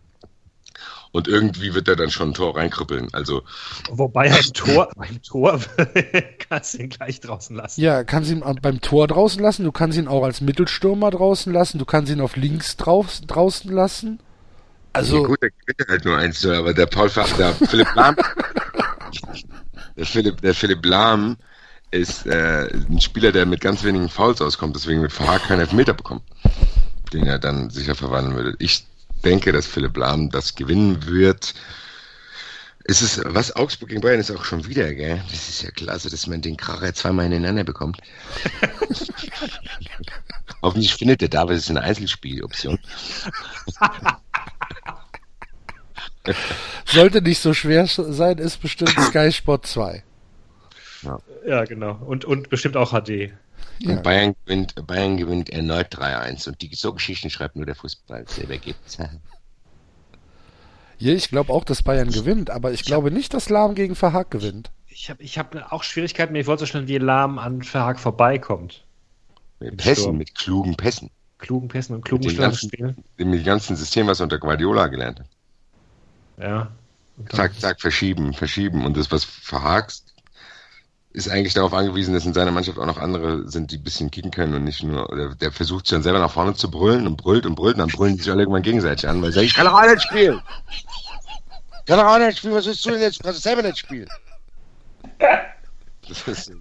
[1.11, 3.09] Und irgendwie wird er dann schon ein Tor reinkrüppeln.
[3.11, 3.43] Also
[3.89, 5.59] Wobei ein Tor, beim Tor
[6.49, 7.81] kannst du ihn gleich draußen lassen.
[7.81, 11.79] Ja, kannst ihn beim Tor draußen lassen, du kannst ihn auch als Mittelstürmer draußen lassen,
[11.79, 14.19] du kannst ihn auf links drauf, draußen lassen.
[14.93, 15.21] Also.
[15.21, 18.15] Ja, gut, der gewinnt halt nur eins, aber der Paul Fach, der Philipp Lahm,
[19.97, 21.37] der Philipp, der Philipp Lahm
[21.91, 25.93] ist äh, ein Spieler, der mit ganz wenigen Fouls auskommt, deswegen wird Verhaag keinen Elfmeter
[25.93, 26.21] bekommen,
[27.13, 28.55] den er dann sicher verwandeln würde.
[28.59, 28.85] Ich
[29.23, 31.53] denke, dass Philipp Lahm das gewinnen wird.
[32.83, 35.21] Es ist, was Augsburg gegen Bayern ist auch schon wieder, gell?
[35.29, 37.99] Das ist ja klasse, dass man den Kracher zweimal ineinander bekommt.
[40.63, 42.79] Hoffentlich findet der David es eine Einzelspieloption.
[46.85, 50.03] Sollte nicht so schwer sein, ist bestimmt Sky Sport 2.
[51.03, 51.95] Ja, ja genau.
[52.05, 53.31] Und, und bestimmt auch HD.
[53.79, 53.91] Ja.
[53.91, 56.47] Und Bayern gewinnt, Bayern gewinnt erneut 3-1.
[56.47, 58.27] Und die, so Geschichten schreibt nur der Fußball.
[58.27, 58.97] Selber gibt's.
[61.01, 63.73] Ja, ich glaube auch, dass Bayern gewinnt, aber ich, ich glaube hab, nicht, dass Lahm
[63.73, 64.69] gegen Verhaag gewinnt.
[64.87, 68.85] Ich habe ich hab auch Schwierigkeiten, mir vorzustellen, wie Lahm an Verhaag vorbeikommt.
[69.59, 70.17] Mit Pässen, Sturm.
[70.17, 71.09] mit klugen Pässen.
[71.39, 75.27] Klugen Pässen und klugen dem Mit dem ganzen System, was er unter Guardiola gelernt hat.
[76.37, 76.71] Ja.
[77.29, 78.85] Zack, zack, verschieben, verschieben.
[78.85, 80.10] Und das, was Verhaagst
[81.13, 84.11] ist eigentlich darauf angewiesen, dass in seiner Mannschaft auch noch andere sind, die ein bisschen
[84.11, 87.17] kicken können und nicht nur, oder der versucht schon selber nach vorne zu brüllen und
[87.17, 89.47] brüllt und brüllt und dann brüllen die sich alle irgendwann gegenseitig an, weil sie sagen,
[89.47, 90.41] ich kann doch auch nicht spielen.
[90.69, 90.85] Ich
[91.85, 93.19] kann doch auch nicht spielen, was willst du denn jetzt?
[93.19, 94.07] Du kannst selber nicht spielen.
[96.07, 96.51] Das ist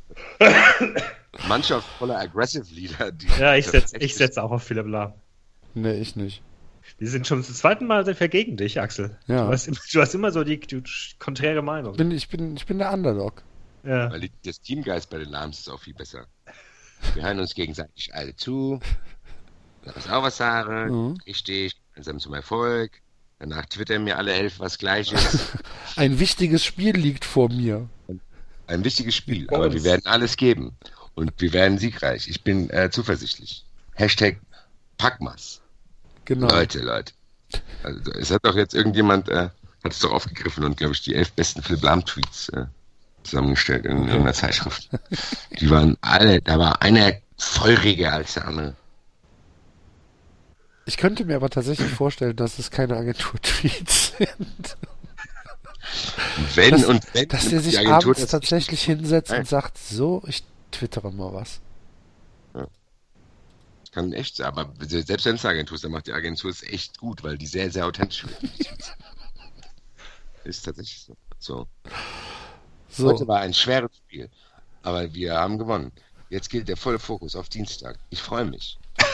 [1.49, 3.13] Mannschaft voller Aggressive Leader.
[3.13, 5.15] Die Ja, ich setze ich setz auch auf Philipp Lahm.
[5.75, 6.43] Nee, ich nicht.
[6.99, 9.17] Wir sind schon zum zweiten Mal sind wir gegen dich, Axel.
[9.27, 9.47] Ja.
[9.47, 10.83] Du, hast, immer- du hast immer so die, die
[11.19, 11.97] konträre Meinung.
[11.97, 13.43] Bin, ich bin, ich bin der Underdog.
[13.83, 14.11] Ja.
[14.11, 16.27] Weil das Teamgeist bei den Lams ist auch viel besser.
[17.15, 18.81] Wir hören uns gegenseitig alle zu.
[19.85, 20.91] Lass uns auch was sagen.
[20.91, 21.17] Mhm.
[21.27, 21.75] Richtig.
[21.95, 23.01] Gemeinsam zum Erfolg.
[23.39, 25.47] Danach twittern mir alle elf was Gleiches.
[25.97, 27.89] Ein wichtiges Spiel liegt vor mir.
[28.67, 29.75] Ein wichtiges Spiel, Bei aber uns.
[29.75, 30.77] wir werden alles geben.
[31.15, 32.29] Und wir werden siegreich.
[32.29, 33.65] Ich bin äh, zuversichtlich.
[33.95, 34.39] Hashtag
[34.99, 35.63] Packmas.
[36.27, 36.49] Genau.
[36.49, 37.15] Leute, Leute.
[37.83, 39.49] Also, es hat doch jetzt irgendjemand, äh,
[39.83, 42.67] hat es doch aufgegriffen und, glaube ich, die elf besten Philipp Lahm-Tweets äh,
[43.23, 44.89] zusammengestellt in irgendeiner Zeitschrift.
[45.61, 48.77] Die waren alle, da war einer feuriger als der andere.
[50.87, 54.77] Ich könnte mir aber tatsächlich vorstellen, dass es keine Agentur-Tweets sind.
[56.55, 59.41] Wenn Dass, und wenn dass der sich Agentur abends tatsächlich hinsetzt Nein.
[59.41, 61.61] und sagt, so, ich twittere mal was.
[63.93, 66.63] Kann echt sein, aber selbst wenn es eine Agentur ist, dann macht die Agentur es
[66.63, 68.37] echt gut, weil die sehr, sehr authentisch wird.
[70.45, 71.17] ist tatsächlich so.
[71.39, 71.67] so.
[72.99, 74.29] Heute So, war ein schweres Spiel,
[74.83, 75.93] aber wir haben gewonnen.
[76.29, 77.99] Jetzt gilt der volle Fokus auf Dienstag.
[78.11, 78.79] Ich freue mich.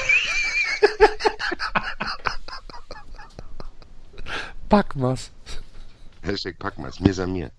[4.68, 5.30] Backmas.
[6.22, 7.50] Hashtag Packmas, mir mir.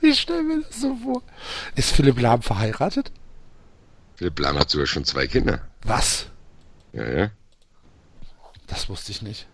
[0.00, 1.22] Ich stelle mir das so vor.
[1.74, 3.12] Ist Philipp Lahm verheiratet?
[4.16, 5.66] Philipp Lahm hat sogar schon zwei Kinder.
[5.82, 6.26] Was?
[6.92, 7.30] Ja, ja.
[8.66, 9.46] Das wusste ich nicht.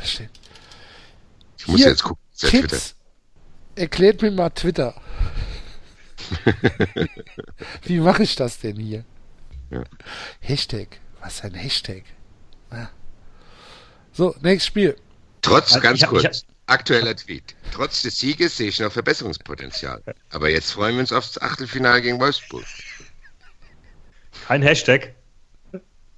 [0.00, 0.30] Das steht.
[1.58, 2.22] Ich muss Hier, jetzt gucken.
[2.32, 2.68] Seit Twitter.
[2.68, 2.94] Kids,
[3.74, 5.00] erklärt mir mal Twitter.
[7.82, 9.04] Wie mache ich das denn hier?
[9.70, 9.84] Ja.
[10.40, 10.98] Hashtag.
[11.20, 12.04] Was ist ein Hashtag?
[12.70, 12.88] Ah.
[14.12, 14.96] So, nächstes Spiel.
[15.42, 17.54] Trotz, Also, ganz hab- kurz, aktueller Tweet.
[17.72, 20.02] Trotz des Sieges sehe ich noch Verbesserungspotenzial.
[20.30, 22.64] Aber jetzt freuen wir uns aufs Achtelfinale gegen Wolfsburg.
[24.46, 25.14] Kein Hashtag.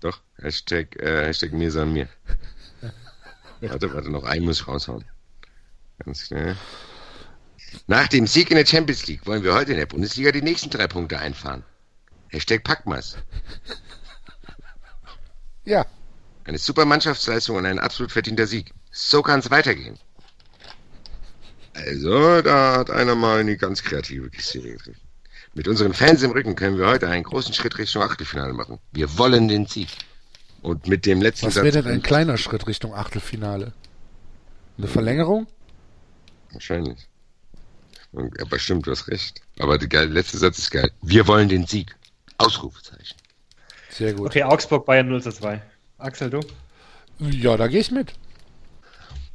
[0.01, 2.09] Doch, Hashtag, äh, Hashtag mir san mir.
[3.63, 5.05] Warte, warte, noch einen muss ich raushauen.
[6.05, 6.57] Ganz schnell.
[7.87, 10.69] Nach dem Sieg in der Champions League wollen wir heute in der Bundesliga die nächsten
[10.69, 11.65] drei Punkte einfahren.
[12.29, 13.17] Hashtag Packmas.
[15.65, 15.87] Ja,
[16.45, 18.73] Eine super Mannschaftsleistung und ein absolut verdienter Sieg.
[18.91, 19.97] So kann es weitergehen.
[21.75, 24.97] Also, da hat einer mal in die ganz kreative Kiste gegriffen.
[25.55, 28.79] Mit unseren Fans im Rücken können wir heute einen großen Schritt Richtung Achtelfinale machen.
[28.91, 29.89] Wir wollen den Sieg.
[30.63, 31.65] Und mit dem letzten was Satz.
[31.65, 33.73] wäre denn ein kleiner Schritt Richtung Achtelfinale?
[34.79, 35.47] Eine Verlängerung?
[36.53, 37.09] Wahrscheinlich.
[38.41, 39.41] Aber stimmt, du hast recht.
[39.59, 40.91] Aber der geile letzte Satz ist geil.
[41.03, 41.97] Wir wollen den Sieg.
[42.39, 43.17] Ausrufezeichen.
[43.91, 44.29] Sehr gut.
[44.29, 45.61] Okay, Augsburg, Bayern 0 zu 2.
[45.99, 46.41] Axel, du?
[47.19, 48.13] Ja, da gehe ich mit.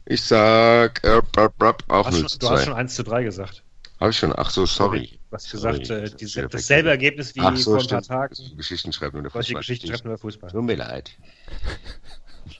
[0.05, 2.65] Ich sag äh, brab, brab, auch Hast 0 schon, zu du hast 2.
[2.65, 3.63] schon 1 zu 3 gesagt.
[3.99, 4.34] Habe ich schon?
[4.36, 5.16] Ach so, sorry.
[5.30, 6.04] Du hast gesagt, Sorry.
[6.06, 8.02] äh, die, Schwer dasselbe Ergebnis wie Ach so, vor ein paar.
[8.02, 8.36] Tagen.
[8.36, 9.60] So Geschichten schreibt nur der Solche Fußball.
[9.62, 10.52] Geschichten schreibt nur der Fußball.
[10.52, 11.12] Tut mir leid.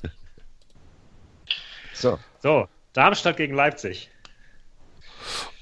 [1.94, 2.20] So.
[2.44, 4.10] So, Darmstadt gegen Leipzig.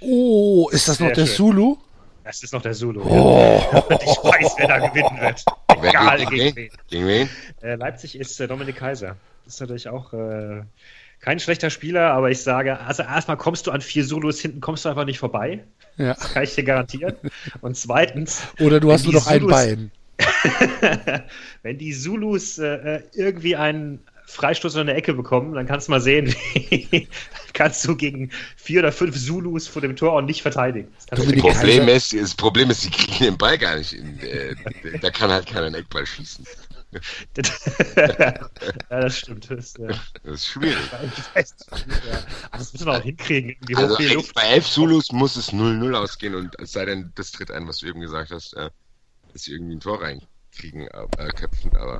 [0.01, 1.35] Oh, ist das noch Sehr der schön.
[1.35, 1.77] Zulu?
[2.25, 3.01] Das ist noch der Zulu.
[3.03, 5.45] Oh, Und ich weiß, wer da gewinnen wird.
[5.79, 6.69] Wer Egal gegen, wen.
[6.89, 7.29] Gegen wen?
[7.61, 9.15] Äh, Leipzig ist äh, Dominik Kaiser.
[9.45, 10.63] Das ist natürlich auch äh,
[11.25, 14.85] kein schlechter Spieler, aber ich sage, also erstmal kommst du an vier Zulus, hinten kommst
[14.85, 15.63] du einfach nicht vorbei.
[15.97, 16.13] ja.
[16.13, 17.15] Das kann ich dir garantieren.
[17.61, 19.91] Und zweitens, Oder du hast nur die noch ein Zulus- Bein.
[21.63, 25.93] wenn die Zulus äh, äh, irgendwie einen Freistoß in der Ecke bekommen, dann kannst du
[25.93, 27.07] mal sehen, wie
[27.53, 30.89] kannst du gegen vier oder fünf Zulus vor dem Tor auch nicht verteidigen.
[31.09, 34.55] Das Das Problem ist, das Problem ist, sie kriegen den Ball gar nicht in, äh,
[35.01, 36.45] da kann halt keiner einen Eckball schießen.
[37.95, 38.49] ja,
[38.89, 39.49] das stimmt.
[39.49, 39.87] Das, äh,
[40.23, 40.77] Das ist schwierig.
[41.17, 42.17] ich weiß nicht, ja.
[42.51, 43.55] Aber das müssen wir auch hinkriegen.
[43.75, 44.35] Also in die eigentlich Luft.
[44.35, 47.77] bei elf Zulus muss es 0-0 ausgehen und es sei denn, das tritt ein, was
[47.77, 48.69] du eben gesagt hast, äh,
[49.33, 51.99] dass sie irgendwie ein Tor reinkriegen, äh, köpfen, aber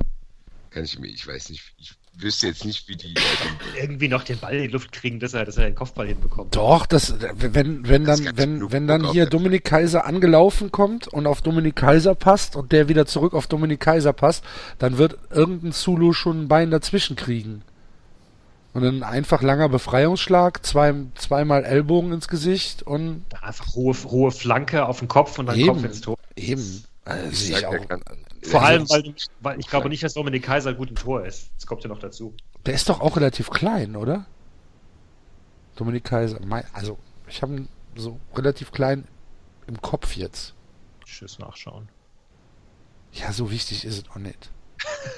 [0.70, 3.14] kann ich mir, ich weiß nicht, ich wüsste jetzt nicht, wie die,
[3.76, 6.06] äh, irgendwie noch den Ball in die Luft kriegen, dass er, dass er den Kopfball
[6.06, 6.54] hinbekommt.
[6.56, 11.26] Doch, das, wenn, wenn Das dann, wenn, wenn dann hier Dominik Kaiser angelaufen kommt und
[11.26, 14.44] auf Dominik Kaiser passt und der wieder zurück auf Dominik Kaiser passt,
[14.78, 17.62] dann wird irgendein Zulu schon ein Bein dazwischen kriegen.
[18.72, 24.84] Und dann einfach langer Befreiungsschlag, zwei, zweimal Ellbogen ins Gesicht und einfach hohe, hohe Flanke
[24.84, 25.68] auf den Kopf und dann Eben.
[25.68, 26.18] Kopf ins Tor.
[26.36, 26.84] eben.
[27.06, 27.88] Also, ich sehe sag, ich der auch.
[27.88, 28.02] kann,
[28.50, 31.50] Vor also, allem, weil, weil ich glaube nicht, dass Dominik Kaiser gut im Tor ist.
[31.56, 32.34] Das kommt ja noch dazu.
[32.64, 34.26] Der ist doch auch relativ klein, oder?
[35.76, 36.40] Dominik Kaiser.
[36.44, 36.98] Mein, also,
[37.28, 39.06] ich habe ihn so relativ klein
[39.66, 40.54] im Kopf jetzt.
[41.04, 41.88] Tschüss nachschauen.
[43.12, 44.50] Ja, so wichtig ist es auch nicht.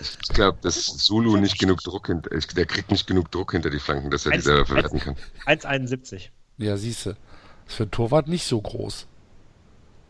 [0.01, 3.81] Ich glaube, dass Zulu nicht genug Druck hinter, der kriegt nicht genug Druck hinter die
[3.81, 5.17] Flanken, dass er die Eins- selber eins- verwerten kann.
[5.47, 6.31] 1,71.
[6.59, 7.17] Ja, siehste.
[7.67, 9.07] Ist für einen Torwart nicht so groß.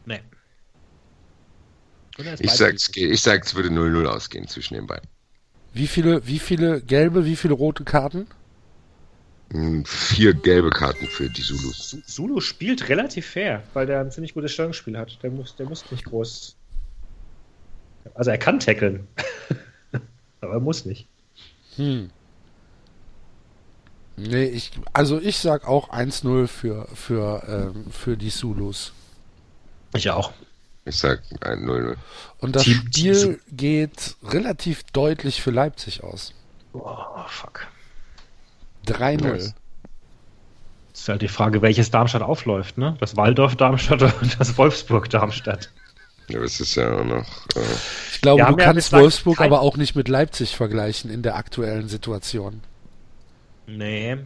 [0.05, 0.21] Nee.
[2.19, 2.81] Ich beide sag, gut.
[2.81, 5.09] es geht- ich sag, es würde 0-0 ausgehen zwischen den beiden.
[5.73, 8.27] Wie viele, wie viele gelbe, wie viele rote Karten?
[9.53, 11.97] Hm, Vier gelbe Karten für die Zulus.
[12.07, 15.19] Zulu spielt relativ fair, weil der ein ziemlich gutes Stellungsspiel hat.
[15.23, 16.57] Der muss, der muss nicht groß.
[18.15, 19.07] Also er kann tackeln.
[20.41, 21.07] Aber er muss nicht.
[21.77, 22.11] Hm.
[24.17, 28.93] Nee, ich, also ich sag auch 1-0 für, für, ähm, für die Zulus.
[29.95, 30.33] Ich auch.
[30.89, 31.97] Ich sag ein 0-0.
[32.39, 36.33] Und das Team- Spiel geht relativ deutlich für Leipzig aus.
[36.73, 36.97] Oh,
[37.29, 37.67] fuck.
[38.87, 39.21] 3-0.
[39.23, 39.55] Nice.
[40.93, 42.97] Das ist halt die Frage, welches Darmstadt aufläuft, ne?
[43.01, 45.71] Das Waldorf-Darmstadt oder das Wolfsburg-Darmstadt?
[46.29, 47.27] Ja, es ist ja auch noch.
[47.57, 47.61] Äh,
[48.13, 51.37] Ich glaube, du ja kannst Wolfsburg kein- aber auch nicht mit Leipzig vergleichen in der
[51.37, 52.63] aktuellen Situation.
[53.67, 54.17] Nee.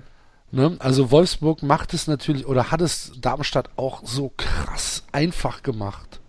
[0.51, 0.76] Ne?
[0.80, 6.20] Also Wolfsburg macht es natürlich oder hat es Darmstadt auch so krass einfach gemacht.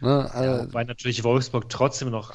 [0.00, 0.30] Ne?
[0.34, 2.32] Ja, Äh, wobei natürlich Wolfsburg trotzdem noch.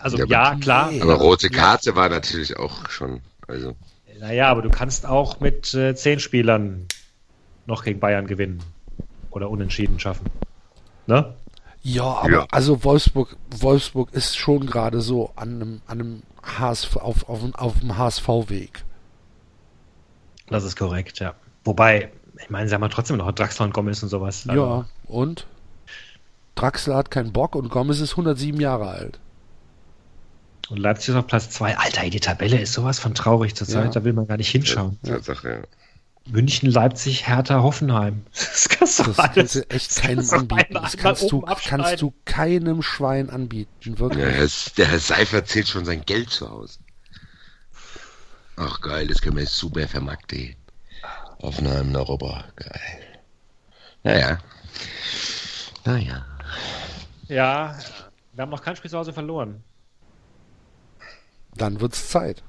[0.00, 0.90] Also Ja, ja, aber- klar.
[1.00, 3.20] Aber rote Karte war natürlich auch schon.
[3.48, 3.74] Also,
[4.20, 6.86] Naja, aber du kannst auch mit äh, zehn Spielern
[7.66, 8.62] noch gegen Bayern gewinnen.
[9.30, 10.26] Oder unentschieden schaffen.
[11.06, 11.34] Ne?
[11.82, 12.46] ja, aber Ja.
[12.50, 17.78] also Wolfsburg, Wolfsburg ist schon gerade so an einem, an einem HSV, auf, auf, auf
[17.80, 18.84] dem HSV-Weg.
[20.48, 21.34] Das ist korrekt, ja.
[21.64, 22.10] Wobei,
[22.42, 24.46] ich meine, sie haben ja trotzdem noch Draxler und Gomez und sowas.
[24.48, 25.46] Also, Ja, und?
[26.54, 29.18] Draxler hat keinen Bock und Gomez ist 107 Jahre alt.
[30.70, 31.76] Und Leipzig ist auf Platz zwei.
[31.76, 33.90] Alter, die Tabelle ist sowas von traurig zurzeit, Ja.
[33.90, 34.98] da will man gar nicht hinschauen.
[35.02, 35.62] Tatsache, ja.
[36.32, 38.24] München, Leipzig, Hertha, Hoffenheim.
[38.32, 39.34] Das kannst du Das alles.
[39.34, 40.74] kannst du echt das keinem kannst du anbieten.
[40.74, 44.24] Das kannst du, kannst du keinem Schwein anbieten, wirklich.
[44.24, 44.48] Ja, Herr,
[44.78, 46.78] der Herr Seifert zählt schon sein Geld zu Hause.
[48.56, 50.54] Ach geil, das können wir jetzt super vermarkten.
[51.58, 52.80] In Europa, geil.
[54.02, 54.38] Naja.
[55.84, 56.24] Naja.
[57.28, 57.78] Ja,
[58.32, 59.62] wir haben noch kein Spiel zu Hause verloren.
[61.56, 62.42] Dann wird's Zeit.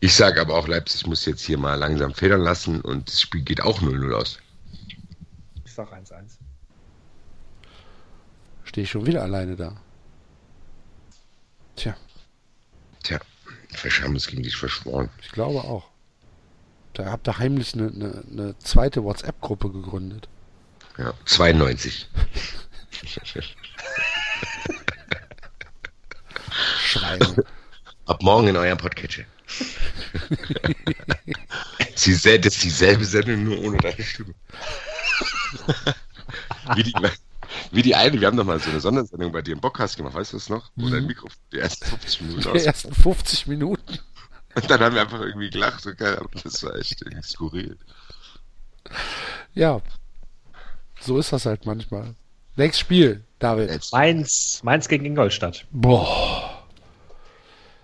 [0.00, 3.42] Ich sage aber auch, Leipzig muss jetzt hier mal langsam federn lassen und das Spiel
[3.42, 4.38] geht auch 0-0 aus.
[5.64, 6.38] Ich sag 1-1.
[8.64, 9.76] Stehe ich schon wieder alleine da.
[11.76, 11.96] Tja,
[13.02, 13.18] Tja,
[13.72, 15.08] vielleicht haben wir es gegen dich verschworen.
[15.20, 15.88] ich glaube auch.
[16.94, 20.28] Da habt ihr heimlich eine, eine, eine zweite WhatsApp-Gruppe gegründet.
[20.98, 22.08] Ja, 92.
[26.80, 27.44] Schweine.
[28.06, 29.24] Ab morgen in eurem Podcatcher.
[31.94, 34.34] Sie das ist dieselbe Sendung, nur ohne deine Stimme.
[36.74, 36.92] wie, die,
[37.70, 40.14] wie die eine, wir haben doch mal so eine Sondersendung bei dir im Bockcast gemacht,
[40.14, 40.70] weißt du das noch?
[40.76, 42.62] Wo dein Mikrofon die ersten 50 Minuten Die aus.
[42.64, 43.98] ersten 50 Minuten.
[44.54, 47.78] Und dann haben wir einfach irgendwie gelacht und das war echt irgendwie skurril.
[49.54, 49.80] Ja.
[51.04, 52.14] So ist das halt manchmal.
[52.56, 53.80] Nächstes Spiel, David.
[53.92, 55.64] Mainz, Mainz gegen Ingolstadt.
[55.70, 56.62] Boah.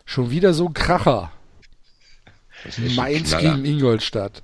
[0.05, 1.33] Schon wieder so ein Kracher.
[2.97, 4.43] Mainz gegen Ingolstadt.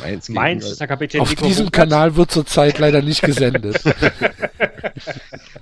[0.00, 0.72] Mainz, gegen Mainz Ingolstadt.
[0.72, 1.70] ist der Kapitän Auf Nico diesem.
[1.70, 3.82] Kanal wird zurzeit leider nicht gesendet.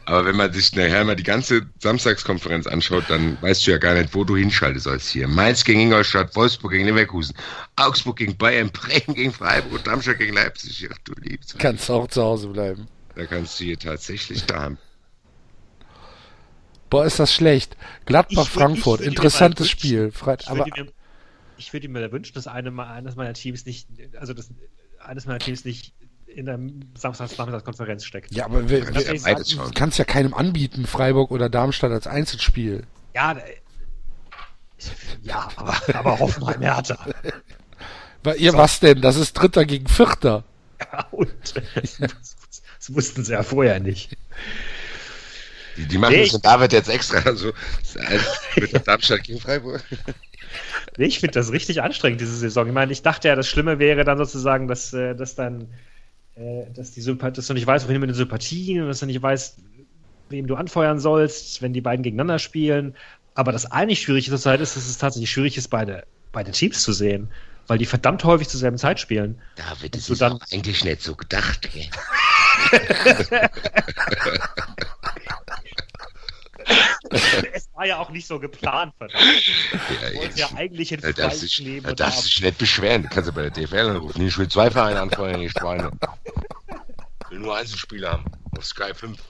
[0.05, 3.95] Aber wenn man sich nachher mal die ganze Samstagskonferenz anschaut, dann weißt du ja gar
[3.95, 5.29] nicht, wo du hinschalten sollst hier.
[5.29, 7.35] Mainz gegen Ingolstadt, Wolfsburg gegen Leverkusen,
[7.77, 10.89] Augsburg gegen Bayern, Bremen gegen Freiburg und Darmstadt gegen Leipzig.
[10.93, 11.59] Ach du liebst.
[11.59, 12.87] Kannst auch zu Hause bleiben.
[13.15, 14.79] Da kannst du hier tatsächlich da haben.
[16.91, 17.77] Boah, ist das schlecht.
[18.01, 20.13] Ich Gladbach, würd- Frankfurt, ich würd mir interessantes Spiel.
[20.13, 20.93] Freit Ich aber würde mir,
[21.57, 23.89] ich würde mir wünschen, dass eine, eines meiner Teams nicht,
[24.19, 24.51] also das,
[25.01, 25.93] eines meiner Teams nicht
[26.35, 26.59] in der
[26.97, 28.35] Samstags-Nachmittagskonferenz steckt.
[28.35, 29.73] ja, aber wir, wir, schauen.
[29.75, 32.85] kannst ja keinem anbieten, Freiburg oder Darmstadt als Einzelspiel.
[33.15, 33.37] Ja,
[35.23, 36.61] ja, aber, aber Hoffenheim.
[38.23, 39.01] Weil ihr was denn?
[39.01, 40.45] Das ist Dritter gegen Vierter.
[40.81, 41.31] Ja, und
[41.75, 44.17] das, das wussten sie ja vorher nicht.
[45.77, 47.53] Die, die machen Nee, das mit David jetzt extra so.
[48.57, 49.83] Mit der Darmstadt gegen Freiburg.
[50.97, 52.67] Nee, ich finde das richtig anstrengend, diese Saison.
[52.67, 55.69] Ich meine, ich dachte ja, das Schlimme wäre dann sozusagen, dass, äh, dass dann,
[56.37, 59.07] äh, dass, die Sympa dass du nicht weißt, wohin mit den Sympathien und dass du
[59.07, 59.59] nicht weißt,
[60.31, 62.97] wem du anfeuern sollst, wenn die beiden gegeneinander spielen.
[63.35, 66.93] Aber das eigentlich Schwierige zurzeit ist, dass es tatsächlich schwierig ist, beide, beide Teams zu
[66.93, 67.29] sehen,
[67.67, 69.41] weil die verdammt häufig zur selben Zeit spielen.
[69.57, 71.69] David, das ist dann- eigentlich nicht so gedacht.
[71.73, 71.89] Gell?
[77.53, 79.23] es war ja auch nicht so geplant, verdammt.
[80.03, 82.21] Ja, wollte ja eigentlich in Da darfst du Fleisch dich, nehmen da und darfst du
[82.21, 83.03] ab- dich nicht beschweren.
[83.03, 84.27] Du kannst ja bei der DFL anrufen.
[84.27, 85.91] Ich will zwei Vereine anfeuern, die Schweine.
[87.25, 88.25] Ich will nur Einzelspieler haben.
[88.57, 89.19] Auf Sky 5.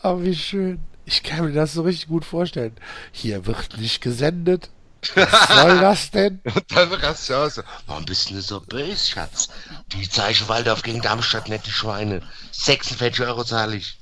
[0.00, 0.80] Aber wie schön.
[1.06, 2.74] Ich kann mir das so richtig gut vorstellen.
[3.12, 4.70] Hier wird nicht gesendet.
[5.14, 6.40] Was soll das denn?
[6.54, 7.62] Und dann rast du aus.
[7.86, 9.48] Warum bist du so böse, Schatz?
[9.92, 12.22] Die Zeichen Waldorf gegen Darmstadt, nette Schweine.
[12.52, 13.98] 46 Euro zahle ich.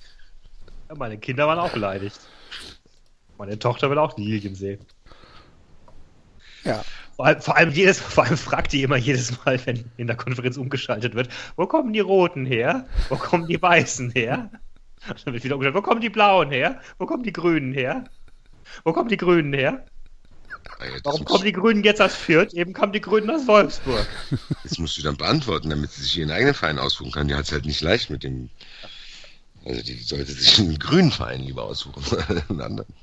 [0.88, 2.20] Ja, meine Kinder waren auch beleidigt.
[3.38, 4.86] Meine Tochter will auch Lilien sehen.
[6.64, 6.84] Ja.
[7.16, 10.16] Vor allem, vor, allem jedes, vor allem fragt die immer jedes Mal, wenn in der
[10.16, 12.86] Konferenz umgeschaltet wird, wo kommen die Roten her?
[13.08, 14.50] Wo kommen die Weißen her?
[15.08, 16.80] Und dann wird wieder umgeschaltet, wo kommen die Blauen her?
[16.98, 18.04] Wo kommen die Grünen her?
[18.84, 19.84] Wo kommen die Grünen her?
[20.68, 22.52] Ah Warum kommen die Grünen jetzt aus Fürth?
[22.55, 24.06] Eben kamen die Grünen aus Wolfsburg.
[24.62, 27.28] Das musst du dann beantworten, damit sie sich ihren eigenen Verein aussuchen kann.
[27.28, 28.48] Die hat es halt nicht leicht mit dem.
[29.64, 32.02] Also die sollte sich einen grünen Verein lieber aussuchen.
[32.48, 32.94] einen anderen.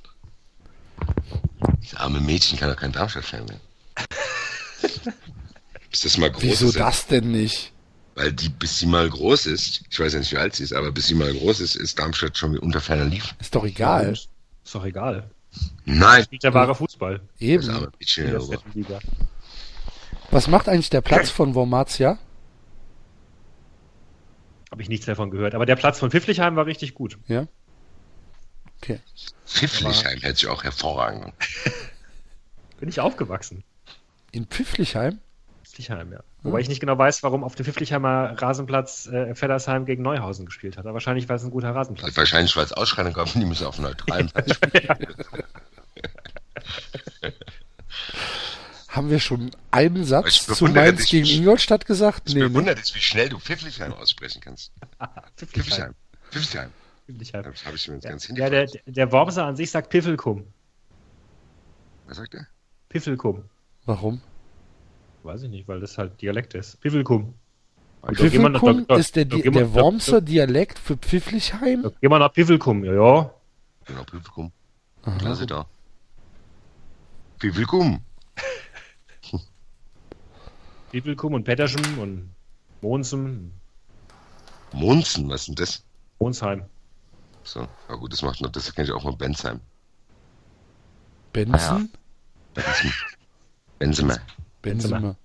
[1.81, 3.61] Das arme Mädchen kann doch kein Darmstadt-Fan werden.
[5.91, 6.79] Bis das mal groß Wieso ist.
[6.79, 7.71] das denn nicht?
[8.15, 10.73] Weil die, bis sie mal groß ist, ich weiß ja nicht, wie alt sie ist,
[10.73, 13.33] aber bis sie mal groß ist, ist Darmstadt schon wie unter ferner Lief.
[13.39, 14.11] Ist doch egal.
[14.11, 14.29] Ist
[14.75, 15.31] doch egal.
[15.85, 16.23] Nein!
[16.23, 17.21] Spielt der wahre Fußball.
[17.39, 17.87] Eben.
[20.31, 22.19] Was macht eigentlich der Platz von Wormatia?
[24.71, 25.55] Habe ich nichts davon gehört.
[25.55, 27.17] Aber der Platz von Pfifflichheim war richtig gut.
[27.27, 27.47] Ja.
[28.81, 28.99] Okay.
[29.45, 31.33] Pfifflichheim hätte sich auch hervorragend.
[32.79, 33.63] Bin ich aufgewachsen.
[34.31, 35.19] In Pfifflichheim?
[35.79, 36.19] Pfifflichheim, ja.
[36.43, 40.77] Wobei ich nicht genau weiß, warum auf dem Pfifflichheimer Rasenplatz äh, Feddersheim gegen Neuhausen gespielt
[40.77, 40.85] hat.
[40.85, 43.79] Aber wahrscheinlich, weil es ein guter Rasenplatz Wahrscheinlich, weil es Ausschreitungen gab, die müssen auf
[43.79, 44.89] neutralen Platz spielen.
[48.89, 51.09] Haben wir schon einen Satz zu Mainz dich.
[51.11, 52.23] gegen Ingolstadt gesagt?
[52.27, 52.49] Ich Nee, ne?
[52.49, 54.71] bewundere dich, wie schnell du Pfifflichheim aussprechen kannst.
[55.37, 55.93] Pfifflichheim.
[56.31, 56.71] Pfifflichheim.
[57.05, 57.43] Pfifflichheim.
[57.43, 58.83] Das habe ich mir jetzt ganz Ja, der, hingebracht.
[58.87, 60.45] der, der Wormser an sich sagt Piffelkum.
[62.07, 62.47] Was sagt er?
[62.89, 63.43] Piffelkum.
[63.85, 64.21] Warum?
[65.23, 66.77] Weiß ich nicht, weil das halt Dialekt ist.
[66.81, 67.33] Pfiffelkum
[68.01, 71.83] da- da- ist der, Di der Wormser Dialekt für Pfifflichheim?
[71.83, 73.33] da Gehen wir nach Piffelkum, ja, ja.
[73.85, 74.51] Genau, Publikum.
[75.03, 75.17] Aha.
[75.17, 75.65] Klasse da.
[77.39, 77.99] Publikum.
[80.91, 82.29] Piffelkum und Petterschen und
[82.81, 83.51] Monsum,
[84.71, 85.83] Monzen, was ist denn das?
[86.19, 86.63] Monsheim.
[87.43, 89.59] So, na gut, das macht noch, das kenne ich auch mal Bensheim.
[91.33, 91.89] Benson?
[92.53, 92.93] Bensen.
[93.79, 94.17] Bensemer.
[94.61, 95.15] Bensemer.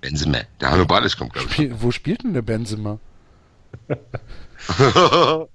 [0.00, 0.42] Bensemer.
[0.60, 1.54] Der Hanno Balisch kommt, glaube ich.
[1.54, 2.98] Spiel, wo spielt denn der Bensemer?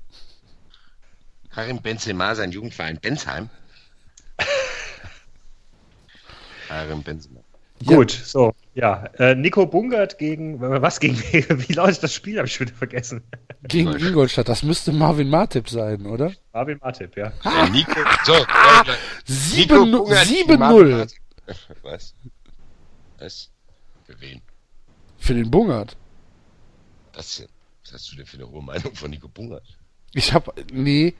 [1.51, 3.49] Karim Benzema, sein Jugendverein Bensheim.
[6.67, 7.39] Karim Benzema.
[7.81, 7.95] Ja.
[7.95, 9.05] Gut, so, ja.
[9.17, 12.37] Äh, Nico Bungert gegen, was gegen, wie lautet das Spiel?
[12.37, 13.23] Habe ich schon wieder vergessen.
[13.63, 14.49] Gegen Ingolstadt.
[14.49, 16.33] Das müsste Marvin Martip sein, oder?
[16.53, 17.31] Marvin Matip, ja.
[17.43, 17.93] Der Nico,
[18.25, 18.33] so,
[19.25, 20.57] Sieben- Nico Bungert gegen 7-0.
[20.57, 21.17] Marvin Martin.
[21.83, 22.13] Was?
[23.19, 23.51] Was?
[24.05, 24.41] Für wen?
[25.17, 25.97] Für den Bungert.
[27.13, 27.49] Was denn?
[27.83, 29.77] Was hast du denn für eine hohe Meinung von Nico Bungert?
[30.13, 31.13] Ich hab, nee,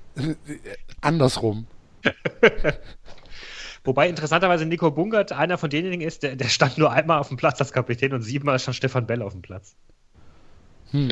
[1.02, 1.68] andersrum.
[3.84, 7.38] Wobei interessanterweise Nico Bungert einer von denjenigen ist, der, der stand nur einmal auf dem
[7.38, 9.76] Platz als Kapitän und siebenmal stand Stefan Bell auf dem Platz.
[10.92, 11.12] Hm.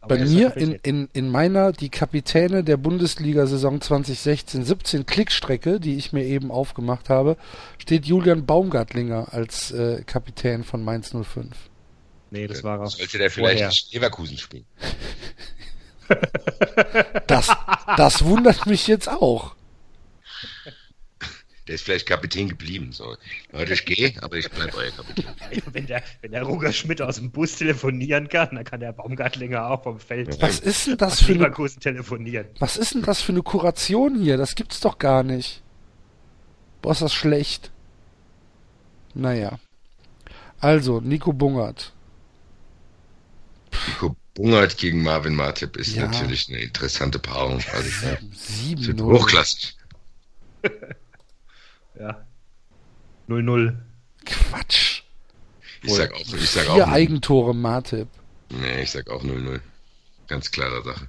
[0.00, 6.12] Aber Bei mir in, in, in meiner, die Kapitäne der Bundesliga-Saison 2016-17 Klickstrecke, die ich
[6.12, 7.36] mir eben aufgemacht habe,
[7.78, 11.48] steht Julian Baumgartlinger als äh, Kapitän von Mainz 05.
[12.30, 12.86] Nee, das war er.
[12.86, 13.68] Sollte der vielleicht vorher.
[13.68, 14.64] nicht Leverkusen spielen?
[17.26, 17.48] Das,
[17.96, 19.54] das wundert mich jetzt auch.
[21.68, 22.90] Der ist vielleicht Kapitän geblieben.
[22.92, 23.16] So,
[23.52, 25.26] Leute, ich gehe, aber ich bleib euer Kapitän.
[25.72, 29.70] Wenn der, wenn der Roger Schmidt aus dem Bus telefonieren kann, dann kann der Baumgartlinger
[29.70, 32.46] auch vom Feld Was ist denn das für eine, telefonieren.
[32.58, 34.36] was ist denn das für eine Kuration hier?
[34.38, 35.62] Das gibt's doch gar nicht.
[36.80, 37.70] Boah, ist das schlecht.
[39.14, 39.58] Naja.
[40.58, 41.92] Also, Nico Bungert.
[43.86, 46.06] Nico Bungert gegen Marvin Martip ist Ja.
[46.08, 47.62] natürlich eine interessante Paarung.
[47.72, 49.02] Also, ja, wird 7-0.
[49.04, 49.76] hochklassig.
[52.02, 52.26] Ja.
[53.28, 53.76] 0-0.
[54.24, 55.02] Quatsch.
[55.84, 56.92] Ich sag auch, ich sag auch, Vier 0-0.
[56.92, 58.08] Eigentore Martip.
[58.50, 59.60] nee, ich sag auch 0-0.
[60.26, 61.06] Ganz klare Sache.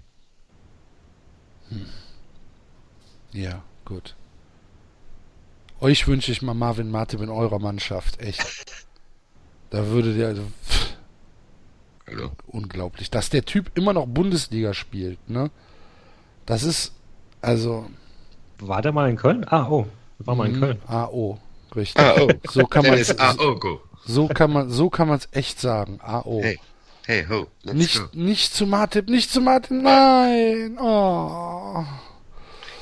[3.32, 4.16] Ja, gut.
[5.80, 8.86] Euch wünsche ich mal Marvin Martip in eurer Mannschaft, echt.
[9.72, 10.96] Da würde der, also, pff,
[12.06, 15.50] Also, unglaublich, dass der Typ immer noch Bundesliga spielt, ne?
[16.46, 16.94] Das ist,
[17.42, 17.90] also,
[18.60, 19.44] War der mal in Köln?
[19.50, 19.88] Ah, oh.
[20.20, 20.82] War mal in mhm, Köln.
[20.88, 21.40] AO,
[21.76, 22.04] richtig.
[22.04, 22.28] oh.
[22.50, 23.82] So kann man go.
[24.06, 26.42] so kann man, so kann man es echt sagen, AO.
[26.42, 26.60] Hey.
[27.06, 28.08] Hey, ho, let's Nicht, go.
[28.14, 30.78] nicht zu Martip, nicht zu Martip, nein!
[30.80, 31.84] Oh.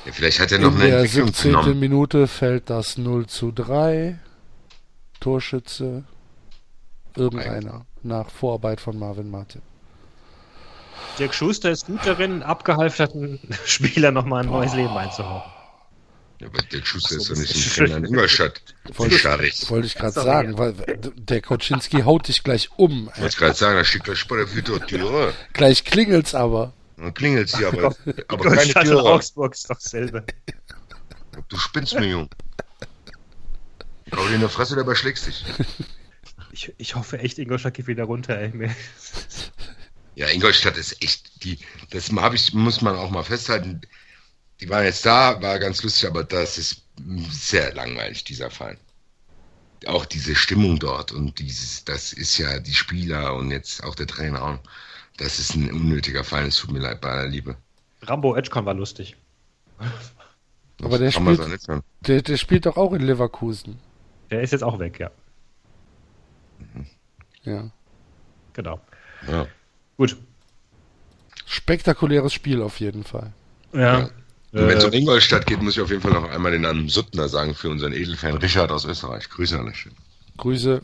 [0.04, 1.50] Ja, vielleicht hat er noch In eine der Entwicklung 17.
[1.50, 1.80] genommen.
[1.80, 4.18] Minute fällt das 0 zu 3.
[5.18, 6.04] Torschütze.
[7.16, 7.84] Irgendeiner.
[8.02, 9.62] Nach Vorarbeit von Marvin Martip.
[11.18, 15.42] Dirk Schuster ist gut darin, abgehalfterten Spieler nochmal ein neues Leben einzuhauen.
[16.42, 18.60] Ja, aber der Schuster ist so, doch nicht ist Trainer in Ingolstadt.
[18.94, 19.70] Wollte ich-.
[19.70, 23.10] Wollte ich gerade sagen, weil der Koczynski haut dich gleich um.
[23.14, 25.32] Ich wollte gerade sagen, da steht gleich bei der Tür.
[25.52, 26.72] Gleich klingelt's aber.
[26.96, 27.94] Dann klingelt's hier, aber,
[28.28, 29.04] aber keine Tür.
[29.04, 30.24] Augsburg ist doch dasselbe.
[31.48, 32.28] Du spinnst mir, Jung.
[34.14, 35.44] Hau dir in der Fresse, dabei schlägst dich.
[36.50, 38.52] Ich, ich hoffe echt, Ingolstadt geht wieder runter, ey.
[40.16, 41.58] Ja, Ingolstadt ist echt die,
[41.90, 43.80] das hab ich, muss man auch mal festhalten.
[44.62, 46.82] Die waren jetzt da, war ganz lustig, aber das ist
[47.30, 48.78] sehr langweilig, dieser Verein.
[49.86, 54.06] Auch diese Stimmung dort und dieses, das ist ja die Spieler und jetzt auch der
[54.06, 54.58] Trainer auch.
[55.16, 57.56] Das ist ein unnötiger Verein, es tut mir leid, bei aller Liebe.
[58.02, 59.16] Rambo Edgecon war lustig.
[60.80, 61.66] Aber der spielt-.
[62.02, 63.80] Der, der spielt doch auch in Leverkusen.
[64.30, 65.10] Der ist jetzt auch weg, ja.
[67.42, 67.68] Ja.
[68.52, 68.80] Genau.
[69.26, 69.48] Ja.
[69.96, 70.16] Gut.
[71.46, 73.32] Spektakuläres Spiel auf jeden Fall.
[73.72, 73.98] Ja.
[73.98, 74.12] Und
[74.52, 76.88] wenn es um Äh, Ingolstadt geht, muss ich auf jeden Fall noch einmal den Namen
[76.88, 79.28] Suttner sagen für unseren Edelfan Richard aus Österreich.
[79.28, 79.94] Grüße an Stelle.
[80.36, 80.82] Grüße.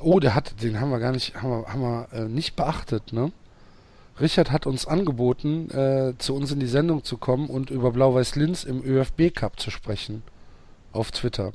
[0.00, 3.12] Oh, der hat, den haben wir gar nicht, haben wir, haben wir äh, nicht beachtet,
[3.12, 3.32] ne?
[4.20, 8.64] Richard hat uns angeboten, äh, zu uns in die Sendung zu kommen und über Blau-Weiß-Linz
[8.64, 10.22] im ÖFB Cup zu sprechen.
[10.92, 11.52] Auf Twitter.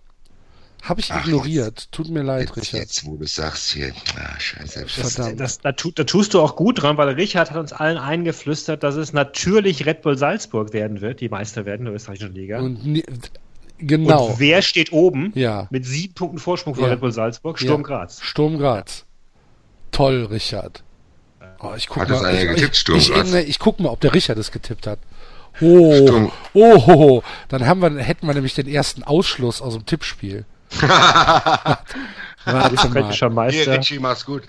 [0.84, 1.92] Habe ich Ach, ignoriert.
[1.92, 2.82] Tut mir leid, Jetzt, Richard.
[2.82, 4.82] jetzt, wo du sagst hier, ah, scheiße.
[4.84, 5.40] das, verdammt.
[5.40, 8.84] das, da, tu, da tust du auch gut dran, weil Richard hat uns allen eingeflüstert,
[8.84, 12.60] dass es natürlich Red Bull Salzburg werden wird, die Meister werden der österreichischen Liga.
[12.60, 13.04] Und ni-
[13.80, 14.28] genau.
[14.28, 15.68] Und wer steht oben Ja.
[15.72, 16.92] mit sieben Punkten Vorsprung vor Ja.
[16.92, 17.60] Red Bull Salzburg?
[17.60, 17.88] Sturm Ja.
[17.88, 18.22] Graz.
[18.22, 19.04] Sturm Graz.
[19.92, 20.84] Toll, Richard.
[21.60, 23.34] Oh, ich guck Hat das mal, einer ich, getippt, ich, Sturm ich, Graz?
[23.34, 25.00] ich, ich guck mal, ob der Richard es getippt hat.
[25.60, 26.32] Oh, Sturm.
[26.54, 27.24] oh, ho, ho.
[27.50, 30.46] dann haben wir, hätten wir nämlich den ersten Ausschluss aus dem Tippspiel.
[32.72, 33.78] Österreichischer Hier, Meister.
[33.78, 34.44] Richie, mach's gut.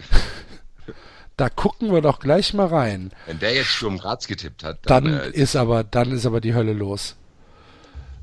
[1.37, 3.11] da gucken wir doch gleich mal rein.
[3.27, 6.41] Wenn der jetzt Sturm Graz getippt hat, dann, Dann äh, ist aber, dann ist aber
[6.41, 7.17] die Hölle los.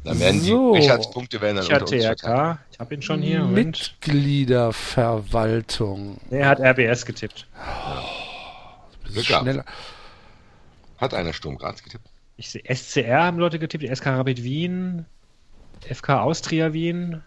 [0.03, 0.73] dann werden so.
[0.73, 2.19] die Richards Punkte werden dann verteilt.
[2.19, 2.59] TRK.
[2.71, 3.39] Ich habe ihn schon hier.
[3.39, 3.95] Moment.
[4.05, 6.17] Mitgliederverwaltung.
[6.29, 7.47] Er hat RBS getippt.
[9.05, 9.43] Glück gehabt.
[9.43, 9.65] Schneller.
[10.97, 12.05] Hat einer Sturm Graz getippt?
[12.37, 15.05] Ich sehe SCR haben Leute getippt, die SK Rapid Wien,
[15.89, 17.21] FK Austria Wien.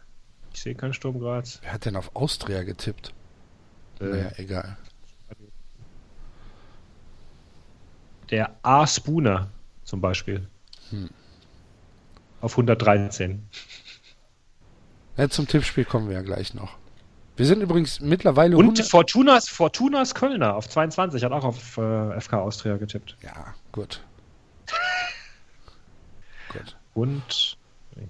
[0.58, 1.60] Ich sehe keinen Sturm Graz.
[1.62, 3.14] Wer hat denn auf Austria getippt?
[4.00, 4.76] Äh, Naja, egal.
[8.30, 8.84] Der A.
[8.84, 9.52] Spooner
[9.84, 10.48] zum Beispiel.
[10.90, 11.10] Hm.
[12.40, 13.48] Auf 113.
[15.16, 16.76] Ja, zum Tippspiel kommen wir ja gleich noch.
[17.36, 22.20] Wir sind übrigens mittlerweile Und 100 Fortunas, Fortunas Kölner auf 22 hat auch auf äh,
[22.20, 23.16] FK Austria getippt.
[23.22, 24.02] Ja, gut.
[26.52, 26.76] gut.
[26.94, 27.56] Und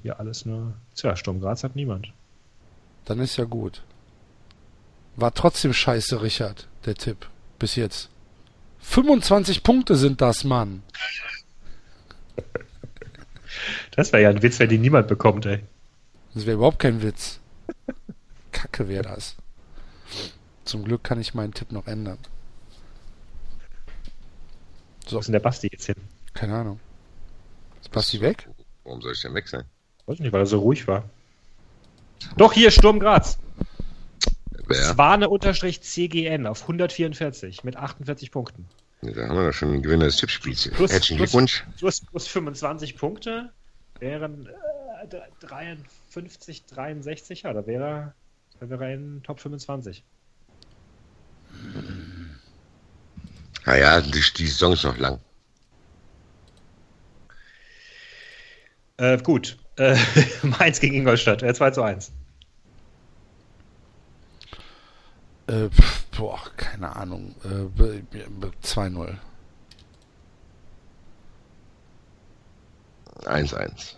[0.00, 0.72] hier alles nur.
[0.94, 2.10] Tja, Sturm Graz hat niemand.
[3.08, 3.82] Dann ist ja gut.
[5.16, 7.26] War trotzdem scheiße, Richard, der Tipp.
[7.58, 8.10] Bis jetzt.
[8.80, 10.82] 25 Punkte sind das, Mann.
[13.92, 15.64] Das wäre ja ein Witz, wenn die niemand bekommt, ey.
[16.34, 17.40] Das wäre überhaupt kein Witz.
[18.52, 19.36] Kacke wäre das.
[20.66, 22.18] Zum Glück kann ich meinen Tipp noch ändern.
[25.06, 25.96] So, Wo ist denn der Basti jetzt hin?
[26.34, 26.78] keine Ahnung.
[27.80, 28.48] Ist Basti weg?
[28.84, 29.64] Warum soll ich denn weg sein?
[30.04, 31.08] Weiß nicht, weil er so ruhig war.
[32.36, 33.38] Doch, hier, Sturm Graz.
[34.66, 34.76] Wer?
[34.76, 38.68] Swane unterstrich CGN auf 144 mit 48 Punkten.
[39.00, 40.70] Da haben wir doch schon den Gewinner des Tippspiels.
[40.72, 41.64] Plus- Herzlichen plus- Glückwunsch.
[41.78, 43.50] Plus, plus 25 Punkte
[44.00, 48.14] wären äh, 53, 63, ja, da wäre,
[48.60, 50.04] da wäre er in Top 25.
[53.64, 55.20] Naja, die, die Saison ist noch lang.
[58.96, 59.58] Äh, gut.
[59.78, 59.96] Äh,
[60.42, 62.12] Mainz gegen Ingolstadt, äh, 2 zu 1.
[65.46, 65.68] Äh,
[66.16, 67.34] boah, keine Ahnung.
[67.44, 69.16] Äh, b- b- 2-0.
[73.24, 73.94] 1-1.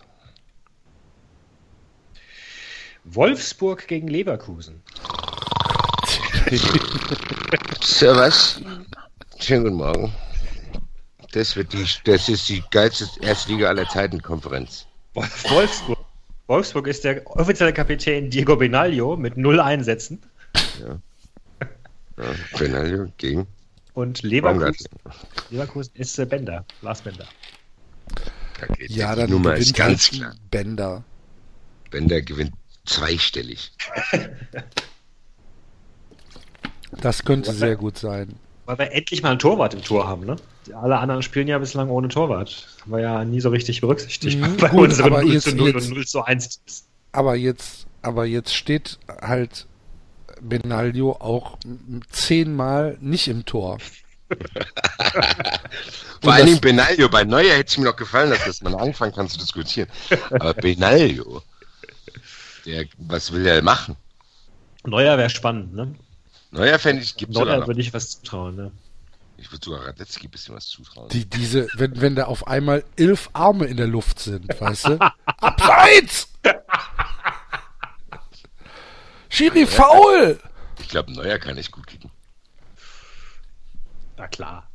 [3.03, 4.81] Wolfsburg gegen Leverkusen.
[7.81, 8.61] Servus.
[9.39, 10.13] Schönen guten Morgen.
[11.31, 14.85] Das wird die, das ist die geilste Erstliga aller Zeiten Konferenz.
[15.13, 15.97] Wolfsburg.
[16.47, 20.21] Wolfsburg ist der offizielle Kapitän Diego Benaglio mit null Einsätzen.
[20.79, 20.99] Ja,
[22.57, 23.47] Benaglio gegen
[23.93, 24.89] Und Leverkusen.
[25.49, 27.25] Leverkusen ist äh, Bender, Lars Bender.
[28.59, 30.35] Da geht Ja, die dann Nummer ist gewinnt ganz halt klar.
[30.51, 31.03] Bender.
[31.89, 32.53] Bender gewinnt
[32.85, 33.71] zweistellig.
[36.99, 38.35] Das könnte sehr gut sein.
[38.65, 40.35] Weil wir endlich mal einen Torwart im Tor haben, ne?
[40.73, 42.67] Alle anderen spielen ja bislang ohne Torwart.
[42.81, 45.55] Haben wir ja nie so richtig berücksichtigt Mhm, bei gut, unseren aber 0 jetzt- zu
[45.55, 46.85] 0 jetzt- und 0 zu 1 Teams.
[47.11, 49.65] Aber jetzt, aber jetzt steht halt
[50.41, 51.57] Benaglio auch
[52.11, 53.79] zehnmal nicht im Tor.
[56.21, 57.09] Vor allen Dingen Benaglio.
[57.09, 59.89] Bei Neuer hätte es mir noch gefallen, dass das man anfangen kann zu diskutieren.
[60.31, 61.41] Aber Benaglio,
[62.65, 63.95] der, was will er machen?
[64.85, 65.93] Neuer wäre spannend, ne?
[66.51, 67.67] Neuer fände ich, gibt Neuer noch.
[67.67, 68.71] würde ich was zutrauen, ne?
[69.37, 71.09] Ich würde sogar Radetzky ein bisschen was zutrauen.
[71.09, 74.99] Die, diese, wenn, wenn da auf einmal elf Arme in der Luft sind, weißt du?
[75.25, 76.27] Abseits!
[79.29, 80.39] Schiri faul!
[80.79, 82.11] Ich glaube, Neuer kann nicht gut kicken.
[84.17, 84.67] Na klar.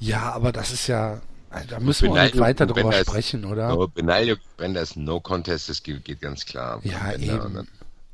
[0.00, 1.20] Ja, aber das ist ja,
[1.68, 3.68] da müssen wir auch nicht Benaglio- weiter drüber das- sprechen, oder?
[3.68, 6.80] Aber Benaglio, wenn das No Contest ist, geht, geht ganz klar.
[6.82, 7.68] Ja, Bender eben.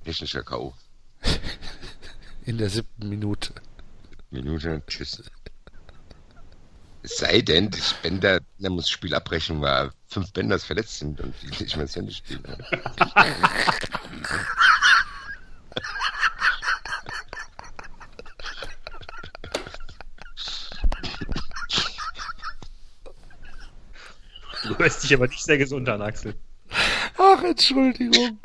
[0.05, 0.75] Technischer K.O.
[2.45, 3.53] In der siebten Minute.
[4.31, 5.23] Minute, tschüss.
[7.03, 11.21] Es sei denn, das Bender, der muss das Spiel abbrechen, weil fünf Benders verletzt sind
[11.21, 12.43] und die nicht mehr zu Ende spielen.
[24.63, 26.35] Du hörst dich aber nicht sehr gesund an, Axel.
[27.23, 28.39] Ach, Entschuldigung.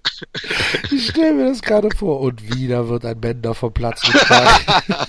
[0.91, 2.19] Ich stelle mir das gerade vor.
[2.19, 4.65] Und wieder wird ein Bänder vom Platz getragen.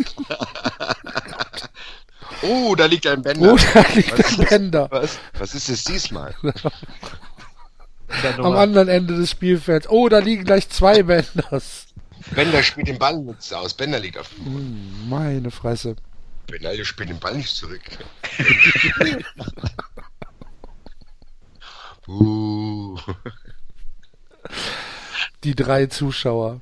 [2.43, 3.55] Oh, da liegt ein Bender.
[3.55, 4.88] Oh, da liegt Was ein ist- Bänder.
[4.90, 6.34] Was, was ist es diesmal?
[8.36, 9.88] Am anderen Ende des Spielfelds.
[9.88, 11.86] Oh, da liegen gleich zwei Bänders.
[12.32, 13.72] Bender spielt den Ball nicht aus.
[13.74, 15.06] Bender liegt auf dem Boden.
[15.09, 15.97] Meine Fresse.
[16.47, 17.80] Benaglio spielt den Ball nicht zurück.
[22.09, 22.97] uh.
[25.44, 26.60] Die drei Zuschauer.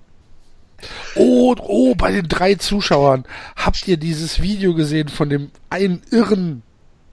[1.14, 3.24] Oh, oh, bei den drei Zuschauern.
[3.56, 6.62] Habt ihr dieses Video gesehen von dem einen Irren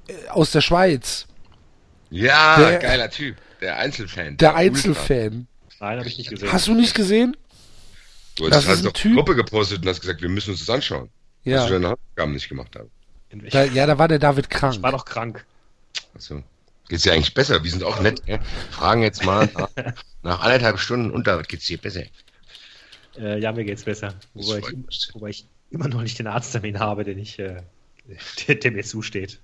[0.08, 1.28] äh, aus der Schweiz?
[2.10, 3.38] Ja, Der- geiler Typ.
[3.62, 4.38] Der Einzelfan.
[4.38, 4.60] Der Ultra.
[4.60, 5.48] Einzelfan.
[5.80, 6.52] Nein, habe ich nicht gesehen.
[6.52, 7.38] Hast du nicht gesehen?
[8.36, 10.52] Du Das hast, hast ist ein doch Typ- Gruppe gepostet und hast gesagt, wir müssen
[10.52, 11.10] uns das anschauen.
[11.46, 11.66] Dass Ja.
[11.68, 13.54] du deine Hausaufgaben nicht gemacht hast.
[13.54, 14.82] Da, ja, da war der David ich krank.
[14.82, 15.46] war doch krank.
[16.14, 16.44] Achso.
[16.92, 17.64] Geht's dir eigentlich besser?
[17.64, 18.42] Wir sind auch nett, gell?
[18.70, 19.70] Fragen jetzt mal nach,
[20.24, 22.04] nach anderthalb Stunden und da geht's dir besser.
[23.18, 24.14] Äh, ja, mir geht's besser.
[24.34, 27.62] Wobei ich, wobei ich immer noch nicht den Arzttermin habe, den ich, äh,
[28.46, 29.40] der, der mir zusteht.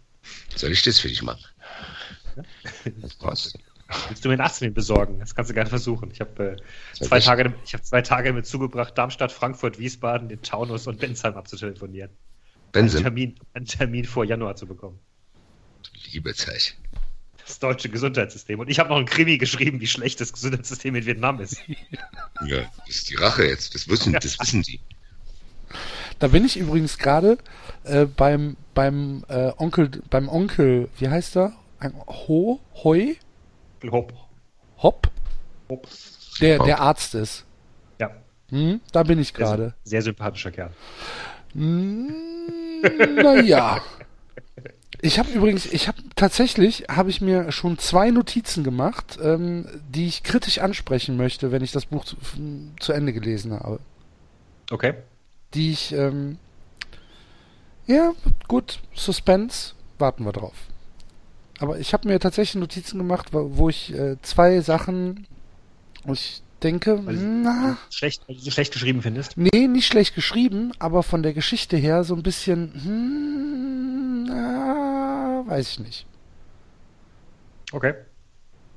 [0.57, 1.41] Soll ich das für dich machen?
[3.21, 3.53] Was?
[4.09, 5.21] Willst du mir einen Arzttermin besorgen?
[5.21, 6.11] Das kannst du gerne versuchen.
[6.11, 6.57] Ich habe
[6.99, 7.21] äh, zwei.
[7.21, 12.09] Tage, ich habe zwei Tage damit zugebracht, Darmstadt, Frankfurt, Wiesbaden, den Taunus und Bensheim abzutelefonieren.
[12.09, 14.99] Einen Benson, Termin, einen Termin vor Januar zu bekommen.
[16.11, 16.75] liebe Zeit.
[17.47, 18.59] Das deutsche Gesundheitssystem.
[18.59, 21.57] Und ich habe noch einen Krimi geschrieben, wie schlecht das Gesundheitssystem in Vietnam ist.
[22.45, 23.73] Ja, das ist die Rache jetzt.
[23.73, 24.79] Das wissen, das wissen die.
[26.19, 27.37] Da bin ich übrigens gerade
[27.83, 31.53] äh, beim beim äh, Onkel beim Onkel, wie heißt er?
[31.79, 33.17] Ein Ho Hoi
[33.91, 34.11] Hopp.
[34.81, 35.09] Hopp,
[35.69, 35.87] Hopp.
[36.41, 36.65] der Hopp.
[36.65, 37.45] der Arzt ist.
[37.99, 38.11] Ja,
[38.49, 39.73] Hm, da bin ich gerade.
[39.83, 40.71] sehr sympathischer Kerl.
[43.23, 43.81] Naja.
[45.01, 50.07] Ich habe übrigens, ich habe tatsächlich, habe ich mir schon zwei Notizen gemacht, ähm, die
[50.07, 52.15] ich kritisch ansprechen möchte, wenn ich das Buch zu,
[52.79, 53.79] zu Ende gelesen habe.
[54.71, 54.95] Okay.
[55.53, 56.39] Die ich, ähm,
[57.85, 58.13] ja,
[58.47, 60.55] gut, Suspense, warten wir drauf.
[61.59, 65.27] Aber ich habe mir tatsächlich Notizen gemacht, wo ich äh, zwei Sachen,
[66.03, 69.37] wo ich denke, Weil- na, Schlecht, weil du so schlecht geschrieben findest.
[69.37, 75.69] Nee, nicht schlecht geschrieben, aber von der Geschichte her so ein bisschen, hm, na, weiß
[75.71, 76.05] ich nicht.
[77.71, 77.93] Okay.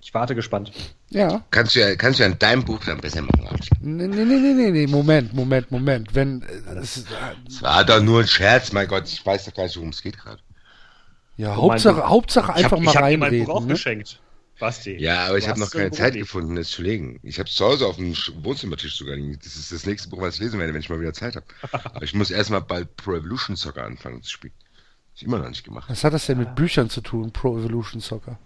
[0.02, 0.72] Ich warte gespannt.
[1.10, 1.42] Ja.
[1.50, 3.46] Kannst du ja, kannst du ja in deinem Buch dann besser machen.
[3.82, 6.14] Nee, nee, nee, nee, nee, nee, Moment, Moment, Moment.
[6.14, 7.04] Wenn, äh, es,
[7.44, 9.06] Das war doch nur ein Scherz, mein Gott.
[9.08, 10.38] Ich weiß doch gar nicht, worum es geht gerade.
[11.36, 12.08] ja, Oh, mein Hauptsache.
[12.08, 13.46] Hauptsache Ich einfach hab, mal ich hab dir mein reinreden.
[13.46, 13.72] Buch auch ne?
[13.74, 14.20] geschenkt.
[14.60, 14.96] Basti.
[14.98, 17.18] Ja, aber ich habe noch keine Zeit gefunden, es zu legen.
[17.22, 19.38] Ich habe es zu Hause auf dem Sch- Wohnzimmertisch sogar liegen.
[19.42, 21.46] Das ist das nächste Buch, was ich lesen werde, wenn ich mal wieder Zeit habe.
[21.72, 24.52] Aber ich muss erstmal bald Pro Evolution Soccer anfangen zu spielen.
[25.16, 25.88] Ich immer noch nicht gemacht.
[25.90, 28.38] Was hat das denn mit Büchern zu tun, Pro Evolution Soccer?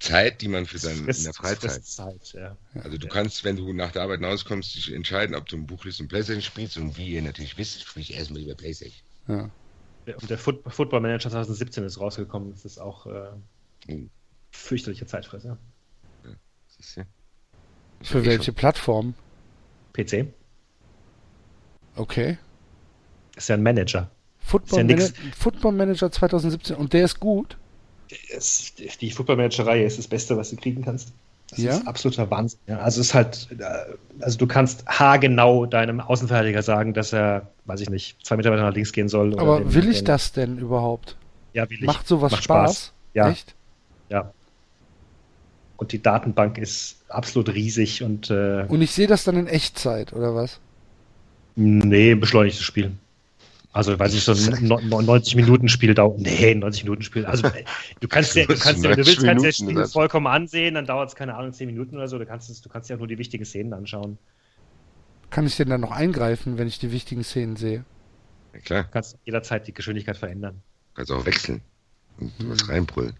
[0.00, 1.84] Zeit, die man für sein, in der Freizeit.
[1.84, 2.56] Zeit, ja.
[2.82, 5.56] Also du kannst, wenn du nach der Arbeit nach Hause kommst, dich entscheiden, ob du
[5.56, 6.78] ein Buch liest und Playstation spielst.
[6.78, 9.02] Und wie ihr natürlich wisst, spiele ich erstmal lieber Playstation.
[9.28, 9.50] Ja.
[10.06, 12.50] Der, und der Foot, Football Manager 2017 ist rausgekommen.
[12.52, 13.28] Das ist auch äh,
[13.90, 13.98] Oh.
[14.60, 15.56] Fürchterliche Zeitfresser.
[16.68, 17.00] Siehst du?
[18.00, 19.14] Ich Für eh welche Plattform?
[19.92, 20.26] PC
[21.96, 22.38] Okay.
[23.36, 24.10] ist ja ein Manager.
[24.38, 25.12] Football, ja nix.
[25.12, 27.56] Mana- Football Manager 2017 und der ist gut.
[28.32, 31.12] Es, die Football Manager Reihe ist das Beste, was du kriegen kannst.
[31.50, 31.72] Das Ja?
[31.76, 32.58] ist absoluter Wahnsinn.
[32.66, 33.64] Ja, also es ist halt, äh,
[34.20, 38.62] also du kannst haargenau deinem Außenverteidiger sagen, dass er, weiß ich nicht, zwei Meter weiter
[38.62, 39.32] nach links gehen soll.
[39.34, 41.16] oder Aber den- will ich den- das denn überhaupt?
[41.52, 41.86] Ja, will ich.
[41.86, 42.92] Macht sowas Macht Spaß?
[43.14, 43.30] Ja.
[43.30, 43.54] Echt?
[44.08, 44.32] Ja.
[45.80, 50.12] Und die Datenbank ist absolut riesig und äh, Und ich sehe das dann in Echtzeit,
[50.12, 50.60] oder was?
[51.56, 52.92] nee, beschleunigtes Spiel.
[53.72, 56.18] Also, weiß ich, so ein no- no- 90 Minuten Spiel dauert.
[56.18, 57.24] Nee, 90 Minuten Spiel.
[57.24, 57.64] Also, äh,
[58.00, 60.26] du kannst dir, du kannst dir, wenn du 90 willst, kannst dir das Spiel vollkommen
[60.26, 62.18] ansehen, dann dauert es, keine Ahnung, 10 Minuten oder so.
[62.18, 64.18] Du kannst, es, du kannst dir auch nur die wichtigen Szenen anschauen.
[65.30, 67.84] Kann ich denn dann noch eingreifen, wenn ich die wichtigen Szenen sehe?
[68.52, 70.60] Ja, klar, Du kannst jederzeit die Geschwindigkeit verändern.
[70.94, 71.62] kannst auch wechseln
[72.18, 72.50] und Hm.
[72.50, 73.14] was reinbrüllen.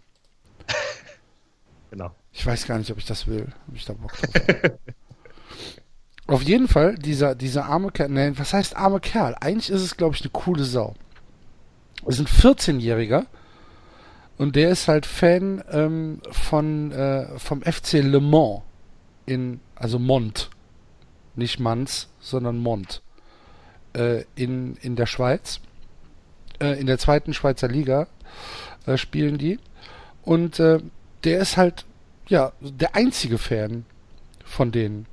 [1.91, 2.15] Genau.
[2.33, 3.49] Ich weiß gar nicht, ob ich das will.
[3.69, 4.79] Ob ich da Bock drauf habe.
[6.27, 9.35] Auf jeden Fall, dieser, dieser arme Kerl, nein, was heißt arme Kerl?
[9.41, 10.95] Eigentlich ist es, glaube ich, eine coole Sau.
[12.05, 13.27] Das ist ein 14-Jähriger
[14.39, 18.63] und der ist halt Fan ähm, von, äh, vom FC Le Mans
[19.27, 20.51] in, also Mont.
[21.35, 23.03] Nicht Mans, sondern Mont.
[23.93, 25.61] Äh, in, in der Schweiz.
[26.61, 28.07] Äh, in der zweiten Schweizer Liga
[28.87, 29.59] äh, spielen die.
[30.23, 30.79] Und äh,
[31.25, 31.85] der ist halt,
[32.29, 33.85] ja, der einzige Fan
[34.45, 35.07] von denen.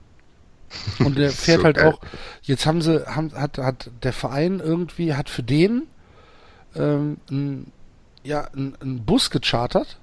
[1.00, 1.94] Und der fährt So halt geil.
[1.94, 2.00] auch,
[2.42, 5.84] jetzt haben sie, haben, hat, hat der Verein irgendwie, hat für den
[6.76, 7.72] ähm, ein,
[8.24, 10.00] ja, ein, ein Bus gechartert.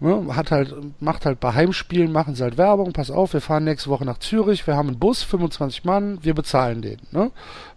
[0.00, 0.72] Ne, hat halt,
[1.02, 4.18] macht halt bei Heimspielen, machen sie halt Werbung, pass auf, wir fahren nächste Woche nach
[4.18, 7.32] Zürich, wir haben einen Bus, 25 Mann, wir bezahlen den, ne?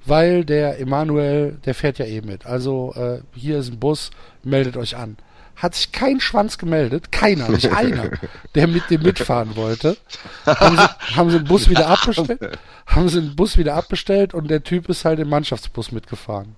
[0.05, 2.45] Weil der Emanuel, der fährt ja eh mit.
[2.45, 4.11] Also äh, hier ist ein Bus,
[4.43, 5.17] meldet euch an.
[5.55, 8.09] Hat sich kein Schwanz gemeldet, keiner, nicht einer,
[8.55, 9.95] der mit dem mitfahren wollte.
[10.45, 12.57] Haben sie, haben sie den Bus wieder abbestellt,
[12.87, 16.55] haben sie den Bus wieder abbestellt und der Typ ist halt im Mannschaftsbus mitgefahren.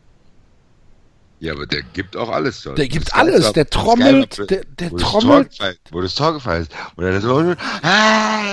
[1.39, 2.61] Ja, aber der gibt auch alles.
[2.63, 5.49] Der gibt Das ist alles, der das ist geil, trommelt, der, der wo das trommelt.
[5.49, 6.71] Gefallen- Wo das Tor gefallen ist.
[6.95, 7.39] Und dann so,
[7.81, 8.43] ah,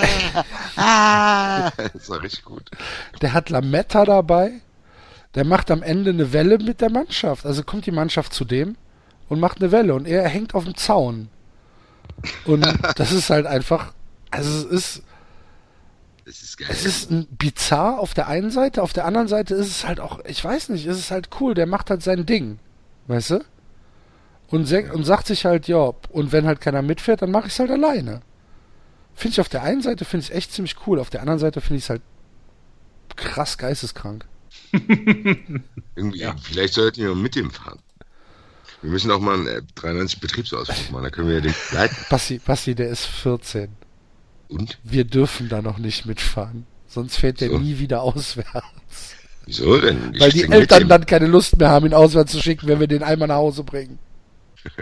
[0.75, 2.69] ah, das war richtig gut.
[3.21, 4.51] Der hat Lametta dabei.
[5.35, 7.45] Der macht am Ende eine Welle mit der Mannschaft.
[7.45, 8.75] Also kommt die Mannschaft zu dem
[9.31, 11.29] und macht eine Welle und er hängt auf dem Zaun.
[12.45, 12.67] Und
[12.97, 13.93] das ist halt einfach,
[14.29, 15.03] also es ist,
[16.25, 16.67] Das ist geil.
[16.69, 20.01] es ist ein bizarr auf der einen Seite, auf der anderen Seite ist es halt
[20.01, 22.59] auch, ich weiß nicht, es ist halt cool, der macht halt sein Ding.
[23.07, 23.39] Weißt du?
[24.49, 27.53] Und, se- und sagt sich halt, ja, und wenn halt keiner mitfährt, dann mache ich
[27.53, 28.21] es halt alleine.
[29.15, 31.61] Finde ich auf der einen Seite finde ich echt ziemlich cool, auf der anderen Seite
[31.61, 32.01] finde ich es halt
[33.15, 34.25] krass geisteskrank.
[35.95, 37.79] Irgendwie, vielleicht sollten wir mit dem fahren.
[38.81, 41.97] Wir müssen auch mal einen äh, 93 Betriebsausflug machen, da können wir ja den leiten.
[42.09, 43.69] Basti, Basti, der ist 14.
[44.49, 44.79] Und?
[44.83, 46.65] Wir dürfen da noch nicht mitfahren.
[46.87, 47.57] Sonst fährt der So.
[47.59, 49.15] nie wieder auswärts.
[49.45, 50.13] Wieso denn?
[50.13, 52.87] Ich Weil die Eltern dann keine Lust mehr haben, ihn auswärts zu schicken, wenn wir
[52.87, 53.97] den einmal nach Hause bringen.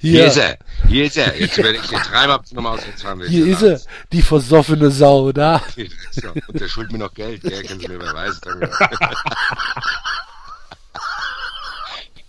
[0.00, 1.38] Hier Hier, ist er, hier ist er.
[1.38, 3.22] Jetzt werde ich den dreimal nochmal auswärts fahren.
[3.26, 3.80] hier ist er,
[4.12, 5.60] die versoffene Sau, da.
[6.46, 8.40] Und der schuldet mir noch Geld, der können Sie mir überweisen.
[8.44, 8.70] Danke.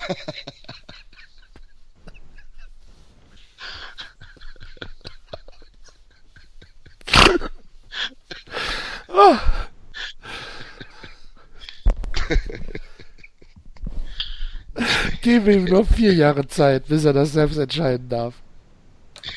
[15.21, 18.35] Geben wir ihm noch vier Jahre Zeit, bis er das selbst entscheiden darf.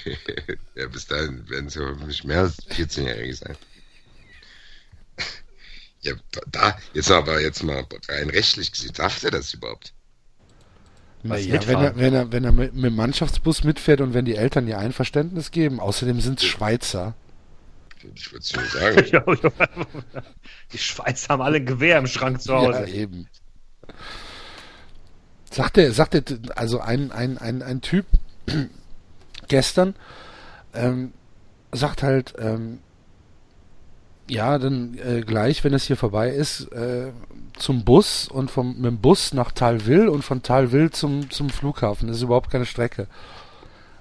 [0.74, 3.56] Ja, bis dahin werden es ja nicht mehr als 14-Jährige sein.
[6.00, 6.12] Ja,
[6.52, 9.92] da, jetzt aber jetzt mal rein rechtlich gesehen, darf der das überhaupt?
[11.24, 14.24] Was, Naja, wenn er, wenn er, wenn er mit, mit dem Mannschaftsbus mitfährt und wenn
[14.24, 17.14] die Eltern ihr Einverständnis geben, außerdem sind es Schweizer.
[18.14, 19.04] Ich würde es nur sagen.
[19.12, 19.72] Ja, ja.
[20.72, 22.86] Die Schweizer haben alle ein Gewehr im Schrank zu Ja, Hause.
[22.88, 23.26] eben.
[25.50, 26.22] Sagt er, sagt er,
[26.56, 28.06] also ein, ein, ein, ein Typ
[29.48, 29.94] gestern
[30.74, 31.12] ähm,
[31.72, 32.78] sagt halt, ähm,
[34.28, 37.12] ja, dann äh, gleich, wenn es hier vorbei ist, äh,
[37.58, 42.08] zum Bus und vom mit dem Bus nach Talwil und von Talwil zum, zum Flughafen.
[42.08, 43.08] Das ist überhaupt keine Strecke.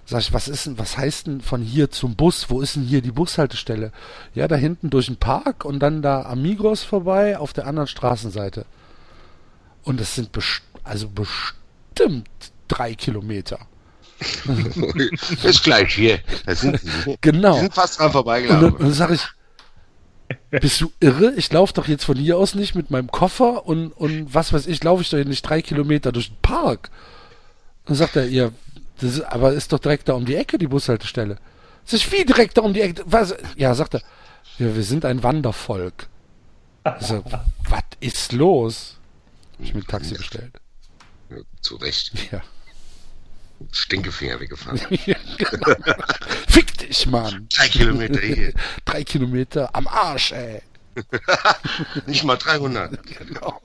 [0.06, 2.50] Sag ich, was ist denn, was heißt denn von hier zum Bus?
[2.50, 3.92] Wo ist denn hier die Bushaltestelle?
[4.34, 8.66] Ja, da hinten durch den Park und dann da Amigos vorbei auf der anderen Straßenseite.
[9.84, 12.30] Und das sind best also bestimmt
[12.70, 13.60] drei Kilometer.
[15.44, 16.20] ist gleich hier.
[16.46, 16.80] Da sind.
[17.06, 17.60] Die Genau.
[17.60, 18.72] sind fast dran dann, vorbeigelaufen.
[18.72, 19.28] und dann sage ich,
[20.62, 21.34] bist du irre?
[21.36, 24.68] Ich laufe doch jetzt von hier aus nicht mit meinem Koffer und, und was weiß
[24.68, 26.90] ich, laufe ich doch hier nicht drei Kilometer durch den Park.
[27.86, 28.52] Und dann sagt er, ja,
[29.00, 31.38] das ist, aber ist doch direkt da um die Ecke, die Bushaltestelle.
[31.84, 33.04] Das ist wie direkt da um die Ecke.
[33.06, 33.36] Was?
[33.56, 34.02] Ja, sagt er,
[34.58, 36.08] ja, wir sind ein Wandervolk.
[37.00, 37.24] Ich so,
[37.70, 38.98] was ist los?
[39.54, 40.60] Hab ich ein Taxi bestellt.
[41.30, 42.14] Ja, zu Recht.
[42.32, 42.42] Ja.
[43.72, 44.80] Stinkefinger weggefahren.
[46.48, 47.48] Fick dich, Mann.
[47.54, 48.54] Drei Kilometer hier.
[48.86, 50.62] Drei Kilometer am Arsch, ey.
[52.06, 53.00] Nicht mal 300.
[53.04, 53.62] Genau.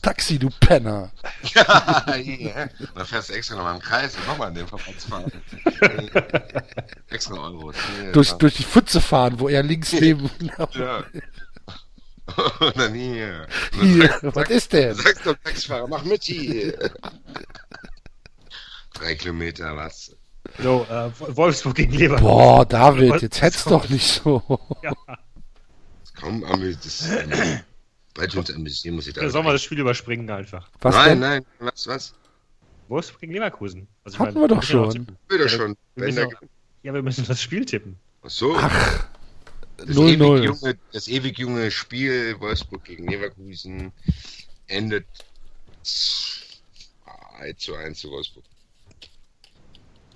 [0.00, 1.10] Taxi, du Penner.
[1.54, 2.70] Ja, hier.
[2.94, 5.30] Dann fährst du extra nochmal im Kreis und nochmal an dem vorbeizufahren.
[7.10, 7.72] extra Euro.
[8.12, 10.30] Durch, durch die Pfütze fahren, wo er links neben.
[10.72, 11.04] Ja.
[12.60, 13.46] Und dann hier.
[13.72, 14.94] Und dann Hier, sagst- was ist denn?
[14.94, 16.90] Sagst du, Taxifahrer, mach mit hier.
[18.94, 20.14] Drei Kilometer, was?
[20.62, 22.26] So, äh, Wolfsburg gegen Leverkusen.
[22.26, 24.42] Boah, David, jetzt hätt's doch nicht so.
[26.18, 27.60] Komm, Ami, das ähm,
[28.14, 29.22] bei uns amüsieren muss ich da.
[29.22, 30.68] Ja, Sollen wir das Spiel überspringen einfach?
[30.80, 31.20] Was nein, denn?
[31.20, 32.14] nein, was, was?
[32.88, 33.86] Wolfsburg gegen Leverkusen.
[34.04, 35.06] Also ich Hatten meine, wir doch ja schon.
[35.30, 35.76] Ja, schon.
[35.94, 36.32] wir der, auch-
[36.82, 37.96] Ja, wir müssen das Spiel tippen.
[38.24, 38.56] ach so.
[38.56, 39.06] Ach,
[39.78, 40.44] das, ewig 0-0.
[40.44, 43.92] junge, das ewig junge Spiel Wolfsburg gegen Leverkusen
[44.66, 45.06] endet
[47.38, 48.44] 3 zu 1 zu Wolfsburg.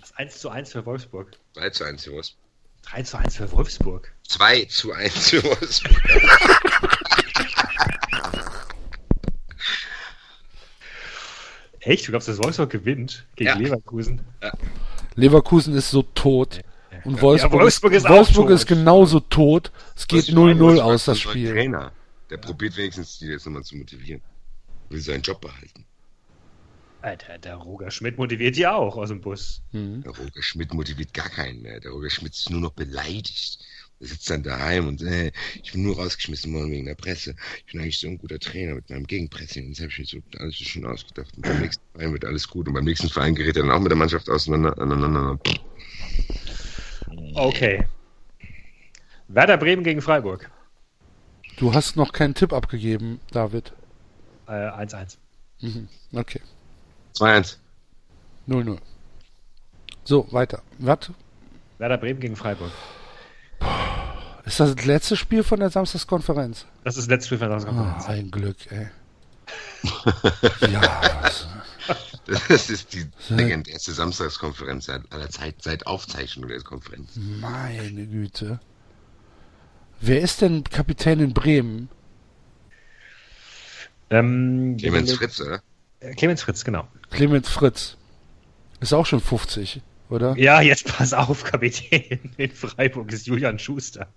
[0.01, 1.37] Das 1 zu 1 für Wolfsburg.
[1.55, 2.39] 3 zu 1 zu Wolfsburg.
[2.85, 4.13] 3 zu 1 für Wolfsburg.
[4.29, 6.03] 2 zu 1 zu Wolfsburg.
[11.81, 12.07] Echt?
[12.07, 13.57] Du glaubst, dass Wolfsburg gewinnt gegen Ja.
[13.57, 14.21] Leverkusen?
[15.15, 16.61] Leverkusen ist so tot.
[17.05, 19.73] Und Ja, Wolfsburg, Wolfsburg ist, Wolfsburg ist genauso tot.
[19.97, 21.51] Es geht 0-0 aus, das Spiel.
[21.51, 21.93] Trainer,
[22.31, 24.23] der probiert wenigstens die jetzt nochmal zu motivieren.
[24.89, 25.85] Will seinen Job behalten.
[27.01, 29.63] Alter, der Roger Schmidt motiviert die auch aus dem Bus.
[29.73, 30.03] Mhm.
[30.03, 31.81] Der Roger Schmidt motiviert gar keinen mehr.
[31.81, 33.59] Der Roger Schmidt ist nur noch beleidigt.
[33.99, 37.35] Er sitzt dann daheim und äh, ich bin nur rausgeschmissen worden wegen der Presse.
[37.67, 39.67] Ich bin eigentlich so ein guter Trainer mit meinem Gegenpressing.
[39.67, 41.35] Und das habe ich mir so alles so schön ausgedacht.
[41.37, 42.69] Und beim nächsten Verein wird alles gut.
[42.69, 45.39] Und beim nächsten Verein gerät er dann auch mit der Mannschaft auseinander.
[47.35, 47.87] Okay.
[49.29, 50.51] Werder Bremen gegen Freiburg.
[51.57, 53.73] Du hast noch keinen Tipp abgegeben, David.
[54.47, 55.17] Äh, 1-1.
[55.61, 55.89] Mhm.
[56.15, 56.41] Okay.
[57.15, 57.57] 2-1.
[58.49, 58.79] 0-0.
[60.05, 60.63] So, weiter.
[60.79, 61.11] Was?
[61.79, 62.73] Werder Bremen gegen Freiburg.
[64.45, 66.67] Ist das das letzte Spiel von der Samstagskonferenz?
[66.85, 68.07] Das ist das letzte Spiel von der Ah, Konferenz.
[68.07, 68.89] ein Glück, ey.
[70.73, 70.81] ja,
[71.23, 71.47] also,
[72.49, 77.11] Das ist die legendärste Samstagskonferenz seit aller Zeit, seit Aufzeichnung der Konferenz.
[77.17, 78.61] meine Güte.
[80.01, 81.89] Wer ist denn Kapitän in Bremen?
[84.11, 85.63] Ähm, Clemens Fritz, oder?
[86.01, 86.87] Äh, Clemens Fritz, genau.
[87.11, 87.97] Clemens Fritz.
[88.81, 89.81] Ist auch schon 50,
[90.11, 90.37] oder?
[90.37, 92.33] Ja, jetzt pass auf, Kapitän.
[92.37, 94.13] In Freiburg ist Julian Schuster.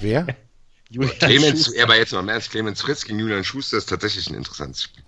[0.00, 0.26] Wer?
[0.88, 1.82] Julian Clemens, Schuster.
[1.82, 5.03] aber jetzt mal im Ernst, Clemens Fritz gegen Julian Schuster ist tatsächlich ein interessantes Spiel.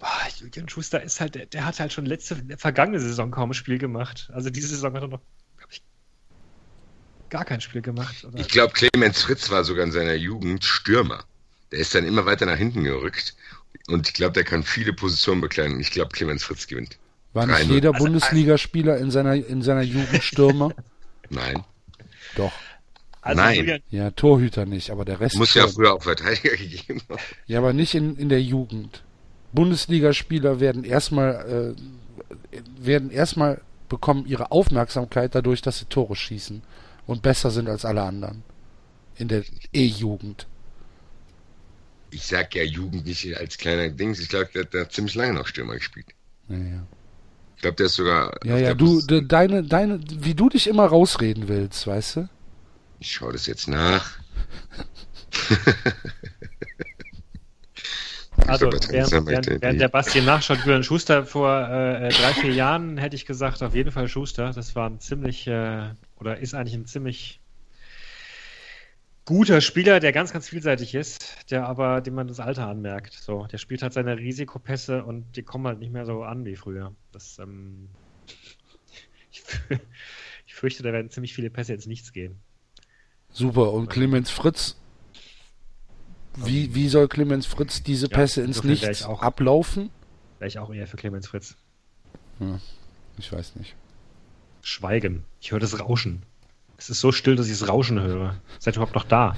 [0.00, 3.54] Boah, Julian Schuster ist halt, der, der hat halt schon letzte, vergangene Saison kaum ein
[3.54, 4.30] Spiel gemacht.
[4.32, 5.20] Also diese Saison hat er noch,
[5.58, 5.82] glaube ich,
[7.28, 8.24] gar kein Spiel gemacht.
[8.24, 8.38] Oder?
[8.40, 11.24] Ich glaube, Clemens Fritz war sogar in seiner Jugend Stürmer.
[11.70, 13.36] Der ist dann immer weiter nach hinten gerückt.
[13.88, 15.78] Und ich glaube, der kann viele Positionen bekleiden.
[15.80, 16.98] Ich glaube, Clemens Fritz gewinnt.
[17.34, 17.72] War nicht 3-0.
[17.72, 20.74] jeder Bundesligaspieler in seiner, in seiner Jugend Stürmer?
[21.28, 21.62] Nein.
[22.36, 22.52] Doch.
[23.20, 23.56] also Nein.
[23.56, 27.20] Julian, Ja, Torhüter nicht, aber der Rest Muss ja früher auch Verteidiger gegeben haben.
[27.46, 29.02] Ja, aber nicht in, in der Jugend.
[29.52, 36.62] Bundesligaspieler werden erstmal äh, werden erstmal bekommen ihre Aufmerksamkeit dadurch, dass sie Tore schießen
[37.06, 38.42] und besser sind als alle anderen
[39.16, 40.46] in der E-Jugend.
[42.10, 44.18] Ich sag ja Jugend nicht als kleiner Dings.
[44.18, 46.06] Ich glaube, der hat da ziemlich lange noch Stürmer gespielt.
[46.48, 46.86] Ja, ja.
[47.56, 48.32] Ich glaube, der ist sogar.
[48.44, 52.28] Ja, ja, du, de, deine, deine, wie du dich immer rausreden willst, weißt du?
[53.00, 54.18] Ich schaue das jetzt nach.
[58.50, 62.96] also während, während, während der Basti nachschaut, Julian Schuster vor äh, äh, drei, vier Jahren
[62.96, 64.52] hätte ich gesagt, auf jeden Fall Schuster.
[64.52, 67.40] Das war ein ziemlich, äh, oder ist eigentlich ein ziemlich
[69.24, 73.14] guter Spieler, der ganz, ganz vielseitig ist, der aber, dem man das Alter anmerkt.
[73.14, 76.56] So, der spielt halt seine Risikopässe und die kommen halt nicht mehr so an wie
[76.56, 76.94] früher.
[77.12, 77.88] Das, ähm,
[79.30, 79.42] ich,
[80.46, 82.40] ich fürchte, da werden ziemlich viele Pässe ins Nichts gehen.
[83.32, 83.72] Super.
[83.72, 84.79] Und Clemens Fritz,
[86.46, 89.90] wie, wie soll Clemens Fritz diese Ja, Pässe ins Nichts ich auch- ablaufen?
[90.38, 91.56] Wäre ich auch eher für Clemens Fritz.
[93.18, 93.74] Ich weiß nicht.
[94.62, 95.24] Schweigen.
[95.40, 96.22] Ich höre das Rauschen.
[96.78, 98.36] Es ist so still, dass ich das Rauschen höre.
[98.58, 99.36] Seid ihr überhaupt noch da?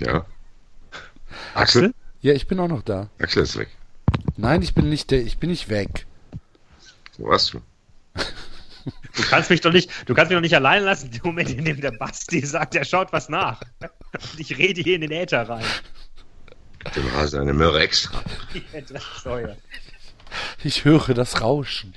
[0.00, 0.24] Ja.
[1.54, 1.92] Axel?
[2.20, 3.08] Ja, ich bin auch noch da.
[3.18, 3.68] Axel ist weg.
[4.36, 6.06] Nein, ich bin nicht der, ich bin nicht weg.
[7.18, 7.60] Wo warst du?
[8.84, 11.64] Du kannst mich doch nicht, du kannst mich doch nicht allein lassen, im Moment, in
[11.64, 13.60] dem der Basti sagt, er schaut was nach.
[13.80, 15.64] Und ich rede hier in den Äther rein.
[16.96, 18.22] Dem Hase eine Möhre extra.
[20.64, 21.94] Ich höre das Rauschen.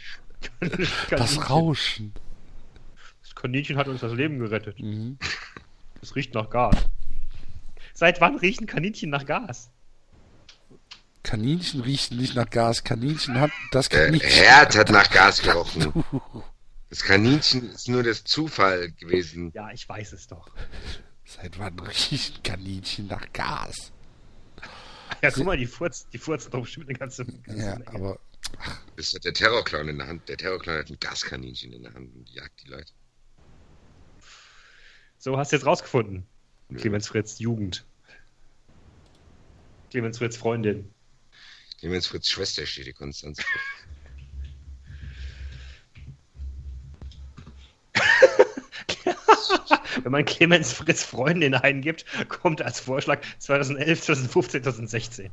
[1.10, 2.14] Das Rauschen.
[3.22, 4.80] Das Kaninchen hat uns das Leben gerettet.
[4.80, 5.18] Mhm.
[6.02, 6.76] Es riecht nach Gas.
[7.94, 9.72] Seit wann riechen Kaninchen nach Gas?
[11.24, 12.84] Kaninchen riechen nicht nach Gas.
[12.84, 14.30] Kaninchen hat das Der Kaninchen.
[14.30, 15.94] Herd hat nach Gas gerochen.
[16.90, 19.52] Das Kaninchen ist nur das Zufall gewesen.
[19.54, 20.50] Ja, ich weiß es doch.
[21.26, 23.92] Seit wann riechen Kaninchen nach Gas?
[25.22, 27.26] Ja, guck mal, die Furz, die Furz doch bestimmt eine ganze.
[27.26, 27.88] ganze Ja, Menge.
[27.88, 28.20] aber
[28.96, 30.30] Das hat der Terrorclown in der Hand.
[30.30, 32.94] Der Terrorclown hat ein Gaskaninchen in der Hand und jagt die Leute.
[35.18, 36.28] So, hast du jetzt rausgefunden.
[36.76, 37.86] Clemens Fritz, Jugend.
[39.90, 40.94] Clemens Fritz, Freundin.
[41.80, 43.40] Clemens Fritz Schwester steht die Konstanz.
[50.04, 55.30] Wenn man Clemens Fritz Freundin eingibt, kommt als Vorschlag 2011, 2015, 2016.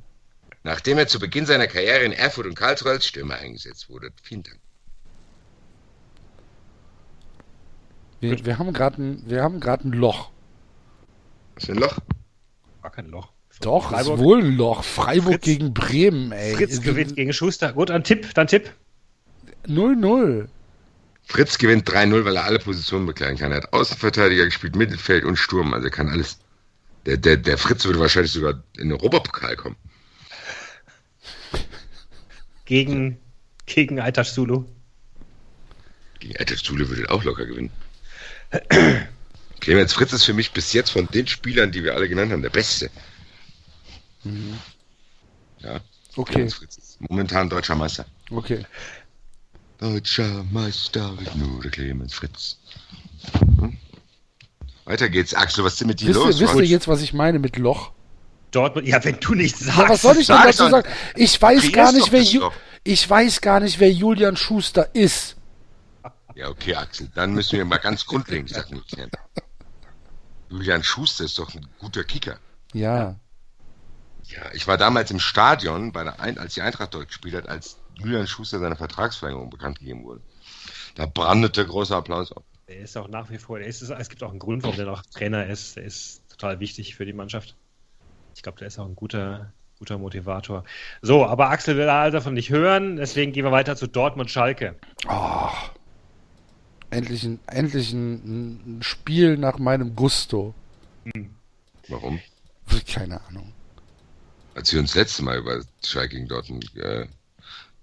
[0.65, 4.11] Nachdem er zu Beginn seiner Karriere in Erfurt und Karlsruhe als Stürmer eingesetzt wurde.
[4.23, 4.59] Vielen Dank.
[8.21, 10.31] wir, wir haben gerade ein, wir haben gerade ein Loch.
[11.57, 11.99] Was für ein Loch?
[12.81, 13.33] War kein Loch.
[13.61, 14.19] Doch, Freiburg.
[14.19, 14.85] ist wohl ein Loch.
[14.85, 16.55] Freiburg Fritz- gegen Bremen, ey.
[16.55, 17.73] Fritz gewinnt gegen Schuster.
[17.73, 18.73] Gut, ein Tipp, dann Tipp.
[19.67, 20.49] 0-0.
[21.33, 23.53] Fritz gewinnt 3-0, weil er alle Positionen bekleiden kann.
[23.53, 25.73] Er hat Außenverteidiger gespielt, Mittelfeld und Sturm.
[25.73, 26.37] Also er kann alles.
[27.07, 29.77] Der, der, der Fritz würde wahrscheinlich sogar in den Europapokal kommen.
[32.67, 33.19] Gegen,
[33.65, 34.67] gegen Altasch Zulu.
[36.21, 37.71] Gegen Altes Zule würde er auch locker gewinnen.
[39.61, 42.43] Clemens Fritz ist für mich bis jetzt von den Spielern, die wir alle genannt haben,
[42.43, 42.91] der Beste.
[45.61, 45.81] Ja.
[46.15, 48.05] Okay, Clemens Fritz ist momentan deutscher Meister.
[48.31, 48.67] okay.
[49.83, 52.57] Deutscher Meister wird nur der Clemens Fritz.
[53.59, 53.77] Hm?
[54.85, 55.35] Weiter geht's.
[55.35, 56.41] Axel, was ist denn mit dir Wisst ihr, los?
[56.41, 57.91] wisst ihr jetzt, was ich meine mit Loch?
[58.53, 58.87] Dortmund.
[58.87, 59.79] Ja, wenn du nichts sagst.
[59.81, 60.89] Ja, was soll ich denn dazu sagen?
[61.17, 62.49] Ich weiß gar nicht, wer Ju
[62.85, 65.35] ich weiß gar nicht, wer Julian Schuster ist.
[66.37, 67.11] Ja, okay, Axel.
[67.17, 69.11] Dann müssen wir mal ganz grundlegend Sachen klären.
[70.49, 72.39] Julian Schuster ist doch ein guter Kicker.
[72.73, 73.17] Ja.
[74.29, 77.49] Ja, ich war damals im Stadion, bei der Ein als die Eintracht dort gespielt hat,
[77.49, 80.21] als Julian Schuster seine Vertragsverlängerung bekannt gegeben wurde.
[80.95, 82.45] Da brandete großer Applaus auf.
[82.69, 84.87] Der ist auch nach wie vor, der ist, es gibt auch einen Grund, warum der
[84.87, 85.77] noch Trainer ist.
[85.77, 87.57] Der ist total wichtig für die Mannschaft.
[88.35, 90.65] Ich glaube, der ist auch ein guter, guter Motivator.
[91.03, 94.77] So, aber Axel will all davon nicht hören, deswegen gehen wir weiter zu Dortmund-Schalke.
[95.09, 95.51] Oh.
[96.91, 100.55] Endlich ein, endlich ein, ein Spiel nach meinem Gusto.
[101.89, 102.21] Warum?
[102.87, 103.53] Keine Ahnung.
[104.55, 107.07] Als wir uns letzte Mal über Schalke gegen Dortmund äh,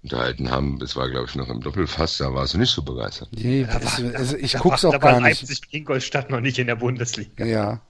[0.02, 3.28] unterhalten haben, das war glaube ich noch im Doppelfass, da warst du nicht so begeistert.
[3.32, 5.42] Nee, Da es, war- also ich Da guck's war, auch da war gar nicht.
[5.42, 7.44] Leipzig Ingolstadt noch nicht in der Bundesliga.
[7.44, 7.80] Ja.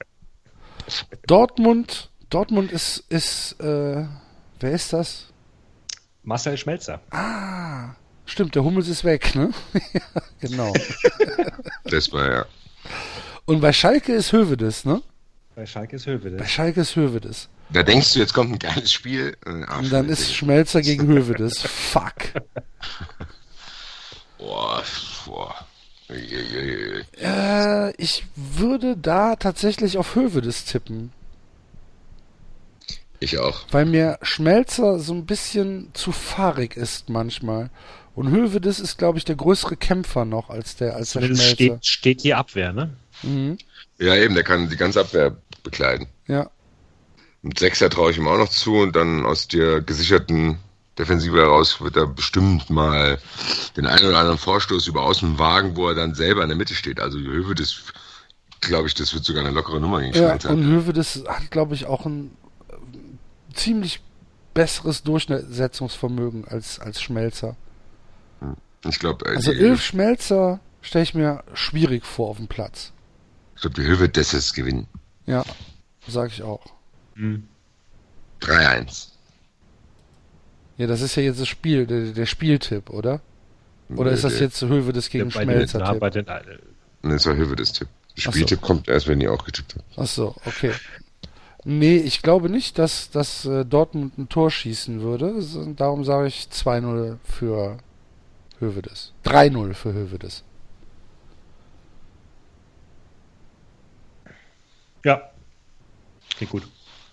[1.27, 4.05] Dortmund, Dortmund ist, ist, äh,
[4.61, 5.27] wer ist das?
[6.23, 7.01] Marcel Schmelzer.
[7.11, 7.91] Ah,
[8.27, 9.51] stimmt, der Hummels ist weg, ne?
[9.93, 10.01] ja,
[10.41, 10.73] genau.
[11.85, 12.47] Das war ja.
[13.47, 15.03] Und bei Schalke ist Hövedes, ne?
[15.55, 16.45] Bei Schalke ist Bei Höwe.
[16.47, 17.49] Schalke ist Hövedes.
[17.73, 19.37] Da denkst du, jetzt kommt ein geiles Spiel.
[19.47, 20.35] äh, ah, Und dann ist.
[20.35, 21.63] Schmelzer gegen Hövedes.
[21.63, 22.15] Fuck.
[24.39, 24.83] Boah,
[25.27, 25.55] boah.
[26.09, 31.13] Äh, ich würde da tatsächlich auf Hövedes tippen.
[33.21, 33.65] Ich auch.
[33.71, 37.69] Weil mir Schmelzer so ein bisschen zu fahrig ist manchmal.
[38.15, 41.55] Und Hövedes ist, glaube ich, der größere Kämpfer noch als der, als der Zumindest Schmelzer.
[41.83, 42.97] steht, steht hier Abwehr, ne?
[43.23, 43.59] Mhm.
[43.99, 46.07] Ja, eben, der kann die ganze Abwehr bekleiden.
[46.27, 46.51] Ja.
[47.43, 50.59] Mit Sechser traue ich ihm auch noch zu und dann aus der gesicherten
[50.99, 53.19] Defensive heraus wird er bestimmt mal
[53.77, 56.75] den einen oder anderen Vorstoß über außen wagen, wo er dann selber in der Mitte
[56.75, 57.01] steht.
[57.01, 57.77] Also Höwe, das
[58.61, 60.51] glaube ich, das wird sogar eine lockere Nummer gegen Ja, Schmelzer.
[60.51, 62.31] und Hövedes hat, glaube ich, auch ein
[62.69, 64.01] äh, ziemlich
[64.53, 67.57] besseres Durchsetzungsvermögen als, als Schmelzer.
[68.87, 72.93] Ich glaube, äh, Also Ilf Schmelzer stelle ich mir schwierig vor auf dem Platz.
[73.55, 74.87] ich glaub, die Höwe, das ist gewinnen.
[75.27, 75.45] Ja,
[76.07, 76.65] sage ich auch.
[77.17, 79.09] 3-1.
[80.79, 83.21] Ja, das ist ja jetzt das Spiel, der, der Spieltipp, oder?
[83.95, 85.95] Oder ist das Der- jetzt Hövedes gegen bei den, na, Schmelzer?
[85.97, 86.41] bei den, äh,
[87.03, 87.89] Nee, das war Höwe, das Tipp.
[87.89, 88.31] Der Ach so.
[88.33, 89.85] Spieltipp kommt erst, wenn ihr auch getippt habt.
[89.97, 90.73] Ach so, okay.
[91.65, 95.35] Nee, ich glaube nicht, dass, dass äh, Dortmund ein Tor schießen würde.
[95.77, 97.77] Darum sage ich 2-0 für
[98.59, 99.13] Hövedes.
[99.25, 100.45] 3-0 für Hövedes.
[105.05, 105.21] ja.
[106.37, 106.69] Klingt gut.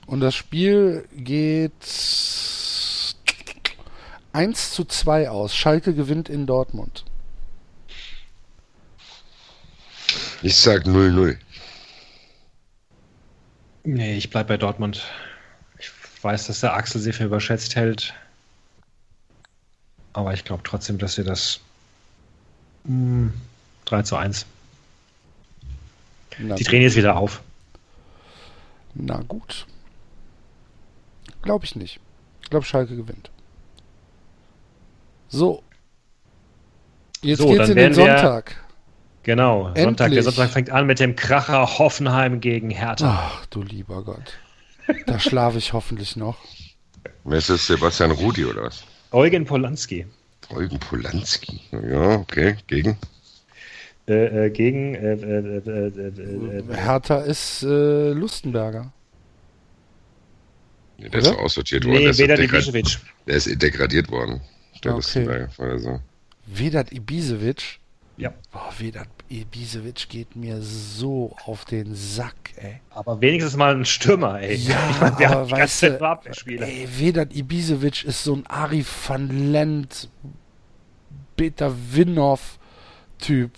[0.08, 1.74] Und das Spiel geht
[4.32, 5.56] 1 zu 2 aus.
[5.56, 7.04] Schalke gewinnt in Dortmund.
[10.42, 11.38] Ich sag 0-0.
[13.84, 15.04] Nee, ich bleib bei Dortmund.
[15.78, 18.14] Ich weiß, dass der Axel sie für überschätzt hält.
[20.14, 21.60] Aber ich glaube trotzdem, dass sie das
[22.86, 23.28] mm,
[23.86, 24.46] 3 zu 1.
[26.40, 27.42] Na, Die drehen jetzt wieder auf.
[28.94, 29.66] na gut.
[31.42, 32.00] Glaube ich nicht.
[32.42, 33.32] Ich glaube, Schalke gewinnt.
[35.28, 35.64] So.
[37.22, 38.56] Jetzt So, geht's dann in den Sonntag.
[39.24, 40.12] Genau, Sonntag.
[40.12, 40.24] Der.
[40.24, 43.32] Sonntag fängt an mit dem Kracher Hoffenheim gegen Hertha.
[43.34, 44.40] Ach, du lieber Gott.
[45.06, 46.38] Da schlafe ich hoffentlich noch.
[47.26, 47.68] Wer ist das?
[47.68, 48.86] Sebastian Rudi oder was?
[49.12, 50.06] Eugen Polanski
[50.50, 51.60] Eugen Polanski.
[51.72, 52.56] Ja, okay.
[52.68, 52.98] Gegen?
[54.08, 58.94] äh, äh, gegen äh, äh, äh, äh, äh, Hertha ist äh, Lustenberger.
[60.98, 61.36] Nee, der ist Oder?
[61.38, 61.94] doch aussortiert worden.
[61.96, 62.98] Nee, der, ist weder doch die degrad- Bischewitsch.
[63.28, 64.42] der ist degradiert worden.
[64.84, 64.98] Der Okay.
[64.98, 66.00] Lustenberger, vorher so.
[66.48, 67.80] Vedat Ibisevic.
[68.18, 68.34] Ja.
[68.52, 72.80] Boah, Vedat Ibisevic geht mir so auf den Sack, ey.
[72.90, 74.56] Aber wenigstens mal ein Stürmer, ey.
[74.56, 76.00] Ja, ich meine, wir aber weißt du,
[76.48, 80.10] ey, Vedat Ibisevic ist so ein Arif van Lent,
[81.36, 82.58] Peter Winhoff
[83.20, 83.52] Typ,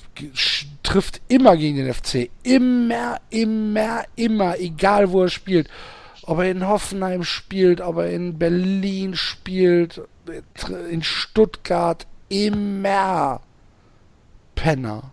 [0.83, 2.29] trifft immer gegen den FC.
[2.43, 5.69] Immer, immer, immer, egal wo er spielt.
[6.29, 9.99] Ob er in Hoffenheim spielt, ob er in Berlin spielt,
[10.91, 13.41] in Stuttgart, immer.
[14.53, 15.11] Penner.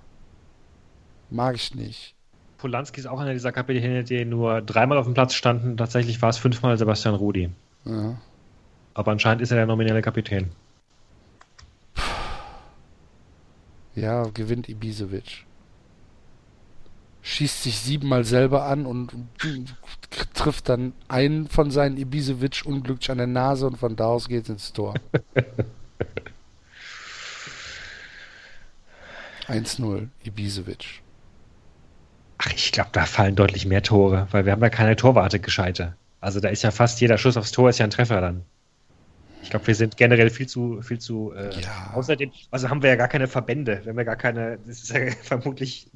[1.31, 2.15] Mag ich nicht.
[2.59, 5.79] Polanski ist auch einer dieser Kapitäne, die nur dreimal auf dem Platz standen.
[5.79, 7.49] Tatsächlich war es fünfmal Sebastian Rudi.
[7.87, 8.19] Ja.
[8.93, 10.51] Aber anscheinend ist er der nominelle Kapitän.
[13.95, 15.47] Ja, gewinnt Ibisevic.
[17.29, 19.13] Schießt sich siebenmal selber an und
[20.33, 24.49] trifft dann einen von seinen Ibisevic unglücklich an der Nase und von da aus geht's
[24.49, 24.95] ins Tor.
[29.49, 31.03] 1-0, Ibisevic.
[32.39, 35.97] Ach, ich glaube, da fallen deutlich mehr Tore, weil wir haben ja keine Torwarte gescheite.
[36.21, 38.43] Also da ist ja fast jeder Schuss aufs Tor ist ja ein Treffer dann.
[39.43, 41.33] Ich glaube, wir sind generell viel zu, viel zu.
[41.33, 41.93] Äh, Ja.
[41.95, 43.81] Außerdem, also haben wir ja gar keine Verbände.
[43.85, 44.59] Wir haben ja gar keine.
[44.67, 45.89] Das ist ja vermutlich.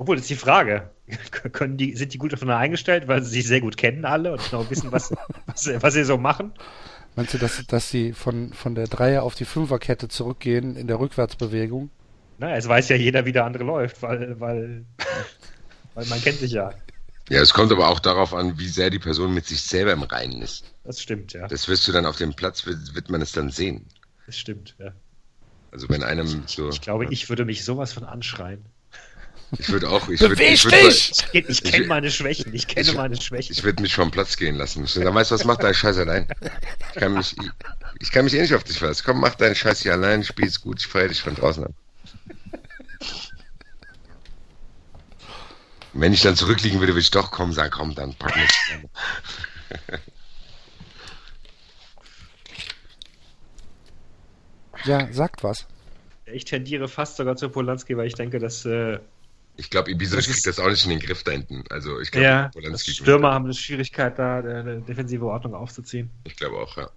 [0.00, 0.88] Obwohl, das ist die Frage.
[1.52, 4.42] Können die, sind die gut aufeinander eingestellt, weil sie sich sehr gut kennen alle und
[4.42, 5.12] genau wissen, was,
[5.46, 6.54] was, sie- was sie so machen?
[7.16, 10.98] Meinst du, dass, dass sie von, von der Dreier auf die Fünferkette zurückgehen in der
[11.00, 11.90] Rückwärtsbewegung?
[12.38, 14.86] Na, es weiß ja jeder, wie der andere läuft, weil, weil,
[15.94, 16.72] weil man kennt sich ja.
[17.28, 20.02] Ja, es kommt aber auch darauf an, wie sehr die Person mit sich selber im
[20.02, 20.64] Reinen ist.
[20.82, 21.46] Das stimmt, ja.
[21.46, 23.84] Das wirst du dann auf dem Platz, wird, wird man es dann sehen.
[24.24, 24.92] Das stimmt, ja.
[25.72, 26.70] Also wenn einem so.
[26.70, 28.64] Ich glaube, ich würde mich sowas von anschreien.
[29.58, 30.08] Ich würde auch.
[30.08, 31.12] Ich würde, Beweg ich würde, dich!
[31.32, 33.52] Ich, ich kenne meine Schwächen, ich kenne ich- meine Schwächen.
[33.52, 34.84] ich würde mich vom Platz gehen lassen.
[34.84, 36.28] Ich sage, weißt du was, mach deinen Scheiß allein.
[36.94, 37.50] Ich kann mich, ich,
[38.00, 39.02] ich kann mich eh nicht auf dich verlassen.
[39.04, 41.74] Komm, mach deinen Scheiß hier allein, spiel's gut, ich feiere dich von draußen an.
[45.92, 48.50] Wenn ich dann zurückliegen würde, würde ich doch kommen sagen, komm, dann pack mich.
[54.84, 55.66] Ja, sagt was.
[56.26, 58.98] Ich tendiere fast sogar zu Polanski, weil ich denke, dass äh,
[59.60, 61.64] Ich glaube, Ibisevic kriegt das auch nicht in den Griff da hinten.
[61.68, 63.02] Also ich glaube, ja, Polanski gewinnt.
[63.02, 66.08] Stürmer haben eine Schwierigkeit, da eine defensive Ordnung aufzuziehen.
[66.24, 66.88] Ich glaube auch, ja.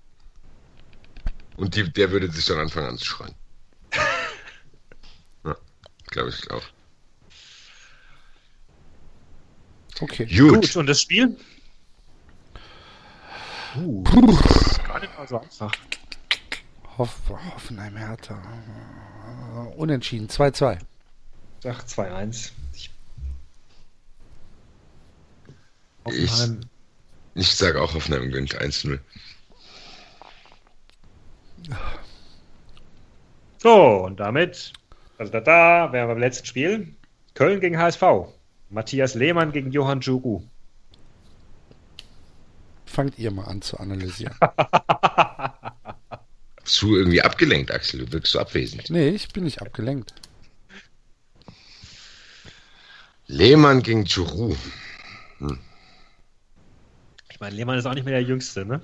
[1.58, 3.36] Und die, der würde sich dann anfangen anzuschreien.
[5.46, 5.58] ja,
[6.08, 6.64] glaube ich auch.
[10.00, 10.26] Okay.
[10.26, 10.62] Gut.
[10.62, 11.38] Gut, und das Spiel?
[13.76, 15.72] Uh, das ist gar nicht mal so einfach.
[16.98, 18.42] Hoff, Hoffenheim Hertha.
[19.76, 20.80] Unentschieden, 2-2.
[21.64, 22.52] Sag 2-1.
[22.74, 22.90] Ich-
[26.06, 26.62] Ich- Hoffenheim.
[27.36, 29.00] Ich sage auch Hoffenheim gewinnt 1-0.
[33.60, 34.74] So, und damit,
[35.18, 36.94] also da, da wären wir beim letzten Spiel.
[37.34, 38.04] Köln gegen HSV.
[38.70, 40.44] Matthias Lehmann gegen Johann Djuru.
[42.86, 44.36] Fangt ihr mal an zu analysieren.
[46.62, 48.06] Bist du irgendwie abgelenkt, Axel?
[48.06, 48.90] Du wirkst so abwesend.
[48.90, 50.14] Nee, ich bin nicht abgelenkt.
[53.28, 54.56] Lehmann gegen Juru.
[57.30, 58.82] Ich meine, Lehmann ist auch nicht mehr der Jüngste, ne?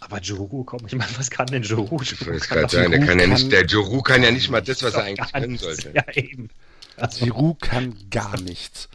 [0.00, 2.00] Aber Djuru, komm, ich meine, was kann denn Djuru?
[2.00, 4.60] Ich wollte gerade sagen, der Giroud kann ja nicht, der Juru kann ja nicht mal
[4.62, 5.92] das, was er eigentlich können sollte.
[5.94, 6.48] Ja, eben.
[6.96, 8.88] Also, Giroud kann gar nichts.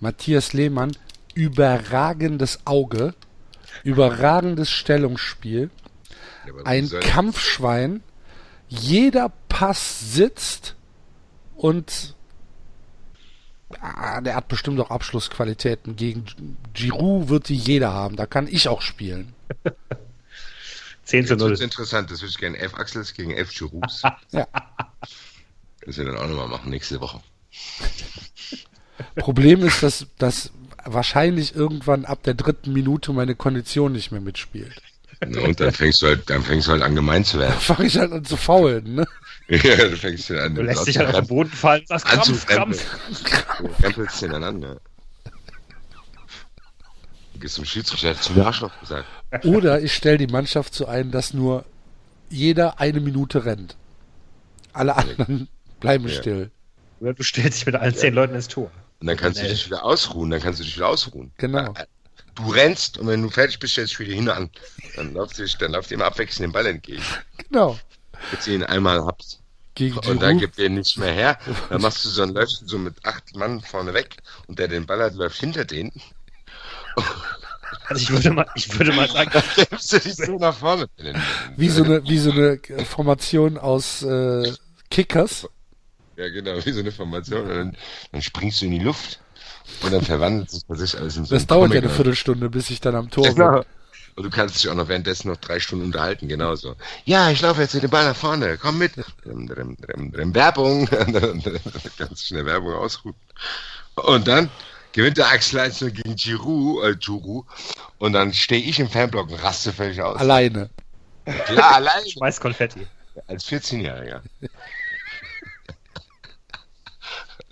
[0.00, 0.96] Matthias Lehmann,
[1.34, 3.14] überragendes Auge,
[3.84, 5.70] überragendes Stellungsspiel,
[6.46, 8.02] Ja, ein Kampfschwein.
[8.68, 10.74] Jeder Pass sitzt
[11.54, 12.16] und
[13.80, 15.96] ah, der hat bestimmt auch Abschlussqualitäten.
[15.96, 16.24] Gegen
[16.74, 18.16] Giroud wird die jeder haben.
[18.16, 19.34] Da kann ich auch spielen.
[21.04, 21.64] 10 zu Jetzt wird's 0.
[21.64, 24.02] interessant, das würde ich gerne elf Axels gegen elf Jurus.
[24.32, 24.46] Ja.
[25.84, 27.20] Das wir dann auch nochmal machen nächste Woche.
[29.14, 30.50] Problem ist, dass, dass
[30.84, 34.82] wahrscheinlich irgendwann ab der dritten Minute meine Kondition nicht mehr mitspielt.
[35.20, 37.54] Und dann fängst du halt, dann fängst du halt an gemein zu werden.
[37.60, 39.06] fange ich halt an zu faulen, ne?
[39.62, 40.54] ja, du fängst du an.
[40.54, 42.80] Du lässt dich halt auf den Boden fallen und sagst Krampf, Anzufremden.
[43.24, 43.58] Krampf.
[43.58, 44.80] Du rempelst ineinander.
[47.34, 49.06] Du gehst zum Schiedsrichter, hat zu mir Arschloch gesagt.
[49.44, 51.64] Oder ich stelle die Mannschaft so ein, dass nur
[52.30, 53.76] jeder eine Minute rennt.
[54.72, 55.48] Alle anderen
[55.80, 56.14] bleiben Ja.
[56.14, 56.50] still.
[57.00, 58.70] Oder du stellst dich mit allen zehn Leuten ins Tor.
[59.00, 61.30] Und dann kannst du dich wieder ausruhen, dann kannst du dich wieder ausruhen.
[61.36, 61.74] Genau.
[62.34, 64.50] Du rennst und wenn du fertig bist, stellst du dich wieder hin an.
[64.96, 67.02] Dann läuft ihr, dann läuft ihr immer abwechselnd den Ball entgegen.
[67.48, 67.78] Genau.
[68.32, 69.40] Jetzt ihn einmal habt
[69.74, 71.38] Gegen und dann gibt ihr nicht mehr her.
[71.68, 74.16] Dann machst du so, läufst du so mit acht Mann vorne weg
[74.46, 75.92] und der den Ball hat, läuft hinter denen.
[77.88, 79.30] Also ich würde mal, ich würde mal sagen,
[79.70, 80.88] läufst du dich so nach vorne.
[81.56, 84.50] Wie so eine, wie so eine Formation aus äh,
[84.90, 85.46] Kickers.
[86.16, 87.42] Ja, genau, wie so eine Formation.
[87.42, 87.76] Und dann,
[88.12, 89.20] dann springst du in die Luft
[89.82, 91.84] und dann verwandelt sich bei sich alles in so Das dauert ja Comic.
[91.84, 93.62] eine Viertelstunde, bis ich dann am Tor bin.
[94.16, 96.74] Und du kannst dich auch noch währenddessen noch drei Stunden unterhalten, genauso.
[97.04, 98.92] Ja, ich laufe jetzt mit dem Ball nach vorne, komm mit.
[99.22, 100.86] Drim, drim, drim, drim, Werbung.
[101.98, 103.14] Ganz schnell Werbung ausruhen.
[103.96, 104.48] Und dann
[104.92, 107.44] gewinnt der Axel 1 gegen Giroud, äh, Giroud.
[107.98, 110.18] Und dann stehe ich im Fanblock und raste völlig aus.
[110.18, 110.70] Alleine.
[111.44, 112.08] Klar, allein.
[112.08, 112.86] schmeiß Konfetti.
[113.26, 114.22] Als 14-Jähriger.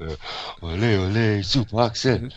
[0.01, 0.17] Äh,
[0.61, 2.33] ole, ole, super Axel.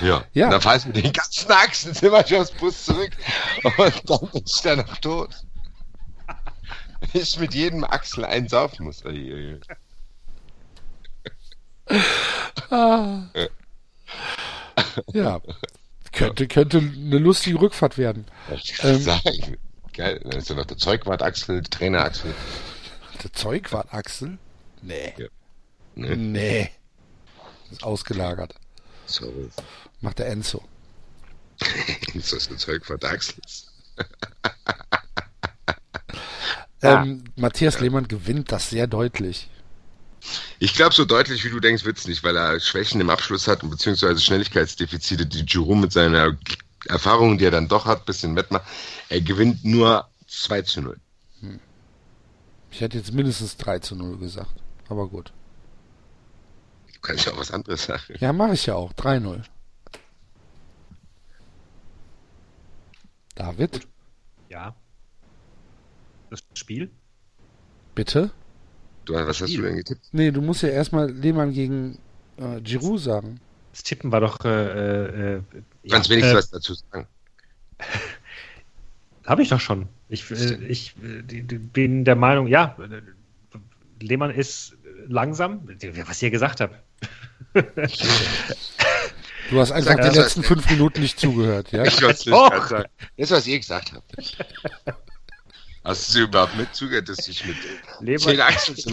[0.00, 0.50] Ja, Ja.
[0.50, 3.10] dann fahr ich mit den ganzen Achsen immer schon aus Bus zurück
[3.64, 5.30] und dann bin ich dann noch tot.
[7.12, 9.02] Ich mit jedem Achsel einen saufen muss.
[12.70, 13.22] Ah.
[15.12, 15.40] Ja.
[16.12, 18.26] Könnte, könnte eine lustige Rückfahrt werden.
[18.52, 19.56] Ich ähm, sagen.
[19.92, 22.34] Geil, dann ist ja noch der Zeugwart Axel, der Trainer Axel.
[23.22, 24.38] Der Zeugwart Axel?
[24.82, 25.14] Nee.
[25.94, 26.16] Ne?
[26.16, 26.70] Nee.
[27.70, 28.54] Ist ausgelagert.
[29.08, 29.48] Sorry.
[30.00, 30.62] Macht der Enzo.
[32.14, 33.34] Ist das der Zeugwart Axel?
[36.82, 37.02] Ja.
[37.02, 39.50] Ähm, Matthias Lehmann gewinnt das sehr deutlich.
[40.60, 43.68] Ich glaube, so deutlich wie du denkst, wird's nicht, weil er Schwächen im Abschluss hat,
[43.68, 46.36] beziehungsweise Schnelligkeitsdefizite, die Giroud mit seiner
[46.86, 48.64] Erfahrung, die er dann doch hat, bisschen wettmacht.
[49.08, 51.00] Er gewinnt nur 2 zu 0.
[52.70, 54.54] Ich hätte jetzt mindestens 3 zu 0 gesagt.
[54.88, 55.32] Aber gut.
[57.08, 58.02] Kannst ja auch was anderes sagen.
[58.20, 58.92] Ja, mache ich ja auch.
[58.92, 59.42] 3-0.
[63.34, 63.88] David,
[64.50, 64.74] Ja.
[66.28, 66.90] Das Spiel?
[67.94, 68.30] bitte?
[69.06, 70.02] Du, was hast du denn getippt?
[70.12, 71.98] Nee, du musst ja erstmal Lehmann gegen
[72.36, 73.40] äh, Giroud sagen.
[73.72, 74.44] Das Tippen war doch.
[74.44, 75.42] Äh, äh,
[75.84, 77.06] Du kannst wenigstens was dazu sagen.
[79.24, 79.88] Habe ich doch schon.
[80.10, 83.00] Ich, äh, ich äh, bin der Meinung, ja, äh,
[84.04, 84.76] Lehmann ist
[85.06, 85.66] langsam,
[86.06, 86.74] was ihr gesagt habt.
[89.50, 91.84] Du hast einfach Sag die letzten fünf Minuten nicht zugehört, ja?
[91.84, 92.52] Ich wollte Doch.
[92.52, 92.88] nicht sagen.
[93.16, 94.12] Das, was ihr gesagt habt.
[95.84, 97.56] Hast du überhaupt mitzugehört, dass ich mit
[98.00, 98.92] Lehmann- zehn Achseln zum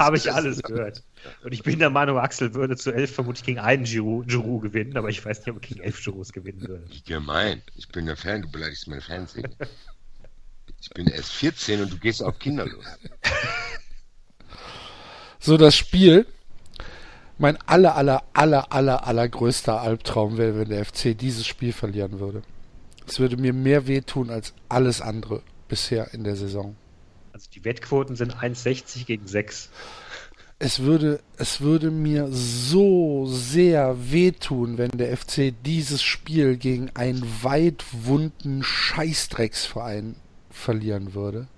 [0.00, 1.04] Habe ich alles gehört.
[1.44, 4.96] Und ich bin der Meinung, Axel würde zu elf vermutlich gegen einen Giroud, Giroud gewinnen,
[4.96, 6.84] aber ich weiß nicht, ob er gegen elf Girouds gewinnen würde.
[6.90, 7.62] Wie gemein.
[7.76, 9.54] Ich bin der Fan, du beleidigst meine Fernsehen.
[10.80, 12.84] Ich bin erst 14 und du gehst auf Kinder los.
[15.38, 16.26] So, das Spiel.
[17.42, 22.44] Mein aller, aller, aller, aller, allergrößter Albtraum wäre, wenn der FC dieses Spiel verlieren würde.
[23.04, 26.76] Es würde mir mehr wehtun als alles andere bisher in der Saison.
[27.32, 29.70] Also die Wettquoten sind 1,60 gegen 6.
[30.60, 37.26] Es würde, es würde mir so sehr wehtun, wenn der FC dieses Spiel gegen einen
[37.42, 40.14] weit wunden Scheißdrecksverein
[40.48, 41.48] verlieren würde.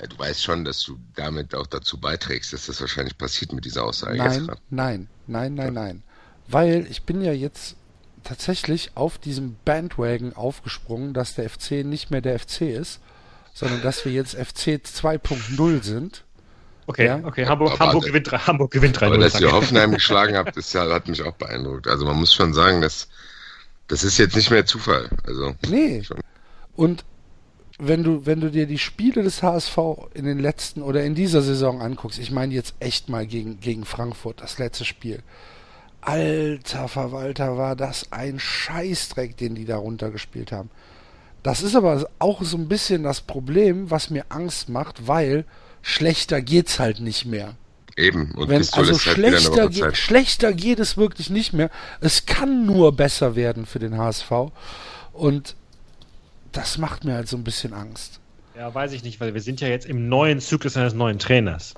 [0.00, 3.64] Ja, du weißt schon, dass du damit auch dazu beiträgst, dass das wahrscheinlich passiert mit
[3.64, 4.18] dieser Aussage.
[4.18, 4.60] Nein, Jetzt.
[4.70, 6.02] nein, nein, nein, nein.
[6.48, 7.76] Weil ich bin ja jetzt
[8.24, 13.00] tatsächlich auf diesem Bandwagon aufgesprungen, dass der FC nicht mehr der FC ist,
[13.54, 16.24] sondern dass wir jetzt FC 2.0 sind.
[16.88, 17.20] Okay, Ja.
[17.24, 19.06] okay, Hamburg, Aber- Hamburg gewinnt, drei- Hamburg gewinnt 3-0.
[19.06, 19.50] Aber dass ihr.
[19.52, 21.88] Hoffenheim geschlagen habt, das ja- hat mich auch beeindruckt.
[21.88, 23.08] Also man muss schon sagen, dass
[23.88, 25.08] das ist jetzt nicht mehr Zufall.
[25.26, 26.02] Also Nee.
[26.04, 26.18] Schon.
[26.74, 27.04] Und
[27.78, 29.76] wenn du, wenn du dir die Spiele des HSV
[30.14, 33.84] in den letzten oder in dieser Saison anguckst, ich meine jetzt echt mal gegen, gegen
[33.84, 35.22] Frankfurt, das letzte Spiel.
[36.00, 40.70] Alter Verwalter, war das ein Scheißdreck, den die da runtergespielt haben.
[41.42, 45.44] Das ist aber auch so ein bisschen das Problem, was mir Angst macht, weil
[45.82, 47.56] schlechter geht's halt nicht mehr.
[47.96, 48.32] eben.
[48.32, 49.96] Und Wenn, also halt schlechter, Woche ge Zeit.
[49.96, 51.70] schlechter geht es wirklich nicht mehr.
[52.00, 54.30] Es kann nur besser werden für den HSV.
[55.12, 55.56] Und
[56.56, 58.20] das macht mir halt so ein bisschen Angst.
[58.56, 61.74] Ja, weiß ich nicht, weil wir sind ja jetzt im neuen Zyklus eines neuen Trainers.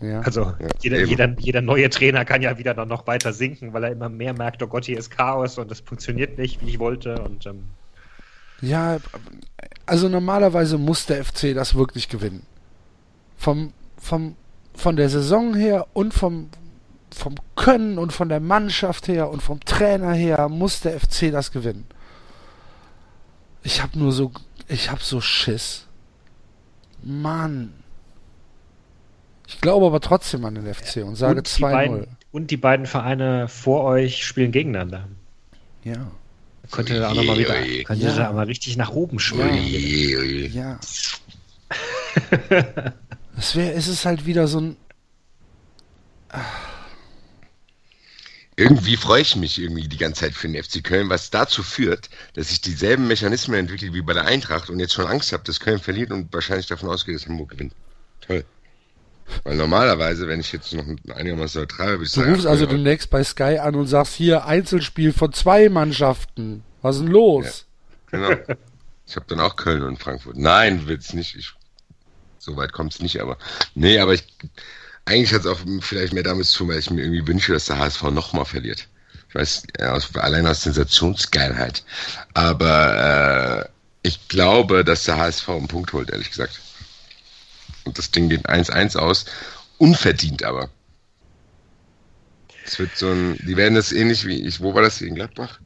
[0.00, 0.20] Ja.
[0.20, 3.84] Also Ja, jeder, jeder, jeder neue Trainer kann ja wieder noch, noch weiter sinken, weil
[3.84, 6.78] er immer mehr merkt, oh Gott, hier ist Chaos und das funktioniert nicht, wie ich
[6.78, 7.20] wollte.
[7.22, 7.64] Und ähm,
[8.60, 8.98] ja,
[9.86, 12.42] also normalerweise muss der FC das wirklich gewinnen.
[13.36, 14.36] Vom, vom,
[14.74, 16.50] von der Saison her und vom,
[17.14, 21.52] vom Können und von der Mannschaft her und vom Trainer her muss der FC das
[21.52, 21.86] gewinnen.
[23.62, 24.32] Ich hab nur so,
[24.68, 25.86] ich hab so Schiss.
[27.02, 27.72] Mann.
[29.46, 31.70] Ich glaube aber trotzdem an den FC und sage und, die 2-0.
[31.70, 35.08] beiden, und die beiden Vereine vor euch spielen gegegeinander.
[35.84, 36.10] Ja.
[36.70, 37.84] Könnte da auch noch mal Ui, wieder, ui.
[37.84, 38.14] könnte Ja.
[38.14, 40.52] da mal richtig nach oben schwimmen.
[40.52, 40.78] Ja.
[43.40, 44.76] Es wäre, es ist halt wieder so ein,
[48.58, 52.10] Irgendwie freue ich mich irgendwie die ganze Zeit für den FC Köln, was dazu führt,
[52.34, 55.60] dass ich dieselben Mechanismen entwickle wie bei der Eintracht und jetzt schon Angst habe, dass
[55.60, 57.72] Köln verliert und wahrscheinlich davon ausgeht, dass Hamburg gewinnt.
[58.20, 58.44] Toll.
[59.44, 62.70] Weil normalerweise, wenn ich jetzt noch einigermaßen neutral bin, ich du sagen, rufst also ja,
[62.72, 66.64] demnächst bei Sky an und sagst hier Einzelspiel von zwei Mannschaften.
[66.82, 67.64] Was ist denn los?
[68.10, 68.30] Genau.
[69.06, 70.36] Ich habe dann auch Köln und Frankfurt.
[70.36, 71.36] Nein, wird's nicht.
[71.36, 71.52] Ich,
[72.38, 73.38] so weit kommt's nicht, aber.
[73.76, 74.24] Nee, aber ich.
[75.08, 77.64] Eigentlich hat es auch vielleicht mehr damit zu tun, weil ich mir irgendwie wünsche, dass
[77.64, 78.86] der HSV nochmal verliert.
[79.30, 81.82] Ich weiß, aus, allein aus Sensationsgeilheit.
[82.34, 86.60] Aber äh, ich glaube, dass der HSV einen Punkt holt, ehrlich gesagt.
[87.84, 89.24] Und das Ding geht 1-1 aus.
[89.78, 90.68] Unverdient aber.
[92.66, 93.38] Es wird so ein.
[93.46, 94.60] Die werden das ähnlich wie ich.
[94.60, 95.00] Wo war das?
[95.00, 95.58] In Gladbach?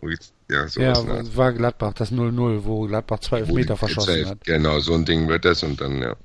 [0.00, 0.32] Wo geht's?
[0.50, 0.76] Ja, Art.
[0.76, 4.44] Ja, war Gladbach, das 0-0, wo Gladbach zwei Elfmeter verschossen hat.
[4.44, 6.16] Genau, so ein Ding wird das und dann, ja.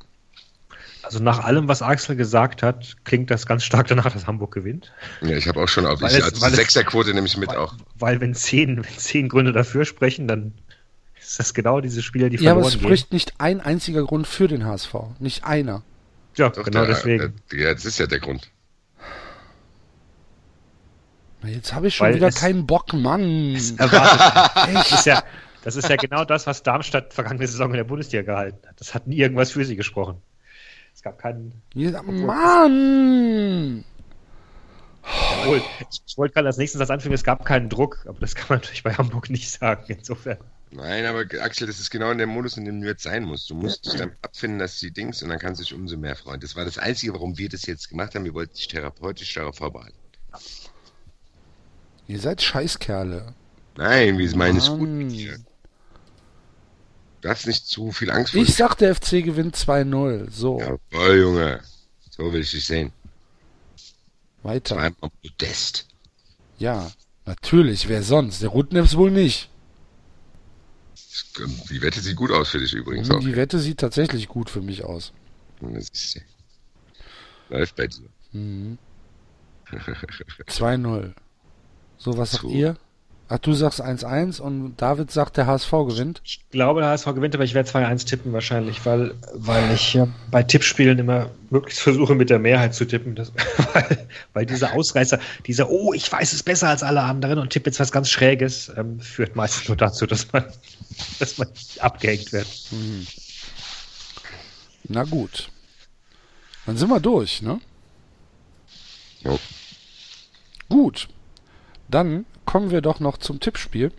[1.12, 4.94] Also nach allem, was Axel gesagt hat, klingt das ganz stark danach, dass Hamburg gewinnt.
[5.22, 7.74] Ja, ich habe auch schon auf Weil also weil die Sechserquote nehme ich mit auch.
[7.98, 10.54] Weil wenn zehn, wenn zehn Gründe dafür sprechen, dann
[11.20, 12.84] ist das genau diese Spieler, die Ja, aber verloren es gehen.
[12.88, 14.94] spricht nicht ein einziger Grund für den HSV.
[15.18, 15.82] Nicht einer.
[16.38, 17.34] Ja, Doch, genau der, deswegen.
[17.52, 18.52] Der, ja, das ist ja der Grund.
[21.42, 23.56] Na, Jetzt habe ich schon Weil wieder es- keinen Bock, Mann.
[23.78, 24.76] Erwartet.
[24.76, 25.24] das, ist ja,
[25.64, 28.80] das ist ja genau das, was Darmstadt vergangene Saison in der Bundesliga gehalten hat.
[28.80, 30.22] Das hat nie irgendwas für sie gesprochen.
[31.00, 31.54] Es gab keinen.
[31.76, 33.86] Ja, Mann!
[35.40, 38.48] Obwohl, ich wollte gerade als nächsten Satz anfügen, es gab keinen Druck, aber das kann
[38.50, 39.86] man natürlich bei Hamburg nicht sagen.
[39.88, 40.40] Insofern.
[40.72, 43.50] Nein, aber Axel, das ist genau in der Modus, in dem du jetzt sein musst.
[43.50, 46.18] Du musst dich dann abfinden, dass die Dings und dann kannst du dich umso mehr
[46.18, 46.42] freuen.
[46.42, 48.26] Das war das Einzige, warum wir das jetzt gemacht haben.
[48.26, 49.96] Wir wollten dich therapeutisch darauf vorbereiten.
[52.08, 53.34] Ihr seid Scheißkerle.
[53.78, 55.40] Nein, wie ist meines gut mit dir.
[57.22, 60.30] Du darfst nicht zu viel Angst vor Ich sag, der FC gewinnt 2-0.
[60.32, 61.60] So, Jawohl, Junge.
[62.10, 62.92] So will ich dich sehen.
[64.44, 64.76] weiter.
[64.76, 65.88] Zweimal Podest.
[66.58, 66.92] Ja,
[67.26, 67.90] natürlich.
[67.90, 68.42] Wer sonst?
[68.42, 69.50] Der Rudnevs wohl nicht.
[71.70, 73.20] Die Wette sieht gut aus für dich übrigens auch.
[73.20, 75.12] Die Wette sieht tatsächlich gut für mich aus.
[77.50, 78.10] Läuft bei dir.
[80.48, 81.14] 2-0.
[81.98, 82.78] So, was sagt ihr?
[83.32, 86.20] Ach, du sagst 1-1 und David sagt, der HSV gewinnt.
[86.26, 90.08] Ich glaube, der HSV gewinnt, aber ich werde 2-1 tippen wahrscheinlich, weil, weil ich ja
[90.32, 93.14] bei Tippspielen immer möglichst versuche, mit der Mehrheit zu tippen.
[93.14, 93.32] Das,
[93.74, 97.70] weil, weil dieser Ausreißer, dieser, oh, ich weiß es besser als alle anderen und tippe
[97.70, 100.46] jetzt was ganz Schräges, ähm, führt meistens nur dazu, dass man,
[101.20, 101.50] dass man
[101.82, 102.48] abgehängt wird.
[104.86, 105.52] Na gut.
[106.66, 107.62] Dann sind wir durch, ne?
[109.22, 109.38] Jo.
[110.68, 111.08] Gut.
[111.90, 113.92] Dann kommen wir doch noch zum Tippspiel.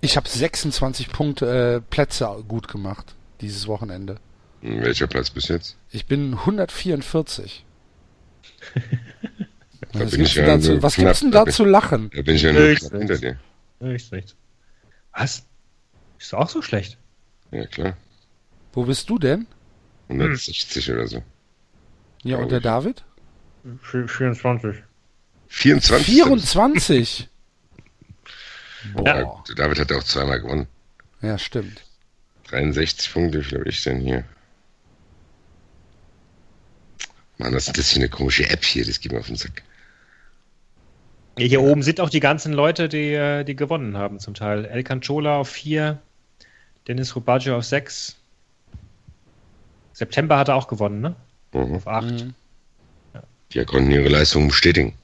[0.00, 1.46] Ich habe 26 Punkte,
[1.76, 4.16] äh, Plätze gut gemacht dieses Wochenende.
[4.62, 5.76] Welcher Platz bis jetzt?
[5.90, 7.64] Ich bin 144.
[9.92, 12.10] Da was gibt's denn dazu, was knapp- gibt's denn da zu lachen?
[12.14, 13.40] Da bin ich ja nur Nichts, knapp hinter dir.
[13.80, 14.36] Nichts, nichts.
[15.12, 15.44] Was?
[16.18, 16.96] Ist auch so schlecht?
[17.50, 17.96] Ja, klar.
[18.72, 19.46] Wo bist du denn?
[20.08, 21.22] 160 oder so.
[22.22, 22.64] Ja, und der ich.
[22.64, 23.02] David?
[23.82, 24.76] 24.
[25.48, 26.04] 24.
[26.04, 27.28] 24!
[29.04, 29.42] Ja, Boah.
[29.46, 30.66] gut, David hat auch zweimal gewonnen.
[31.22, 31.82] Ja, stimmt.
[32.48, 34.24] 63 Punkte, wie viel habe ich denn hier?
[37.38, 38.84] Mann, was ist das für eine komische App hier?
[38.84, 39.62] Das geht mir auf den Sack.
[41.38, 44.66] Ja, hier oben sind auch die ganzen Leute, die, äh, die gewonnen haben zum Teil.
[44.66, 45.98] El Canchola auf 4,
[46.86, 48.16] Dennis Rubaggio auf 6.
[49.92, 51.16] September hat er auch gewonnen, ne?
[51.52, 51.74] Mhm.
[51.76, 52.10] Auf 8.
[52.10, 52.34] Mhm.
[53.52, 54.94] Die konnten ihre Leistung bestätigen.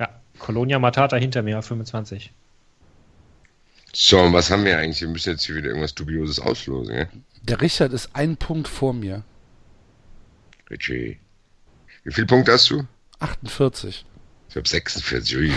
[0.00, 0.08] Ja,
[0.38, 2.32] Colonia Matata hinter mir auf 25.
[3.92, 5.00] So, und was haben wir eigentlich?
[5.00, 7.06] Wir müssen jetzt hier wieder irgendwas Dubioses auslosen, ja?
[7.42, 9.22] Der Richard ist ein Punkt vor mir.
[10.70, 11.18] Richie.
[12.04, 12.84] Wie viele Punkte hast du?
[13.20, 14.04] 48.
[14.50, 15.36] Ich habe 46.
[15.36, 15.52] Ui,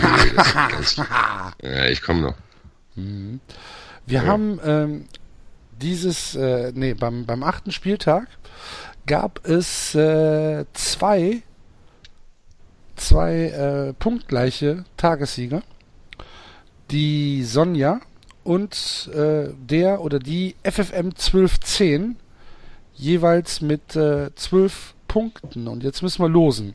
[0.70, 0.96] ganz
[1.62, 2.34] ja, ich komme noch.
[2.94, 3.40] Wir
[4.06, 4.26] Ja.
[4.26, 5.04] haben ähm,
[5.80, 8.26] dieses, äh, nee, beim, beim achten Spieltag
[9.06, 11.42] gab es äh, zwei,
[12.96, 15.62] zwei äh, punktgleiche Tagessieger.
[16.90, 18.00] Die Sonja
[18.44, 22.16] und äh, der oder die FFM 1210
[22.94, 25.68] jeweils mit äh, 12 Punkten.
[25.68, 26.74] Und jetzt müssen wir losen.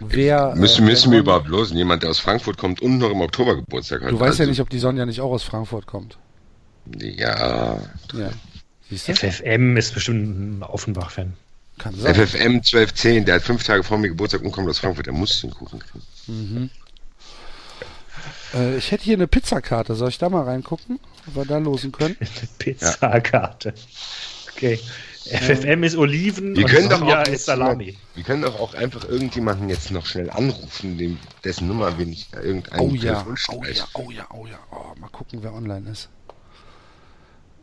[0.00, 1.76] Wer, Müssen, äh, müssen wir überhaupt losen?
[1.76, 4.10] Jemand, der aus Frankfurt kommt und noch im Oktober Geburtstag hat.
[4.10, 6.18] Du weißt ja Also, nicht, ob die Sonja nicht auch aus Frankfurt kommt.
[6.98, 7.80] Ja.
[8.12, 8.30] Ja.
[8.90, 9.14] Siehst du?
[9.14, 11.32] FFM ist bestimmt ein Offenbach-Fan.
[11.78, 12.14] Kann sein.
[12.14, 15.40] FFM 1210, der hat fünf Tage vor mir Geburtstag und kommt aus Frankfurt, der muss
[15.40, 16.70] den Kuchen kriegen.
[18.56, 19.94] Äh, ich hätte hier eine Pizzakarte.
[19.94, 22.16] Soll ich da mal reingucken, ob wir da losen können?
[22.58, 23.74] Pizzakarte.
[24.52, 24.80] Okay.
[25.28, 27.98] FFM ist Oliven Wir und können doch auch ist Salami.
[28.14, 32.32] Wir können doch auch einfach irgendjemanden jetzt noch schnell anrufen, dem, dessen Nummer wir nicht
[32.34, 34.58] irgendeinen Oh ja, oh ja, oh ja, oh ja.
[34.70, 36.08] Oh, mal gucken, wer online ist.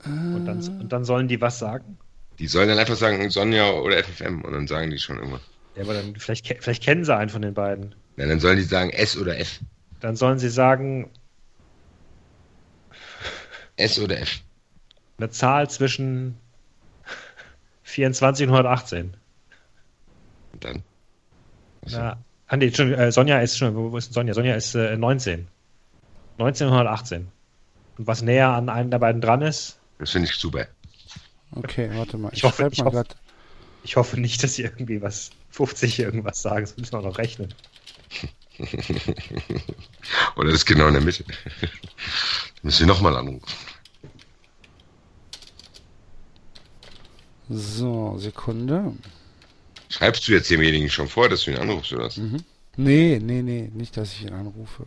[0.06, 1.98] Und dann, und dann sollen die was sagen?
[2.40, 5.42] Die sollen dann einfach sagen Sonja oder FFM und dann sagen die schon irgendwas.
[5.76, 7.96] Ja, aber dann vielleicht, vielleicht kennen sie einen von den beiden.
[8.18, 9.60] Ja, dann sollen die sagen S oder F.
[10.04, 11.10] Dann sollen sie sagen,
[13.78, 14.42] S oder F.
[15.18, 16.38] eine Zahl zwischen
[17.84, 19.14] 24 und 118.
[20.52, 20.84] Und dann?
[21.90, 22.18] Na,
[22.48, 24.34] ah, nee, schon, äh, Sonja ist schon, wo, wo ist denn Sonja?
[24.34, 25.48] Sonja ist äh, 19.
[26.38, 27.32] 19 und 118.
[27.98, 30.68] Und was näher an einem der beiden dran ist, Das finde ich super.
[31.56, 32.28] Okay, warte mal.
[32.34, 33.16] Ich, Ich hoffe- ich mal hoffe- grad.
[33.84, 37.54] ich hoffe nicht, dass sie irgendwie was 50 irgendwas sagen, sonst müssen wir noch rechnen.
[40.36, 41.24] Oder das ist genau in der Mitte.
[42.64, 43.46] Müssen wir nochmal anrufen.
[47.50, 48.94] So, Sekunde.
[49.90, 52.18] Schreibst du jetzt demjenigen schon vor, dass du ihn anrufst oder was?
[52.78, 54.86] Nee, nee, nee, nicht, dass ich ihn anrufe.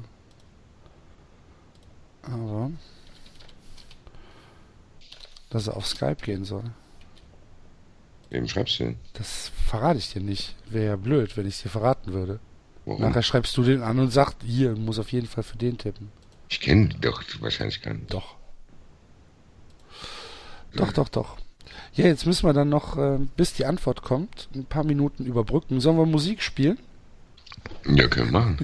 [2.23, 2.73] Aber.
[5.51, 6.65] Dass er auf Skype gehen soll.
[8.31, 8.97] Wem schreibst du denn?
[9.13, 10.57] Das verrate ich dir nicht.
[10.69, 12.41] Wäre ja blöd, wenn ich es dir verraten würde.
[12.87, 13.03] Warum?
[13.03, 16.11] Nachher schreibst du den an und sagst, hier, muss auf jeden Fall für den tippen.
[16.49, 18.07] Ich kenne doch wahrscheinlich keinen.
[18.07, 18.37] Doch.
[20.75, 21.37] Doch, doch, doch.
[21.95, 25.81] Ja, jetzt müssen wir dann noch, äh, bis die Antwort kommt, ein paar Minuten überbrücken.
[25.81, 26.79] Sollen wir Musik spielen?
[27.87, 28.59] Ja, können wir machen.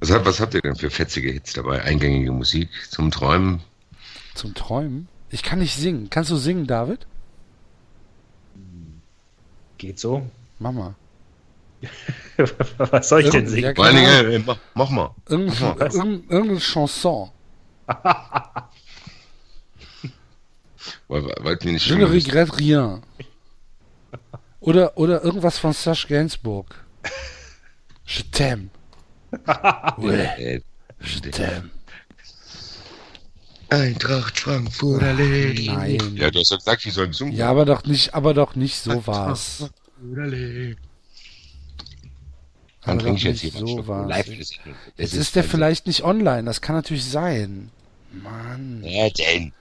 [0.00, 1.82] Was, habt- was habt ihr denn für fetzige Hits dabei?
[1.82, 3.60] Eingängige Musik zum Träumen?
[4.34, 5.08] Zum Träumen?
[5.30, 6.08] Ich kann nicht singen.
[6.10, 7.06] Kannst du singen, David?
[9.78, 10.28] Geht so.
[10.58, 10.94] Mama.
[12.78, 13.74] was soll ich denn Ja, singen?
[13.76, 15.14] Vor allen Dingen, äh, mach, mach mal.
[15.28, 15.94] Irgend, Was?
[15.94, 17.30] irgend, irgendeine Chanson.
[21.08, 23.02] Weil, wollten wir nicht Je ne regrette rien.
[24.60, 26.66] Oder, oder irgendwas von Serge Gainsbourg.
[28.06, 28.70] Je t'aime.
[29.98, 30.62] Ouais,
[31.00, 31.70] je t'aime.
[33.70, 35.66] Eintracht Frankfurt Allee.
[35.66, 36.16] Nein.
[36.16, 38.76] Ja, du hast doch gesagt, ich soll gesungen Ja, aber doch nicht, aber doch nicht
[38.78, 39.70] so war's.
[40.16, 40.72] Allee.
[40.72, 40.91] Aber
[42.84, 44.26] Dann trinke ich jetzt hier so live.
[44.96, 46.44] Jetzt ist der vielleicht nicht online.
[46.44, 47.70] Das kann natürlich sein.
[48.12, 49.52] Mann, Ja, denn.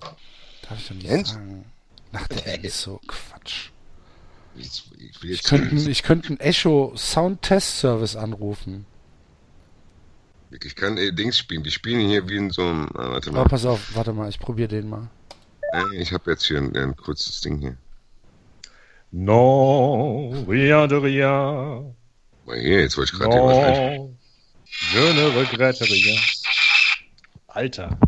[0.00, 1.64] darf ich doch nicht sagen.
[2.12, 3.70] Ach, der ist so Quatsch.
[4.56, 8.86] Ich, ich Ich könnte, ich könnte einen Echo Sound Test Service anrufen.
[10.64, 11.62] Ich kann äh, Dings spielen.
[11.62, 12.86] Die spielen hier wie in so einem.
[12.88, 13.48] Äh, warte Aber mal.
[13.48, 15.08] pass auf, warte mal, ich probiere den mal.
[15.74, 17.76] Äh, ich habe jetzt hier ein, ein kurzes Ding hier.
[19.12, 21.94] Non, rien de rien.
[22.46, 23.96] Mal hier, jetzt wollte ich gerade hier was ein.
[23.96, 24.18] Non,
[24.94, 26.20] je ne regrette rien.
[27.48, 27.98] Alter.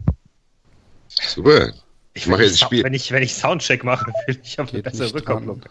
[1.09, 1.73] Super.
[2.15, 2.85] Ich mache wenn jetzt Spiel.
[2.85, 5.65] Wenn ich, wenn ich Soundcheck mache, will ich auf eine bessere Rückkopplung.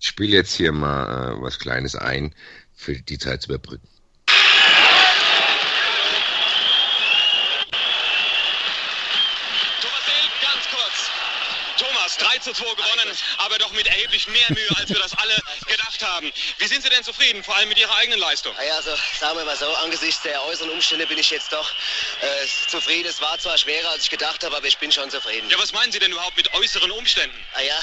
[0.00, 2.34] Ich spiele jetzt hier mal äh, was Kleines ein,
[2.74, 3.88] für die Zeit zu überbrücken.
[9.80, 11.10] Thomas Hill, ganz kurz.
[11.78, 15.34] Thomas, 3 zu 2 gewonnen, aber doch mit erheblich mehr Mühe, als wir das alle
[15.66, 16.30] gedacht haben.
[16.58, 18.54] Wie sind Sie denn zufrieden, vor allem mit Ihrer eigenen Leistung?
[18.54, 21.70] Naja, also sagen wir mal so, angesichts der äußeren Umstände bin ich jetzt doch
[22.20, 23.08] äh, zufrieden.
[23.08, 25.48] Es war zwar schwerer, als ich gedacht habe, aber ich bin schon zufrieden.
[25.48, 27.36] Ja, was meinen Sie denn überhaupt mit äußeren Umständen?
[27.54, 27.78] Ah ja,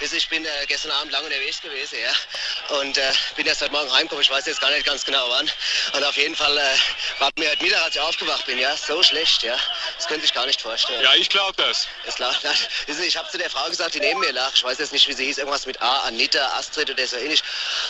[0.00, 2.76] äh, ich bin äh, gestern Abend lang unterwegs gewesen, ja.
[2.78, 5.50] Und äh, bin erst heute Morgen heimgekommen, ich weiß jetzt gar nicht ganz genau wann.
[5.92, 9.02] Und auf jeden Fall äh, war mir heute Mittag, als ich aufgewacht bin, ja, so
[9.02, 9.58] schlecht, ja.
[9.96, 11.02] Das könnte ich gar nicht vorstellen.
[11.02, 11.86] Ja, ich glaube das.
[12.86, 14.52] Wissen Sie, ich habe zu der Frau gesagt, die neben mir lag.
[14.54, 15.38] Ich weiß jetzt nicht, wie sie hieß.
[15.38, 17.42] Irgendwas mit A, Anita, Astrid oder so ähnlich.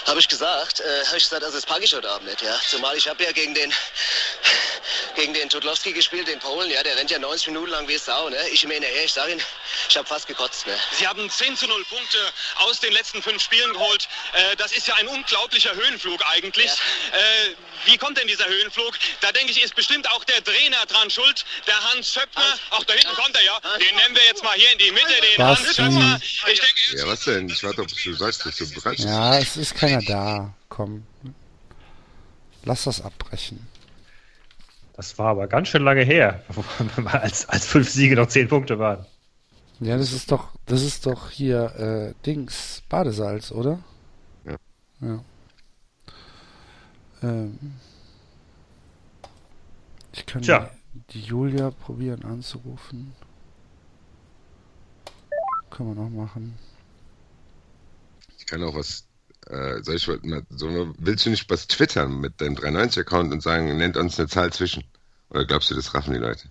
[0.07, 0.81] Habe ich gesagt.
[0.81, 2.43] Äh, habe ich gesagt, also das packe ich heute Abend nicht.
[2.43, 2.59] Ja.
[2.69, 3.73] Zumal ich habe ja gegen den
[5.15, 6.71] gegen den Tudlowski gespielt, den Polen.
[6.71, 8.29] Ja, der rennt ja 90 Minuten lang wie Sau.
[8.29, 8.49] Ne?
[8.51, 9.05] Ich hinterher.
[9.05, 9.43] Ich sage Ihnen,
[9.89, 10.67] ich habe fast gekotzt.
[10.67, 10.77] Ne?
[10.93, 12.19] Sie haben 10 zu 0 Punkte
[12.61, 14.09] aus den letzten fünf Spielen geholt.
[14.33, 16.71] Äh, das ist ja ein unglaublicher Höhenflug eigentlich.
[17.13, 17.55] Äh,
[17.87, 18.95] wie kommt denn dieser Höhenflug?
[19.21, 22.43] Da denke ich, ist bestimmt auch der Trainer dran schuld, der Hans Höppner.
[22.71, 23.59] Ach, da hinten kommt er ja.
[23.79, 25.83] Den nennen wir jetzt mal hier in die Mitte, den Basti.
[25.83, 26.23] Hans.
[26.23, 27.49] Ich denke, Ja, was denn?
[27.49, 29.09] Ich warte, ob du sagst, dass du bereit bist.
[29.09, 30.55] Ja, es ist keiner da.
[30.69, 31.07] Komm.
[32.65, 33.67] Lass das abbrechen.
[34.97, 36.45] Das war aber ganz schön lange her,
[37.07, 39.05] als, als fünf Siege noch zehn Punkte waren.
[39.81, 43.81] Ja, das ist doch, das ist doch hier äh, Dings, Badesalz, oder?
[44.45, 44.57] Ja.
[45.01, 45.25] Ja.
[47.25, 47.59] Ähm,
[50.13, 50.71] ich kann Tja.
[51.11, 53.15] die Julia probieren anzurufen.
[55.71, 56.57] Können wir noch machen.
[58.39, 59.07] Ich kann auch was.
[59.47, 63.97] Äh, soll ich so, willst du nicht was twittern mit deinem 390-Account und sagen, nennt
[63.97, 64.85] uns eine Zahl zwischen?
[65.31, 66.49] Oder glaubst du, das raffen die Leute?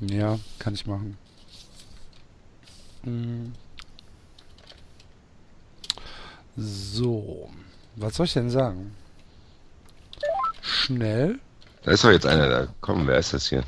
[0.00, 1.16] Ja, kann ich machen.
[3.04, 3.52] Hm.
[6.56, 7.50] So,
[7.96, 8.94] was soll ich denn sagen?
[10.62, 11.38] Schnell.
[11.84, 12.66] Da ist doch jetzt einer da.
[12.80, 13.62] Komm, wer ist das hier?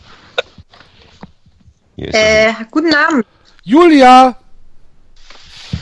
[1.97, 3.27] Hier ist Äh, guten Abend.
[3.65, 4.37] Julia,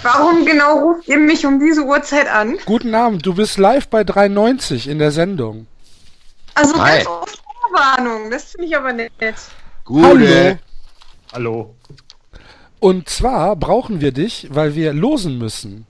[0.03, 2.57] Warum genau ruft ihr mich um diese Uhrzeit an?
[2.65, 3.27] guten Abend.
[3.27, 5.67] Du bist live bei 390 in der Sendung.
[6.55, 6.99] Also Hi.
[6.99, 7.35] ganz auf
[7.69, 9.13] Vorwarnung, das finde ich aber nett.
[9.85, 10.07] Gute.
[10.07, 10.59] Hallo.
[11.33, 11.75] Hallo.
[12.79, 15.87] Und zwar brauchen wir dich, weil wir losen müssen.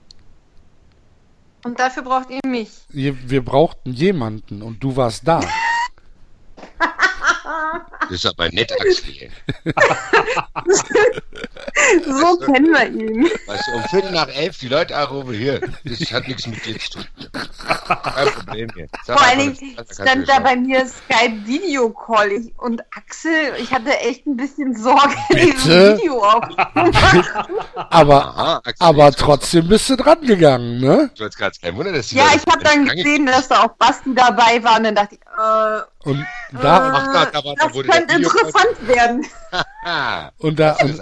[1.63, 2.69] Und dafür braucht ihr mich.
[2.89, 5.41] Wir brauchten jemanden und du warst da.
[8.01, 9.29] Das ist aber nett, Axel.
[12.05, 13.29] So kennen wir ihn.
[13.47, 16.77] Weißt du, um Viertel nach elf die Leute anrufen, hier, das hat nichts mit dir
[16.77, 17.05] zu tun.
[17.87, 18.87] Kein Problem hier.
[19.05, 23.53] Sag Vor allen Dingen du stand da bei mir Skype Video Call ich, und Axel,
[23.57, 25.99] ich hatte echt ein bisschen Sorge, dieses?
[25.99, 26.43] Video auf.
[27.89, 31.11] Aber, Aha, Axel, aber trotzdem bist du dran gegangen, ne?
[31.15, 33.75] Du hast gerade kein Wunder, dass die Ja, ich habe dann gesehen, dass da auch
[33.77, 35.21] Basti dabei war und dann dachte ich,
[36.03, 36.25] Und
[36.61, 39.25] da, Ach Gott, da war- da das wurde könnte interessant werden.
[40.37, 40.99] Und da, und,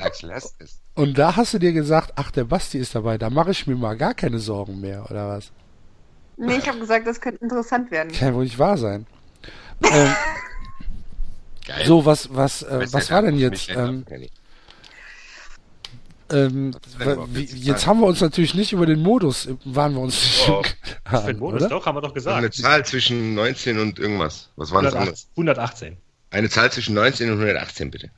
[0.95, 3.75] und da hast du dir gesagt, ach, der Basti ist dabei, da mache ich mir
[3.75, 5.51] mal gar keine Sorgen mehr, oder was?
[6.37, 8.11] Nee, ich habe gesagt, das könnte interessant werden.
[8.13, 9.05] Kann wohl nicht wahr sein.
[9.83, 10.15] ähm,
[11.67, 11.85] Geil.
[11.85, 13.69] so, was, was, äh, was war denn jetzt?
[13.69, 14.05] Ähm.
[16.31, 16.75] Ähm,
[17.27, 20.61] wie, jetzt haben wir uns natürlich nicht über den Modus, waren wir uns nicht Oh,
[20.61, 21.61] Was für Klaren, Modus?
[21.61, 21.69] oder?
[21.69, 22.55] Doch, haben wir doch Noch eine gesagt.
[22.55, 24.49] Zahl zwischen 19 und irgendwas.
[24.55, 25.15] Was war das andere?
[25.31, 25.97] 118.
[26.31, 28.09] Eine Zahl zwischen 19 und 118, bitte.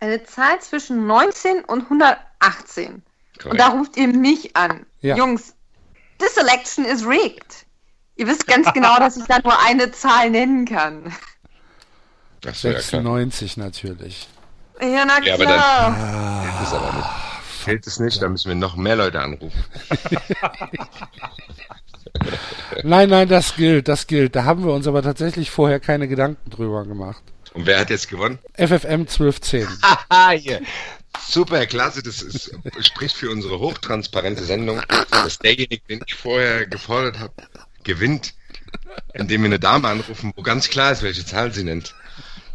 [0.00, 2.94] Eine Zahl zwischen 19 und 118.
[2.94, 3.02] Und
[3.42, 3.60] Korrekt.
[3.60, 4.86] da ruft ihr mich an.
[5.00, 5.16] Ja.
[5.16, 5.54] Jungs,
[6.18, 7.66] this election is rigged.
[8.16, 11.12] Ihr wisst ganz genau, dass ich da nur eine Zahl nennen kann.
[12.40, 12.54] Klar.
[12.54, 14.28] 96 natürlich.
[14.80, 16.42] Ja, na Ja, aber klar.
[16.42, 17.08] Fällt es aber nicht.
[17.64, 19.64] Fällt es nicht, dann müssen wir noch mehr Leute anrufen.
[22.82, 24.36] Nein, nein, das gilt, das gilt.
[24.36, 27.22] Da haben wir uns aber tatsächlich vorher keine Gedanken drüber gemacht.
[27.52, 28.38] Und wer hat jetzt gewonnen?
[28.54, 29.66] FFM 1210.
[29.82, 30.60] Haha, hier.
[31.26, 32.02] Super, klasse.
[32.02, 37.32] Das ist, spricht für unsere hochtransparente Sendung, dass derjenige, den ich vorher gefordert habe,
[37.82, 38.34] gewinnt,
[39.14, 41.94] indem wir eine Dame anrufen, wo ganz klar ist, welche Zahl sie nennt.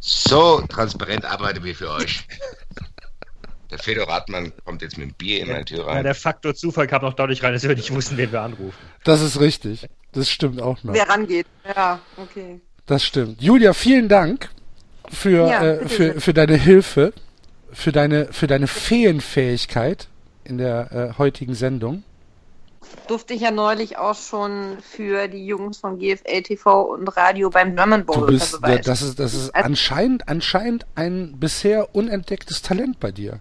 [0.03, 2.28] So transparent arbeiten wir für euch.
[3.69, 6.03] Der Fedor Radmann kommt jetzt mit dem Bier in meine Tür Ja, rein.
[6.03, 8.76] der Faktor Zufall kam noch dadurch rein, dass wir nicht wussten, wen wir anrufen.
[9.06, 9.88] Das ist richtig.
[10.11, 10.94] Das stimmt auch noch.
[10.94, 11.45] Wer rangeht.
[11.73, 12.60] Ja, okay.
[12.86, 13.41] Das stimmt.
[13.41, 14.49] Julia, vielen Dank
[15.07, 17.14] für, Ja, äh, für, für deine Hilfe,
[17.72, 20.10] für deine, für deine Feenfähigkeit
[20.44, 22.03] in der äh, heutigen Sendung.
[23.07, 27.76] Durfte ich ja neulich auch schon für die Jungs von GFL TV und Radio beim
[27.76, 28.84] Drum Du Bowl bist, beweisen.
[28.85, 33.39] das ist, das ist Also- anscheinend, anscheinend ein bisher unentdecktes Talent bei dir.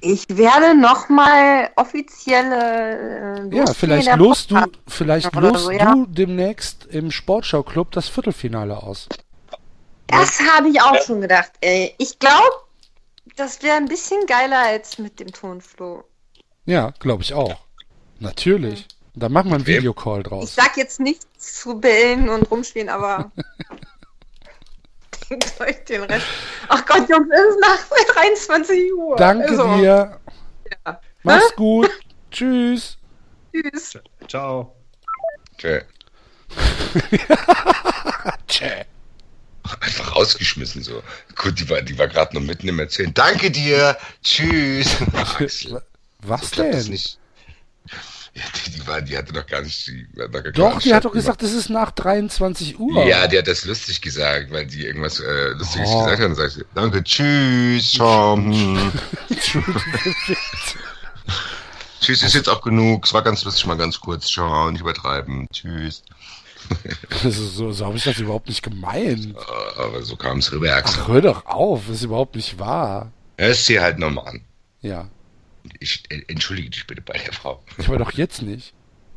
[0.00, 3.48] Ich werde nochmal offizielle.
[3.52, 4.56] Äh, Ja, vielleicht lost du,
[4.88, 5.94] vielleicht lost so, ja.
[5.94, 9.08] du demnächst im Sportschau-Club das Viertelfinale aus.
[10.08, 11.52] Das habe ich auch schon gedacht.
[11.60, 11.94] Ey.
[11.98, 12.50] Ich glaube,
[13.36, 16.04] das wäre ein bisschen geiler als mit dem Tonflow.
[16.66, 17.54] Ja, glaube ich auch.
[18.22, 18.86] Natürlich.
[19.14, 19.66] Da machen wir einen?
[19.66, 20.54] Videocall Ich draus.
[20.54, 23.30] sag jetzt nichts zu bellen und rumspielen, aber.
[25.30, 26.26] Denkt euch den Rest.
[26.68, 27.78] Ach Gott, Jungs, es ist nach
[28.14, 29.16] 23 Uhr.
[29.16, 30.20] Danke Also, dir.
[30.86, 31.00] Ja.
[31.22, 31.90] Mach's gut.
[32.30, 32.96] Tschüss.
[33.52, 33.98] Tschüss.
[34.28, 34.74] Ciao.
[35.58, 35.80] Tschö.
[38.48, 38.84] Tschä.
[39.80, 41.02] Einfach rausgeschmissen so.
[41.36, 43.12] Gut, die war, die war gerade noch mitten im Erzählen.
[43.14, 43.96] Danke dir.
[44.22, 44.96] Tschüss.
[45.14, 45.82] Axel,
[46.22, 46.98] Was so denn?
[48.34, 49.86] Die, die, war, die hatte doch gar nicht.
[49.86, 53.04] Die, gar Doch, die hat doch gesagt, es ist nach 23 Uhr.
[53.04, 55.98] Ja, die hat das lustig gesagt, weil die irgendwas äh, Lustiges Oh.
[56.04, 58.92] gesagt hat und sagte, danke, tschüss, hm.
[62.00, 63.04] Tschüss, ist jetzt auch genug.
[63.06, 64.26] Es war ganz lustig, mal ganz kurz.
[64.28, 65.46] Ciao, nicht übertreiben.
[65.52, 66.02] Tschüss.
[67.10, 69.34] Das ist so so habe ich das überhaupt nicht gemeint.
[69.76, 70.82] Aber so kam es rüber.
[70.84, 73.12] Ach, hör doch auf, das ist überhaupt nicht wahr.
[73.38, 74.40] Hörst sie halt nochmal an.
[74.80, 75.08] Ja,
[75.82, 77.62] Ich, äh, entschuldige dich bitte bei der Frau.
[77.78, 78.72] ich war doch jetzt nicht.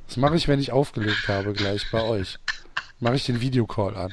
[0.08, 2.38] Das mache ich, wenn ich aufgelegt habe, gleich bei euch.
[3.00, 4.12] Mache ich den Videocall an.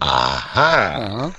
[0.00, 1.08] Aha.
[1.20, 1.32] Ja.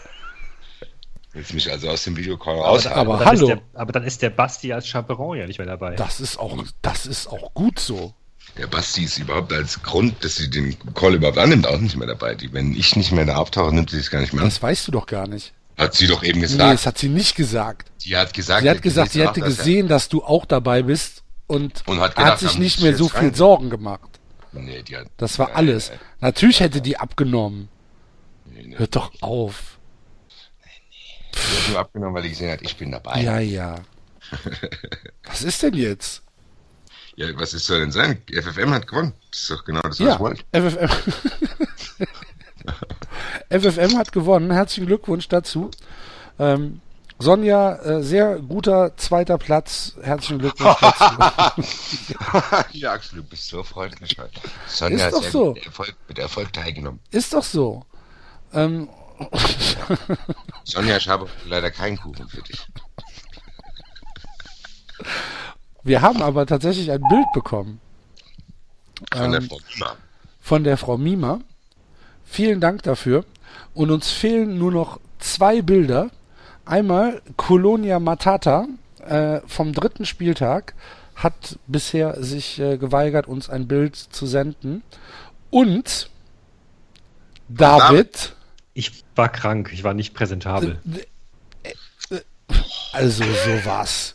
[1.34, 3.48] Willst mich also aus dem Videocall Aber, raus aber- dann hallo.
[3.50, 5.96] Ist der, aber dann ist der Basti als Chaperon ja nicht mehr dabei.
[5.96, 8.14] Das ist auch, das ist auch gut so.
[8.58, 12.08] Der Basti ist überhaupt als Grund, dass sie den Call überhaupt annimmt, auch nicht mehr
[12.08, 12.34] dabei.
[12.36, 14.50] Die, wenn ich nicht mehr da auftauche, nimmt sie es gar nicht mehr an.
[14.50, 15.54] Das weißt du doch gar nicht.
[15.78, 16.74] Hat sie doch eben Nee, gesagt.
[16.74, 17.89] das hat sie nicht gesagt.
[18.00, 21.84] Sie hat gesagt, Sie hat gesagt, sie hätte gesehen, dass du auch dabei bist und,
[21.88, 24.20] Und hat hat, gedacht, sich haben nicht die mehr so viel Sorgen gemacht.
[24.52, 25.92] Nee, die hat, Das war alles.
[26.22, 27.70] Natürlich hätte die abgenommen.
[28.46, 28.78] nee, nee.
[28.78, 29.78] Hört doch auf.
[31.34, 33.22] Die hat nur abgenommen, weil die gesehen hat, ich bin dabei.
[33.22, 33.76] Ja, ja.
[35.24, 36.24] Was ist denn jetzt?
[37.16, 38.22] Ja, was ist soll denn sein?
[38.32, 39.12] FFM hat gewonnen.
[39.30, 40.44] Das ist doch genau das, was Ja, ich wollte.
[40.54, 40.90] FFM.
[43.62, 44.52] FFM hat gewonnen.
[44.52, 45.70] Herzlichen Glückwunsch dazu.
[46.40, 46.80] Ähm,
[47.22, 49.94] Sonja, äh, sehr guter zweiter Platz.
[50.02, 51.64] Herzlichen Glückwunsch dazu.
[52.78, 54.40] ja, Axel, du bist so freundlich heute.
[54.68, 55.54] Sonja Ist doch sehr so.
[55.54, 57.00] Mit, Erfolg, mit Erfolg teilgenommen.
[57.12, 57.86] Ist doch so.
[58.54, 58.88] Ähm,
[60.64, 62.66] Sonja, ich habe leider keinen Kuchen für dich.
[65.84, 67.82] wir haben aber tatsächlich ein Bild bekommen
[69.12, 69.96] Von der Ähm, Frau Bima.
[70.40, 71.40] von der Frau Mima.
[72.24, 73.26] Vielen Dank dafür.
[73.74, 76.12] Und uns fehlen nur noch zwei Bilder.
[76.70, 78.68] Einmal Colonia Matata
[79.08, 80.76] äh, vom dritten Spieltag
[81.16, 84.84] hat bisher sich äh, geweigert, uns ein Bild zu senden.
[85.50, 86.10] Und
[87.48, 88.36] David,
[88.74, 90.80] Ich war krank, ich war nicht präsentabel.
[92.94, 94.14] also sowas.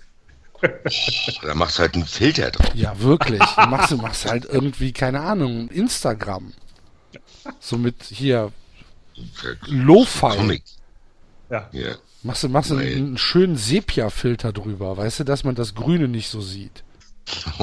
[1.43, 2.71] Da machst du halt einen Filter drauf.
[2.75, 3.43] Ja, wirklich.
[3.69, 6.53] Machst du machst halt irgendwie, keine Ahnung, Instagram.
[7.59, 8.53] So mit hier
[9.67, 10.37] Lo-Fi.
[10.37, 10.63] Comic.
[11.51, 11.69] Ja.
[11.73, 11.97] Ja.
[12.25, 16.09] Machst du, machst du Weil- einen schönen Sepia-Filter drüber, weißt du, dass man das Grüne
[16.09, 16.83] nicht so sieht.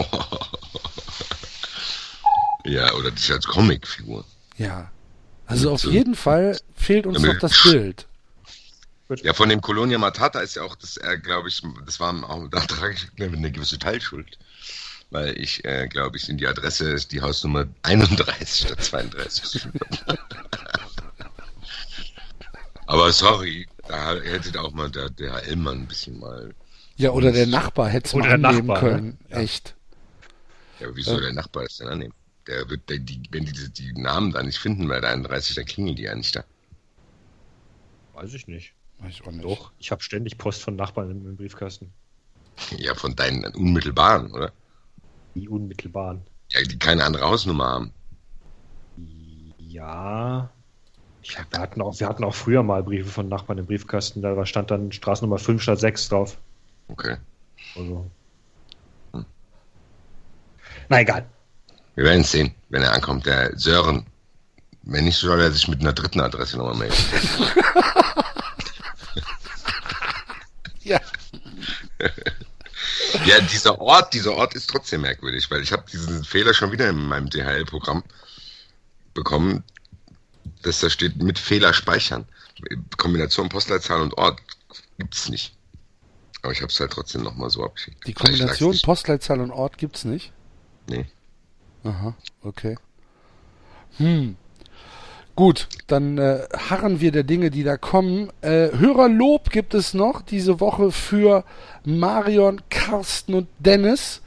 [2.65, 4.23] ja, oder dich als Comicfigur.
[4.57, 4.91] Ja.
[5.47, 5.89] Also auf So.
[5.89, 8.07] jeden Fall fehlt uns noch das Bild.
[9.23, 12.47] Ja, von dem Colonia Matata ist ja auch, das, äh, glaube ich, das war auch,
[12.47, 14.37] da trage ich eine gewisse Teilschuld.
[15.09, 19.67] Weil ich, äh, glaube ich, in die Adresse ist die Hausnummer 31 statt 32.
[22.87, 26.55] Aber sorry, da hätte auch mal der DHL-Mann ein bisschen mal.
[26.95, 28.89] Ja, oder der Nachbar hätte es mal annehmen Nachbar, ne?
[28.89, 29.17] können.
[29.29, 29.37] Ja.
[29.39, 29.75] Echt.
[30.79, 32.13] Ja, aber wie soll der Nachbar das denn annehmen?
[32.47, 35.55] Der wird, der, die, wenn die, die, die Namen da nicht finden bei der 31,
[35.55, 36.43] dann klingeln die ja nicht da.
[38.13, 38.73] Weiß ich nicht.
[38.99, 39.43] Weiß ich auch nicht.
[39.43, 41.91] Doch, ich habe ständig Post von Nachbarn im, im Briefkasten.
[42.77, 44.53] Ja, von deinen unmittelbaren, oder?
[45.35, 46.21] Die unmittelbaren.
[46.51, 47.93] Ja, die keine andere Hausnummer haben.
[49.57, 50.49] Ja.
[51.23, 54.45] Ich, wir, hatten auch, wir hatten auch früher mal Briefe von Nachbarn im Briefkasten, da
[54.45, 56.37] stand dann Straßennummer 5 statt 6 drauf.
[56.87, 57.17] Okay.
[57.75, 58.09] Also.
[60.89, 61.25] Na egal.
[61.95, 63.25] Wir werden es sehen, wenn er ankommt.
[63.25, 64.05] Der Sören.
[64.83, 66.95] Wenn nicht, soll er sich mit einer dritten Adresse nochmal melden.
[70.83, 70.99] Ja.
[73.25, 76.89] Ja, dieser Ort, dieser Ort ist trotzdem merkwürdig, weil ich habe diesen Fehler schon wieder
[76.89, 78.03] in meinem DHL-Programm
[79.13, 79.63] bekommen,
[80.65, 82.25] dass da steht mit Fehler speichern.
[82.97, 84.39] Kombination Postleitzahl und Ort
[84.97, 85.53] gibt's nicht.
[86.41, 88.07] Aber ich habe es halt trotzdem nochmal so abgeschickt.
[88.07, 88.85] Die Kombination nicht.
[88.85, 90.31] Postleitzahl und Ort gibt's nicht.
[90.87, 91.05] Nee.
[91.83, 92.77] Aha, okay.
[93.97, 94.35] Hm.
[95.35, 98.31] Gut, dann äh, harren wir der Dinge, die da kommen.
[98.41, 101.45] Äh, Hörerlob gibt es noch diese Woche für
[101.85, 104.21] Marion, Carsten und Dennis,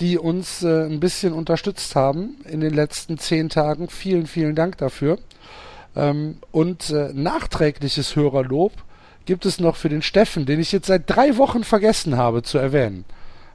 [0.00, 3.88] die uns äh, ein bisschen unterstützt haben in den letzten zehn Tagen.
[3.88, 5.18] Vielen, vielen Dank dafür.
[5.96, 8.72] Ähm, und äh, nachträgliches Hörerlob
[9.26, 12.58] gibt es noch für den Steffen, den ich jetzt seit drei Wochen vergessen habe zu
[12.58, 13.04] erwähnen.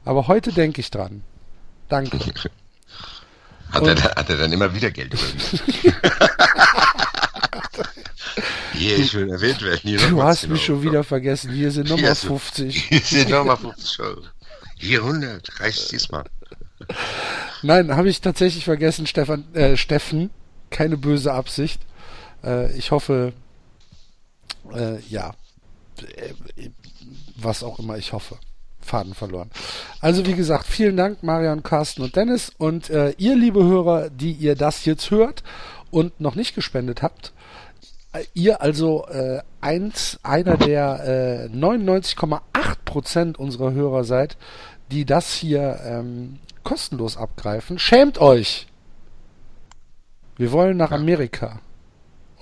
[0.04, 1.22] Aber heute denke ich dran.
[1.88, 2.18] Danke.
[3.72, 5.60] Hat er, hat er dann immer wieder Geld überwiesen?
[8.72, 9.80] Hier, ich will erwähnt werden.
[9.82, 11.52] Hier Du hast 10 mich schon wieder vergessen.
[11.52, 12.84] Hier sind nochmal Hier ist- 50.
[12.88, 14.22] Hier sind nochmal 50 Euro.
[14.76, 16.24] Hier 100, reicht diesmal.
[17.62, 20.30] Nein, habe ich tatsächlich vergessen, Stefan, äh, Steffen.
[20.70, 21.80] Keine böse Absicht.
[22.44, 23.32] Äh, ich hoffe,
[24.72, 25.32] äh, ja,
[26.16, 26.70] äh,
[27.36, 28.36] was auch immer ich hoffe.
[28.80, 29.50] Faden verloren.
[30.00, 32.50] Also wie gesagt, vielen Dank, Marian, Carsten und Dennis.
[32.58, 35.42] Und äh, ihr, liebe Hörer, die ihr das jetzt hört
[35.90, 37.32] und noch nicht gespendet habt,
[38.12, 44.36] äh, ihr also äh, eins, einer der äh, 99,8% unserer Hörer seid,
[44.90, 47.78] die das hier ähm, kostenlos abgreifen.
[47.78, 48.66] Schämt euch!
[50.36, 51.60] Wir wollen nach Amerika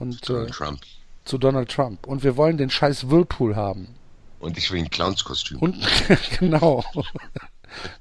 [0.01, 0.81] und äh, Donald Trump.
[1.25, 3.89] zu Donald Trump und wir wollen den scheiß Whirlpool haben.
[4.41, 5.59] Und ich will ein Clownskostüm.
[5.59, 5.77] Und
[6.39, 6.85] genau.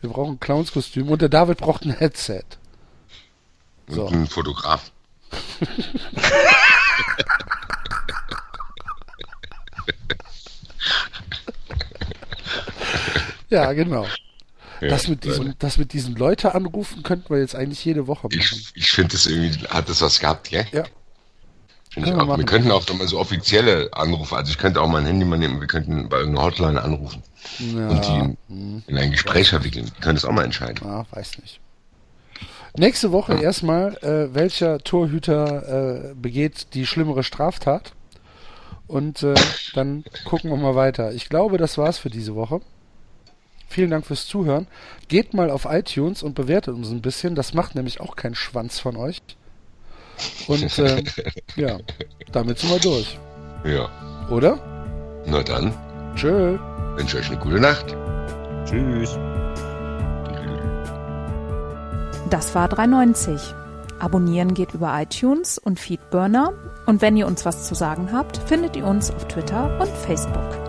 [0.01, 2.43] Wir brauchen ein Clownskostüm und der David braucht ein Headset.
[3.87, 4.05] so.
[4.05, 4.91] Und ein Fotograf.
[13.49, 14.05] Ja, genau.
[14.81, 18.27] Ja, das, mit diesen, das mit diesen Leute anrufen könnten wir jetzt eigentlich jede Woche
[18.27, 18.37] machen.
[18.39, 20.67] Ich, ich finde das irgendwie, hat das was gehabt, gell?
[20.71, 20.83] Ja.
[21.97, 22.27] Finde ich wir auch.
[22.27, 22.45] Wir machen.
[22.45, 25.67] könnten auch mal so offizielle Anrufe, also ich könnte auch mein Handy mal nehmen, wir
[25.67, 27.23] könnten bei irgendeiner Hotline anrufen
[27.59, 28.37] Ja, und die
[28.91, 29.91] in ein Gespräch verwickeln.
[29.95, 30.85] Die können das auch mal entscheiden.
[30.87, 31.59] ah, weiß nicht.
[32.77, 37.93] Nächste Woche erstmal, äh, welcher Torhüter äh, begeht die schlimmere Straftat?
[38.85, 39.33] Und äh,
[39.73, 41.11] dann gucken wir mal weiter.
[41.13, 42.61] Ich glaube, das war's für diese Woche.
[43.67, 44.67] Vielen Dank fürs Zuhören.
[45.09, 47.35] Geht mal auf iTunes und bewertet uns ein bisschen.
[47.35, 49.21] Das macht nämlich auch kein Schwanz von euch.
[50.47, 51.03] Und äh,
[51.55, 51.77] ja,
[52.31, 53.19] damit sind wir durch.
[53.63, 53.89] Ja.
[54.29, 54.59] Oder?
[55.25, 55.73] Na dann,
[56.15, 56.57] Tschö.
[56.95, 57.95] wünsche euch eine gute Nacht.
[58.65, 59.17] Tschüss.
[62.29, 63.53] Das war 390.
[63.99, 66.53] Abonnieren geht über iTunes und Feedburner.
[66.85, 70.66] Und wenn ihr uns was zu sagen habt, findet ihr uns auf Twitter und Facebook.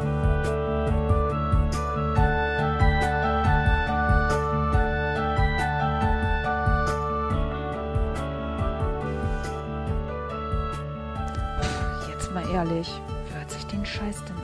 [12.59, 12.91] Ehrlich,
[13.29, 14.38] wer hört sich den Scheiß denn?